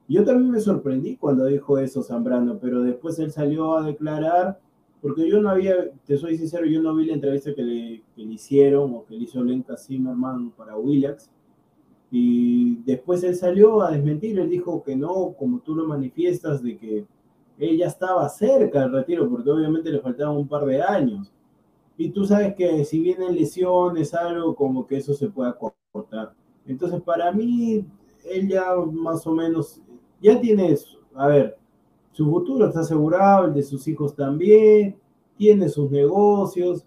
[0.08, 4.60] Yo también me sorprendí cuando dijo eso Zambrano, pero después él salió a declarar,
[5.02, 8.24] porque yo no había, te soy sincero, yo no vi la entrevista que le, que
[8.24, 11.30] le hicieron o que le hizo Lenka Zimmerman para Willax.
[12.12, 16.76] Y después él salió a desmentir, él dijo que no, como tú lo manifiestas, de
[16.76, 17.06] que
[17.60, 21.32] él ya estaba cerca del retiro, porque obviamente le faltaban un par de años.
[21.98, 25.58] Y tú sabes que si vienen lesiones, algo como que eso se pueda
[25.92, 26.34] cortar.
[26.66, 27.86] Entonces, para mí,
[28.24, 29.82] él ya más o menos,
[30.22, 30.78] ya tiene,
[31.14, 31.58] a ver,
[32.14, 34.98] su futuro está asegurado, el de sus hijos también,
[35.38, 36.86] tiene sus negocios.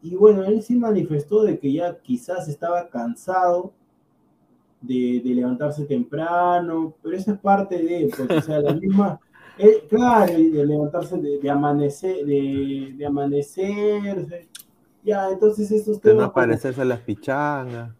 [0.00, 3.74] Y, bueno, él sí manifestó de que ya quizás estaba cansado
[4.80, 9.20] de, de, levantarse temprano, pero esa es parte de, pues, o sea, la misma,
[9.58, 14.48] eh, claro, de levantarse, de, amanecer, de, de, amanecerse.
[15.02, 16.16] Ya, entonces estos temas.
[16.16, 17.94] De no aparecerse a las pichangas.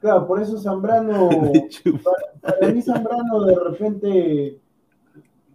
[0.00, 1.28] Claro, por eso Zambrano.
[2.40, 4.60] para, mí, Zambrano de repente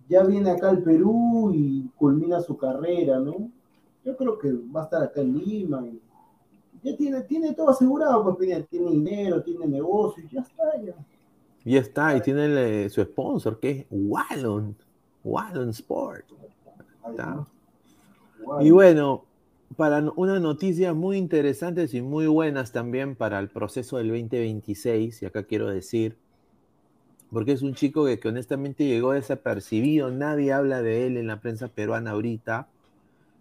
[0.10, 3.50] ya viene acá al Perú y culmina su carrera, ¿no?
[4.04, 5.86] Yo creo que va a estar acá en Lima.
[6.84, 10.94] ya tiene, tiene todo asegurado, pues tiene, tiene dinero, tiene negocios, ya está, ya.
[11.66, 14.76] Ya está, y tiene su sponsor, que es Wallon.
[15.24, 16.26] Wallon Sport.
[18.62, 19.26] Y bueno,
[19.76, 25.26] para una noticia muy interesantes y muy buenas también para el proceso del 2026, y
[25.26, 26.18] acá quiero decir,
[27.32, 31.68] porque es un chico que, honestamente llegó desapercibido, nadie habla de él en la prensa
[31.68, 32.68] peruana ahorita,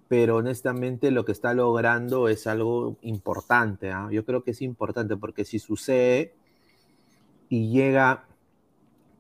[0.08, 3.90] pero honestamente lo que está logrando es algo importante.
[3.90, 4.08] ¿ah?
[4.10, 6.34] Yo creo que es importante porque si sucede
[7.48, 8.24] y llega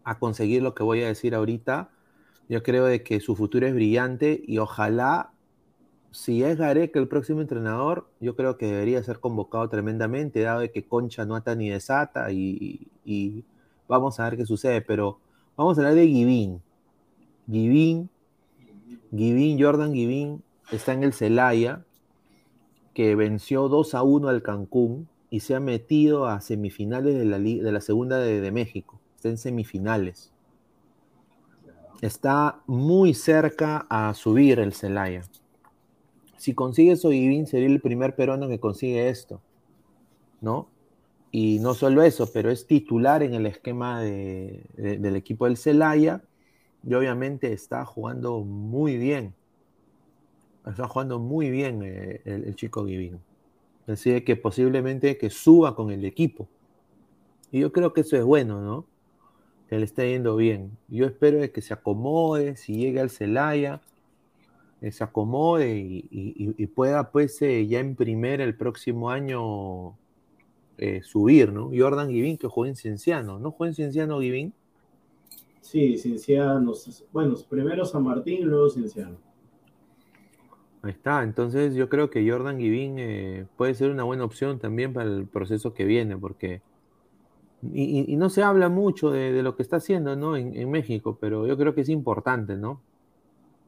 [0.04, 1.90] a conseguir lo que voy a decir ahorita,
[2.48, 5.30] yo creo de que su futuro es brillante y ojalá,
[6.10, 10.70] si es Gareca el próximo entrenador, yo creo que debería ser convocado tremendamente, dado de
[10.70, 13.44] que Concha no ata ni desata y,
[13.88, 14.82] vamos a ver qué sucede.
[14.82, 15.18] Pero
[15.56, 16.62] vamos a hablar de Givín.
[17.50, 18.10] Givín,
[19.10, 21.84] Givín, Jordan Givín está en el Celaya,
[22.94, 27.38] que venció 2 a 1 al Cancún y se ha metido a semifinales de la,
[27.38, 29.00] de la segunda de, de México.
[29.16, 30.31] Está en semifinales
[32.02, 35.22] está muy cerca a subir el Celaya.
[36.36, 39.40] Si consigue Soyibín, sería el primer peruano que consigue esto,
[40.40, 40.68] ¿no?
[41.30, 46.22] Y no solo eso, pero es titular en el esquema del equipo del Celaya
[46.86, 49.32] y obviamente está jugando muy bien.
[50.66, 53.20] Está jugando muy bien eh, el, chico Givín.
[53.86, 56.48] Así que posiblemente que suba con el equipo.
[57.52, 58.86] Y yo creo que eso es bueno, ¿no?
[59.78, 60.76] Le está yendo bien.
[60.88, 63.80] Yo espero que se acomode, si llega al Celaya,
[64.82, 69.96] eh, se acomode y, pueda pues eh, ya en primer el próximo año
[70.76, 71.70] eh, subir, ¿no?
[71.72, 74.52] Jordan Givín que juega en Cienciano, ¿no juega en Cienciano Givín?
[75.60, 76.72] Sí, Cienciano,
[77.12, 79.18] bueno, primero San Martín, luego Cienciano.
[80.82, 85.08] Ahí está, entonces yo creo que Jordan Givín puede ser una buena opción también para
[85.08, 86.60] el proceso que viene, porque
[87.62, 90.36] y, no se habla mucho de, lo que está haciendo ¿no?
[90.36, 92.80] En, México, pero yo creo que es importante, ¿no?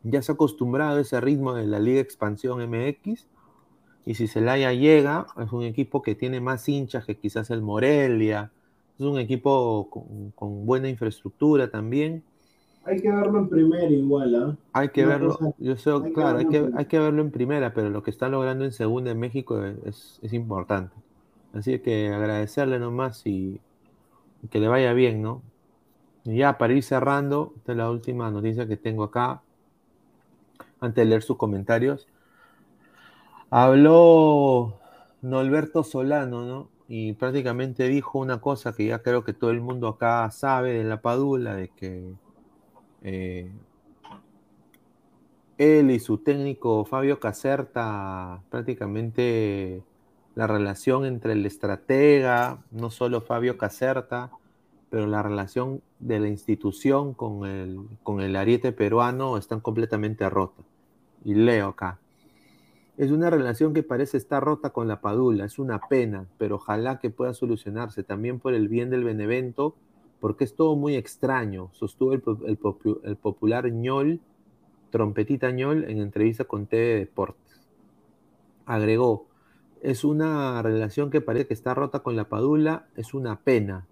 [0.02, 3.26] Ya se ha acostumbrado a ese ritmo de la Liga Expansión MX,
[4.06, 8.50] y si Celaya llega, es un equipo que tiene más hinchas que quizás el Morelia,
[8.98, 9.88] es un equipo
[10.36, 12.22] con, buena infraestructura también.
[12.84, 14.56] Hay que verlo en primera igual, ¿ah?
[14.74, 18.02] Hay que verlo, yo sé, claro, hay que, hay que verlo en primera, pero lo
[18.02, 20.94] que está logrando en segunda en México es, es importante.
[21.54, 23.58] Así que agradecerle nomás y
[24.50, 25.42] que le vaya bien, ¿no?
[26.24, 29.42] Y ya para ir cerrando, esta es la última noticia que tengo acá,
[30.80, 32.08] antes de leer sus comentarios.
[33.50, 34.78] Habló
[35.22, 36.74] Norberto Solano, ¿no?
[36.88, 40.84] y prácticamente dijo una cosa que ya creo que todo el mundo acá sabe de
[40.84, 42.14] la Padula, de que
[43.02, 43.50] eh,
[45.56, 49.82] él y su técnico Fabio Caserta, prácticamente
[50.34, 54.30] la relación entre el estratega, no solo Fabio Caserta,
[54.90, 60.62] pero la relación de la institución con el, con el ariete peruano están completamente rota.
[61.24, 61.98] Y leo acá.
[62.96, 67.00] Es una relación que parece estar rota con la Padula, es una pena, pero ojalá
[67.00, 69.74] que pueda solucionarse también por el bien del Benevento,
[70.20, 74.20] porque es todo muy extraño, sostuvo el, el popular ñol,
[74.90, 77.66] trompetita ñol, en entrevista con TV Deportes.
[78.64, 79.26] Agregó,
[79.84, 83.86] es una relación que parece que está rota con la Padula, es una pena,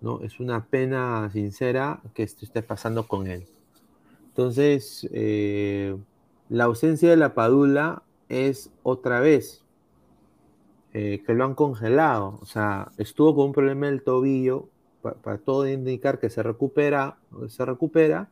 [0.00, 0.20] ¿no?
[0.22, 3.46] Es una pena sincera que esto esté pasando con él.
[4.28, 5.96] Entonces, eh,
[6.48, 9.64] la ausencia de la Padula es otra vez
[10.92, 12.38] eh, que lo han congelado.
[12.42, 14.68] O sea, estuvo con un problema del tobillo,
[15.00, 17.18] para, todo indicar que se recupera,
[17.48, 18.30] se recupera,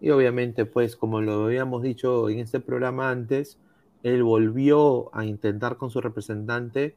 [0.00, 3.58] y obviamente, pues, como lo habíamos dicho en este programa antes,
[4.04, 6.94] él volvió a intentar con su representante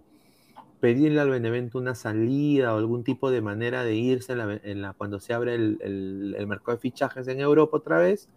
[0.81, 5.19] pedirle al Benevento una salida o algún tipo de manera de irse en la, cuando
[5.19, 8.29] se abre el, mercado de fichajes en Europa otra vez.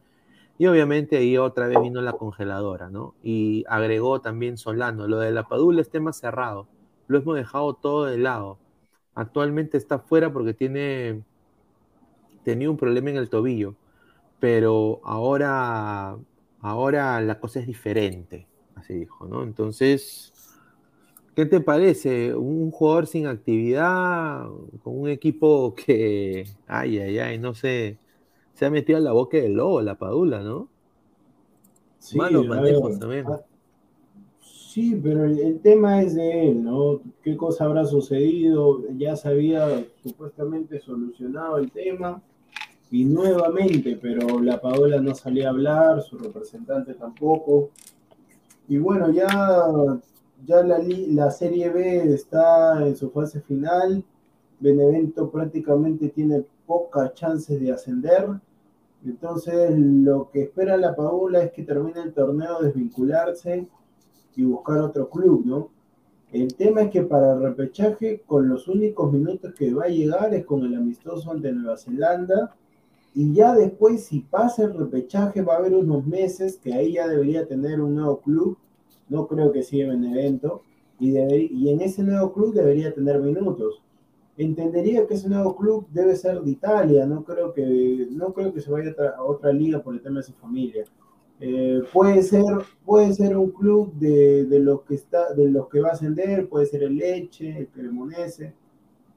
[0.57, 3.15] Y obviamente ahí otra vez vino la congeladora, ¿no?
[3.23, 6.69] Y agregó también Solano, lo de la Padula es tema cerrado,
[7.09, 8.59] lo hemos dejado todo de lado.
[9.15, 11.25] Actualmente está fuera porque tiene,
[12.45, 13.75] tenía un problema en el tobillo,
[14.39, 16.17] pero ahora,
[16.61, 18.47] ahora la cosa es diferente,
[18.81, 19.43] así dijo, ¿no?
[19.43, 20.33] Entonces,
[21.35, 22.35] ¿Qué te parece?
[22.35, 24.47] Un jugador sin actividad,
[24.83, 27.99] con un equipo que, ay, ay, ay, no sé,
[28.55, 30.69] se ha metido en la boca del lobo, la Padula, ¿no?
[31.99, 33.25] Sí, Malos manejos también.
[33.29, 33.41] Ah,
[34.43, 37.01] sí, pero el, tema es de él, ¿no?
[37.23, 38.83] ¿Qué cosa habrá sucedido?
[38.99, 42.21] Ya se había supuestamente solucionado el tema
[42.91, 47.71] y nuevamente, pero la Padula no salía a hablar, su representante tampoco.
[48.71, 50.01] Y bueno, ya
[50.47, 54.05] ya la, la Serie B está en su fase final.
[54.61, 58.29] Benevento prácticamente tiene pocas chances de ascender.
[59.05, 63.67] Entonces, lo que espera la Paula es que termine el torneo, desvincularse
[64.37, 65.71] y buscar otro club, ¿no?
[66.31, 70.33] El tema es que para el repechaje, con los únicos minutos que va a llegar
[70.33, 72.55] es con el amistoso ante Nueva Zelanda.
[73.15, 77.09] Y ya después, si pasa el repechaje, va a haber unos meses que ahí ya
[77.09, 78.57] debería tener un nuevo club.
[79.09, 80.63] No creo que siga en evento,
[81.01, 83.83] y, y en ese nuevo club debería tener minutos.
[84.37, 88.61] Entendería que ese nuevo club debe ser de Italia, no creo que, no creo que
[88.61, 90.85] se vaya a otra, liga por el tema de su familia.
[91.41, 92.45] Eh, puede, ser,
[92.85, 96.49] puede ser un club de, de, los que está, de los que va a ascender,
[96.49, 98.55] puede ser el Leche, el Cremonese,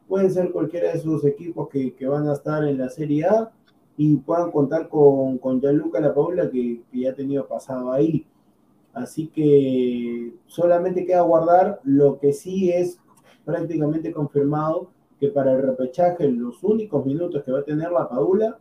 [0.07, 3.51] puede ser cualquiera de esos equipos que, que, van a estar en la Serie A
[3.97, 8.25] y puedan contar con, con Gianluca La Paula, que, que ya ha tenido pasado ahí.
[8.93, 12.99] Así que solamente queda guardar lo que sí es
[13.43, 18.59] prácticamente confirmado que para el repechaje los únicos minutos que va a tener la Padula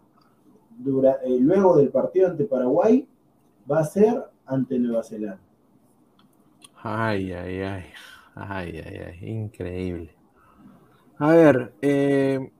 [0.84, 3.06] eh, luego del partido ante Paraguay
[3.70, 5.40] va a ser ante Nueva Zelanda.
[6.82, 7.84] Ay, ay, ay,
[8.34, 10.14] ay, ay, ay, increíble.
[11.18, 12.50] A ver, eh,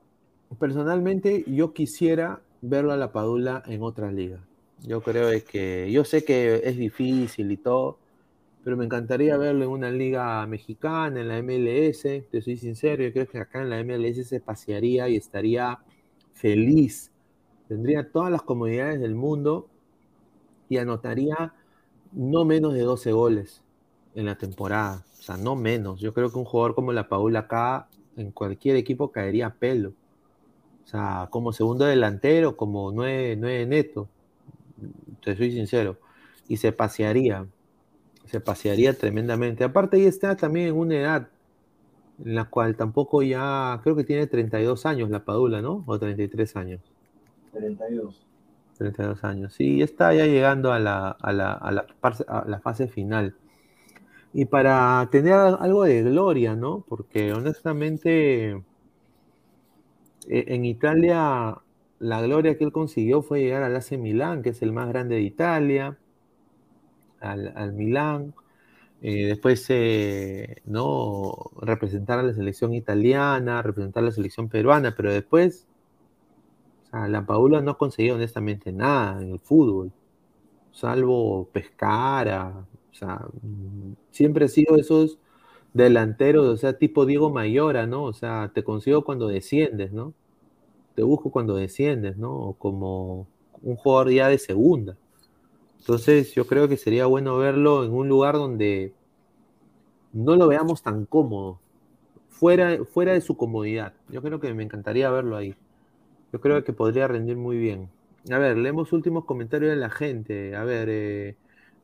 [0.59, 4.41] personalmente yo quisiera verlo a la Padula en otra liga.
[4.81, 7.99] Yo creo que, yo sé que es difícil y todo,
[8.65, 13.13] pero me encantaría verlo en una liga mexicana, en la MLS, te soy sincero, yo
[13.13, 15.81] creo que acá en la MLS se pasearía y estaría
[16.33, 17.13] feliz,
[17.69, 19.69] tendría todas las comodidades del mundo
[20.69, 21.55] y anotaría
[22.13, 23.63] no menos de 12 goles
[24.15, 26.01] en la temporada, o sea, no menos.
[26.01, 29.95] Yo creo que un jugador como la Paula acá, en cualquier equipo caería a pelo.
[30.85, 34.09] O sea, como segundo delantero, como nueve, nueve neto
[35.23, 35.99] te soy sincero,
[36.49, 37.47] y se pasearía,
[38.27, 39.65] se pasearía tremendamente.
[39.65, 41.29] Aparte, ahí está también en una edad
[42.25, 45.83] en la cual tampoco ya, creo que tiene 32 años la Padula, ¿no?
[45.87, 46.81] O 33 años.
[47.53, 48.27] 32.
[48.79, 49.55] 32 años.
[49.55, 53.35] Sí, está ya llegando a la, a la, a la, a la fase final.
[54.33, 56.85] Y para tener algo de gloria, ¿no?
[56.89, 58.63] Porque honestamente
[60.28, 61.57] en Italia
[62.03, 65.15] la gloria que él consiguió fue llegar al AC Milán, que es el más grande
[65.15, 65.97] de Italia,
[67.20, 68.35] al, Milán,
[69.03, 75.12] eh, después eh, no representar a la selección italiana, representar a la selección peruana, pero
[75.12, 75.69] después,
[76.93, 79.93] la Paula no ha conseguido honestamente nada en el fútbol,
[80.73, 83.24] salvo pescar, o sea,
[84.11, 85.19] siempre ha sido esos
[85.74, 88.05] delanteros, o sea, tipo Diego Mayora, ¿no?
[88.05, 90.15] O sea, te consigo cuando desciendes, ¿no?
[90.94, 92.35] Te busco cuando desciendes, ¿no?
[92.35, 93.27] O como
[93.62, 94.97] un jugador ya de segunda.
[95.81, 98.93] Entonces, yo creo que sería bueno verlo en un lugar donde
[100.12, 101.59] no lo veamos tan cómodo,
[102.28, 103.94] fuera, fuera de su comodidad.
[104.09, 105.55] Yo creo que me encantaría verlo ahí.
[106.32, 107.89] Yo creo que podría rendir muy bien.
[108.31, 110.55] A ver, leemos últimos comentarios de la gente.
[110.55, 111.36] A ver, eh,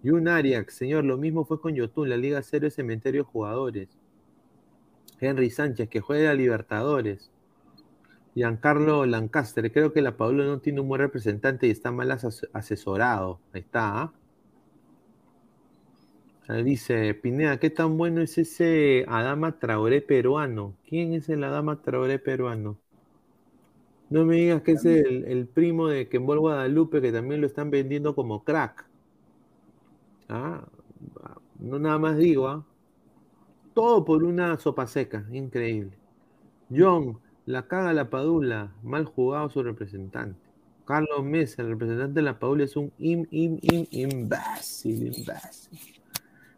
[0.02, 3.88] Yun Arias, señor, lo mismo fue con Yotun, la Liga Cero es cementerio de jugadores.
[5.20, 7.30] Henry Sánchez, que juega a Libertadores.
[8.34, 12.10] Giancarlo Lancaster, creo que la Paula no tiene un buen representante y está mal
[12.52, 13.40] asesorado.
[13.52, 14.02] Ahí está.
[14.02, 14.12] ¿ah?
[16.64, 20.74] Dice Pineda, ¿qué tan bueno es ese Adama Traoré peruano?
[20.88, 22.78] ¿Quién es el Adama Traoré peruano?
[24.08, 28.14] No me digas que es el, primo de Kembol Guadalupe, que también lo están vendiendo
[28.14, 28.87] como crack.
[30.28, 30.66] Ah,
[31.58, 32.64] no nada más digo, ¿ah?
[33.74, 35.96] Todo por una sopa seca, increíble.
[36.70, 40.38] John, la caga la Padula, mal jugado su representante.
[40.84, 45.78] Carlos Mesa, el representante de la Padula es un im, im, im, imbécil, imbécil.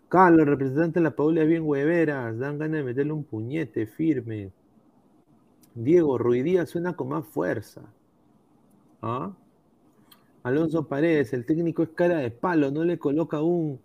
[0.09, 3.87] Carlos, el representante de la Padula es bien hueveras, dan ganas de meterle un puñete
[3.87, 4.51] firme.
[5.75, 7.83] Diego Ruidía suena con más fuerza.
[9.03, 9.33] ¿Ah?
[10.43, 13.81] Alonso Paredes, el técnico es cara de palo, no le coloca aún,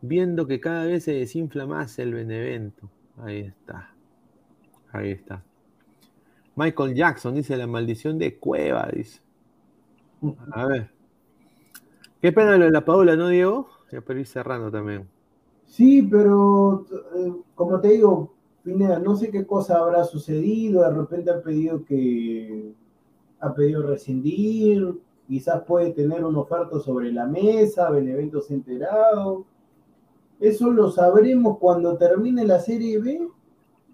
[0.00, 2.90] viendo que cada vez se desinfla más el Benevento.
[3.18, 3.94] Ahí está.
[4.92, 5.44] Ahí está.
[6.56, 9.20] Michael Jackson dice la maldición de Cueva, dice.
[10.52, 10.90] A ver.
[12.20, 13.68] Qué pena lo de la Paula, ¿no, Diego?
[13.90, 15.08] Ya para ir cerrando también.
[15.66, 16.84] Sí, pero
[17.16, 21.84] eh, como te digo, Pineda, no sé qué cosa habrá sucedido, de repente ha pedido
[21.84, 22.74] que
[23.40, 25.00] ha pedido rescindir,
[25.30, 29.46] quizás puede tener un oferta sobre la mesa, Benevento se enterado.
[30.40, 33.28] Eso lo sabremos cuando termine la Serie B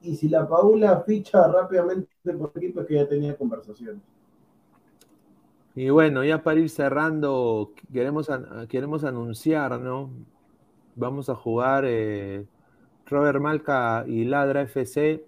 [0.00, 2.08] y si la Paula ficha rápidamente
[2.38, 4.00] por equipo es que ya tenía conversaciones.
[5.74, 8.30] Y bueno, ya para ir cerrando, queremos,
[8.70, 10.08] queremos anunciar, ¿no?
[10.94, 12.46] Vamos a jugar eh,
[13.04, 15.22] Robert Malca y Ladra FC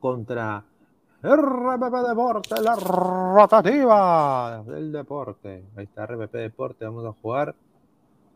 [0.00, 0.66] contra
[1.22, 5.64] RPP Deporte, la rotativa del deporte.
[5.76, 7.54] Ahí está RPP Deporte, vamos a jugar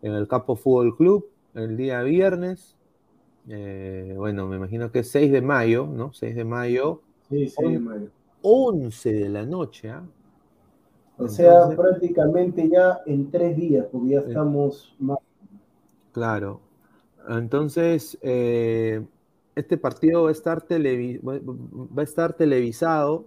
[0.03, 2.77] en el Campo Fútbol Club el día viernes.
[3.49, 6.13] Eh, bueno, me imagino que es 6 de mayo, ¿no?
[6.13, 7.03] 6 de mayo.
[7.29, 8.07] Sí, 6 de mayo.
[8.43, 10.05] 11 de la noche, ¿ah?
[11.19, 15.19] O sea, prácticamente ya en tres días, porque ya estamos más.
[16.13, 16.61] Claro,
[17.29, 19.05] entonces, eh,
[19.57, 23.25] este partido va a estar, va a estar televisado.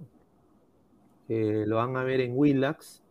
[1.27, 3.01] Eh, lo van a ver en Willax.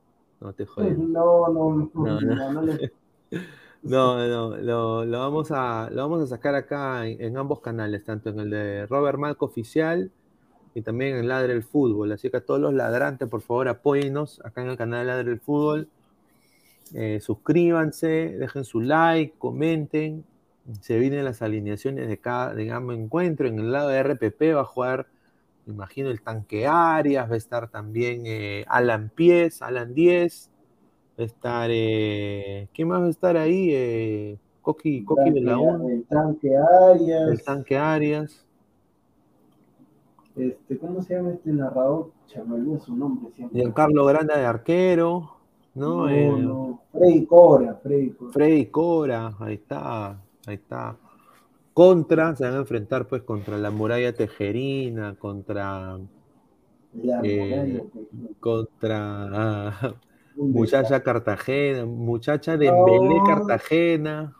[0.40, 0.96] No te jodes.
[0.98, 2.20] No, no, no.
[3.82, 4.56] No, no,
[5.04, 8.86] lo, vamos a, lo vamos a sacar acá en, ambos canales, tanto en el de
[8.86, 10.10] Robert Malco Oficial
[10.74, 12.12] y también en Ladre el Fútbol.
[12.12, 15.32] Así que a todos los ladrantes, por favor, apóyennos acá en el canal de Ladre
[15.32, 15.88] el Fútbol.
[16.94, 20.24] Eh, suscríbanse, dejen su like, comenten,
[20.80, 23.48] se vienen las alineaciones de cada digamos, encuentro.
[23.48, 25.06] En el lado de RPP va a jugar,
[25.66, 30.50] me imagino, el tanque Arias, va a estar también eh, Alan Pies, Alan 10,
[31.18, 33.70] va a estar, eh, ¿quién más va a estar ahí?
[33.72, 35.88] Eh, Coqui, Coqui de la U.
[35.88, 37.30] El tanque Arias.
[37.30, 38.44] El tanque Arias.
[40.36, 42.12] Este, ¿Cómo se llama este narrador?
[42.46, 43.60] Me su nombre siempre.
[43.60, 45.38] Y Carlos Grande de arquero.
[45.74, 46.80] No, no, no.
[46.92, 48.32] Freddy Cora, Freddy Cora.
[48.32, 50.20] Freddy Cora, ahí está.
[50.48, 50.96] Ahí está.
[51.74, 55.98] Contra, se van a enfrentar pues contra la muralla tejerina, contra.
[57.22, 57.86] Eh,
[58.40, 59.94] contra
[60.36, 64.34] muchacha Cartagena, muchacha de Belé Cartagena.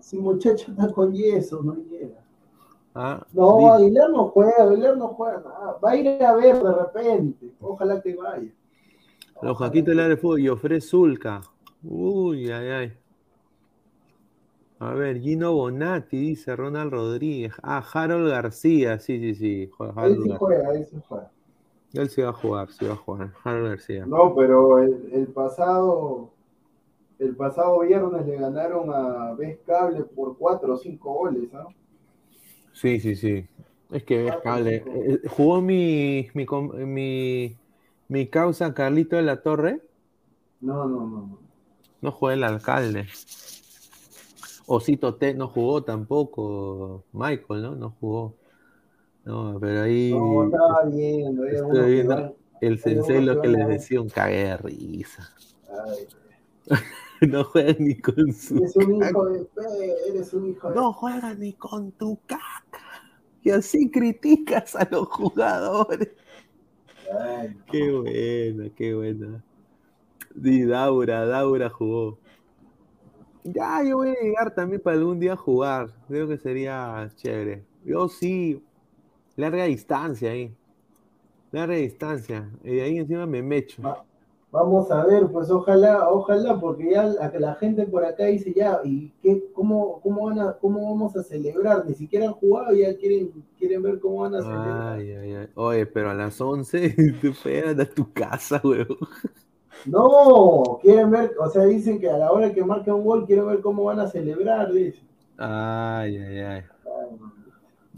[0.00, 2.22] si muchacha está con yeso, no llega.
[2.94, 5.78] Ah, no, Aguilar no juega, Aguilar no juega nada.
[5.84, 7.52] Va a ir a ver de repente.
[7.60, 8.52] Ojalá que vaya.
[9.42, 11.40] Los Jaquitos de fútbol y ofrece Zulca.
[11.82, 12.92] Uy, ay, ay.
[14.80, 17.52] A ver, Gino Bonatti, dice Ronald Rodríguez.
[17.62, 19.70] Ah, Harold García, sí, sí, sí.
[20.02, 21.30] él sí juega, él sí juega.
[21.92, 23.30] Él sí va a jugar, sí va a jugar.
[23.44, 24.06] Harold García.
[24.06, 26.30] No, pero el, pasado
[27.18, 31.74] el pasado viernes le ganaron a Vez Cable por cuatro o cinco goles, ¿no?
[32.72, 33.46] Sí, sí, sí.
[33.90, 34.76] Es que Vez Cable.
[34.76, 36.46] Eh, ¿Jugó mi, mi,
[36.86, 37.54] mi,
[38.08, 39.82] mi causa Carlito de la Torre?
[40.62, 41.38] No, no, no.
[42.00, 43.06] No juega el alcalde.
[44.66, 47.76] Osito T no jugó tampoco, Michael, ¿no?
[47.76, 48.36] No jugó.
[49.24, 50.12] No, pero ahí.
[50.12, 55.28] No, estaba viendo, estoy viendo el sensei lo que les decía un cague de risa.
[57.20, 58.56] no juega ni con su.
[58.56, 59.48] Eres un hijo de
[60.08, 60.74] eres un hijo de.
[60.74, 62.80] No juega ni con tu caca.
[63.42, 66.10] Y así criticas a los jugadores.
[67.70, 69.42] Qué buena, qué buena.
[70.34, 72.18] Di Daura, Daura jugó.
[73.44, 75.90] Ya, yo voy a llegar también para algún día jugar.
[76.08, 77.64] Creo que sería chévere.
[77.84, 78.62] Yo sí,
[79.36, 80.54] larga distancia ahí.
[81.50, 82.50] Larga distancia.
[82.62, 83.82] Y ahí encima me mecho.
[84.52, 89.12] Vamos a ver, pues ojalá, ojalá, porque ya la, gente por acá dice ya, ¿y
[89.22, 91.86] qué, cómo, cómo, van a, cómo vamos a celebrar?
[91.86, 94.98] Ni siquiera han jugado, ya quieren, quieren ver cómo van a celebrar.
[94.98, 95.48] Ay, ay, ay.
[95.54, 96.90] Oye, pero a las 11
[97.20, 98.98] te esperan a tu casa, weón.
[99.86, 103.46] No, quieren ver, o sea, dicen que a la hora que marca un gol quieren
[103.46, 105.00] ver cómo van a celebrar, dice.
[105.38, 106.62] Ay, ay, ay.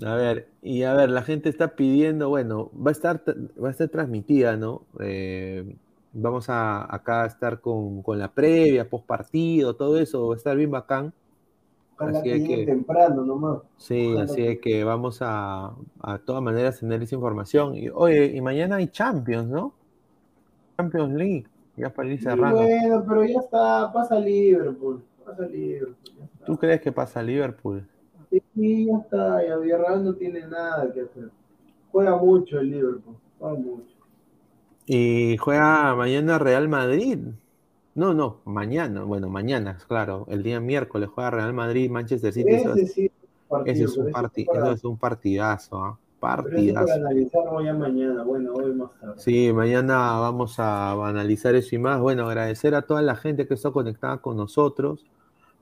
[0.05, 3.23] A ver, y a ver, la gente está pidiendo, bueno, va a estar,
[3.63, 4.83] va a estar transmitida, ¿no?
[5.01, 5.77] Eh,
[6.15, 10.55] Vamos a acá a estar con, la previa, post partido, todo eso, va a estar
[10.57, 11.13] bien bacán.
[11.97, 13.61] así que, temprano nomás.
[13.79, 15.73] Sí, así es que vamos a,
[16.03, 17.75] a todas maneras tener esa información.
[17.77, 19.73] Y, oye, y mañana hay Champions, ¿no?
[20.77, 21.47] Champions League,
[21.77, 22.63] ya para ir cerrando.
[22.63, 25.97] Bueno, pero ya está, pasa Liverpool, pasa Liverpool.
[26.45, 27.87] ¿Tú crees que pasa Liverpool?
[28.31, 31.31] Sí, ya está, ya Villarreal no tiene nada que hacer.
[31.91, 33.95] Juega mucho el Liverpool, juega mucho.
[34.87, 37.19] Y juega mañana Real Madrid.
[37.95, 39.05] No, no, mañana.
[39.05, 40.27] Bueno, mañana, claro.
[40.29, 42.55] El día miércoles juega Real Madrid, Manchester City.
[42.55, 43.11] Ese, sí,
[43.67, 45.89] ese es, un eso es un partidazo.
[45.89, 45.93] ¿eh?
[46.23, 46.87] Partidazo.
[46.87, 48.23] Para analizarlo ya mañana.
[48.23, 49.15] Bueno, hoy más tarde.
[49.17, 51.99] Sí, mañana vamos a analizar eso y más.
[51.99, 55.05] Bueno, agradecer a toda la gente que está conectada con nosotros.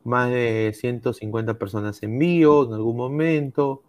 [0.05, 3.81] Más de 150 personas en vivo en algún momento.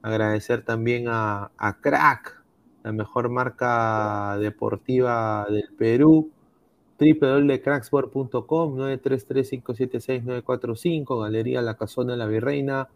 [0.00, 2.42] Agradecer también a, a Crack,
[2.84, 6.30] la mejor marca deportiva del Perú,
[6.98, 12.88] www.cracksport.com, 933-576-945, Galería La Casona de la Virreina,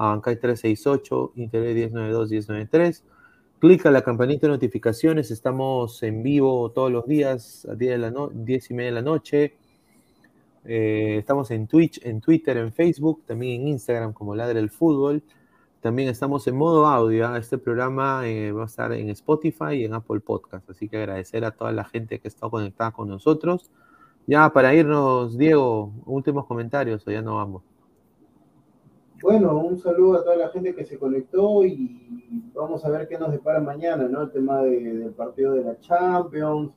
[0.00, 3.02] Abancay 368, Interior 1092-1093.
[3.58, 8.28] Clica la campanita de notificaciones, estamos en vivo todos los días a 10, de la
[8.32, 9.56] 10 y media de la noche.
[10.64, 15.22] Eh, estamos en Twitch, en Twitter, en Facebook, también en Instagram como Ladre el Fútbol.
[15.82, 17.28] También estamos en modo audio.
[17.28, 17.36] ¿ah?
[17.36, 20.68] Este programa eh, va a estar en Spotify y en Apple Podcast.
[20.70, 23.70] Así que agradecer a toda la gente que está conectada con nosotros.
[24.26, 27.62] Ya para irnos, Diego, últimos comentarios o ya no vamos.
[29.22, 33.18] Bueno, un saludo a toda la gente que se conectó y vamos a ver qué
[33.18, 34.22] nos depara mañana, ¿no?
[34.22, 36.72] El tema del partido de la Champions,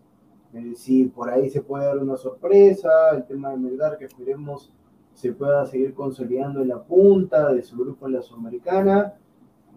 [0.54, 4.74] eh, si por ahí se puede dar una sorpresa, el tema de Melgar que esperemos
[5.14, 9.14] se pueda seguir consolidando en la punta de su grupo en la Sudamericana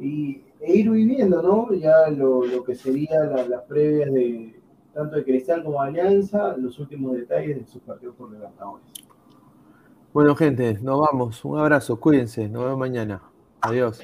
[0.01, 1.73] y, e ir viviendo, ¿no?
[1.73, 4.61] Ya lo, que sería las previas de
[4.93, 9.06] tanto de Cristal como de Alianza, los últimos detalles de sus partidos por Libertadores.
[10.17, 11.45] Bueno, gente, nos vamos.
[11.45, 12.49] Un abrazo, cuídense.
[12.49, 13.21] Nos vemos mañana.
[13.61, 14.01] Adiós.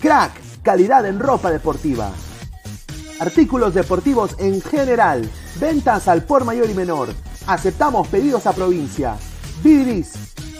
[0.00, 2.12] Crack, calidad en ropa deportiva.
[3.18, 5.28] Artículos deportivos en general.
[5.58, 7.08] Ventas al por mayor y menor.
[7.48, 9.16] Aceptamos pedidos a provincia.
[9.60, 10.12] Bidris,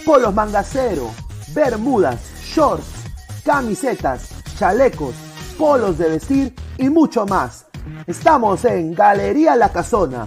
[0.04, 1.12] polos mangacero,
[1.54, 3.04] bermudas, shorts,
[3.44, 4.28] camisetas,
[4.58, 5.14] chalecos,
[5.56, 7.66] polos de vestir y mucho más.
[8.08, 10.26] Estamos en Galería La Casona.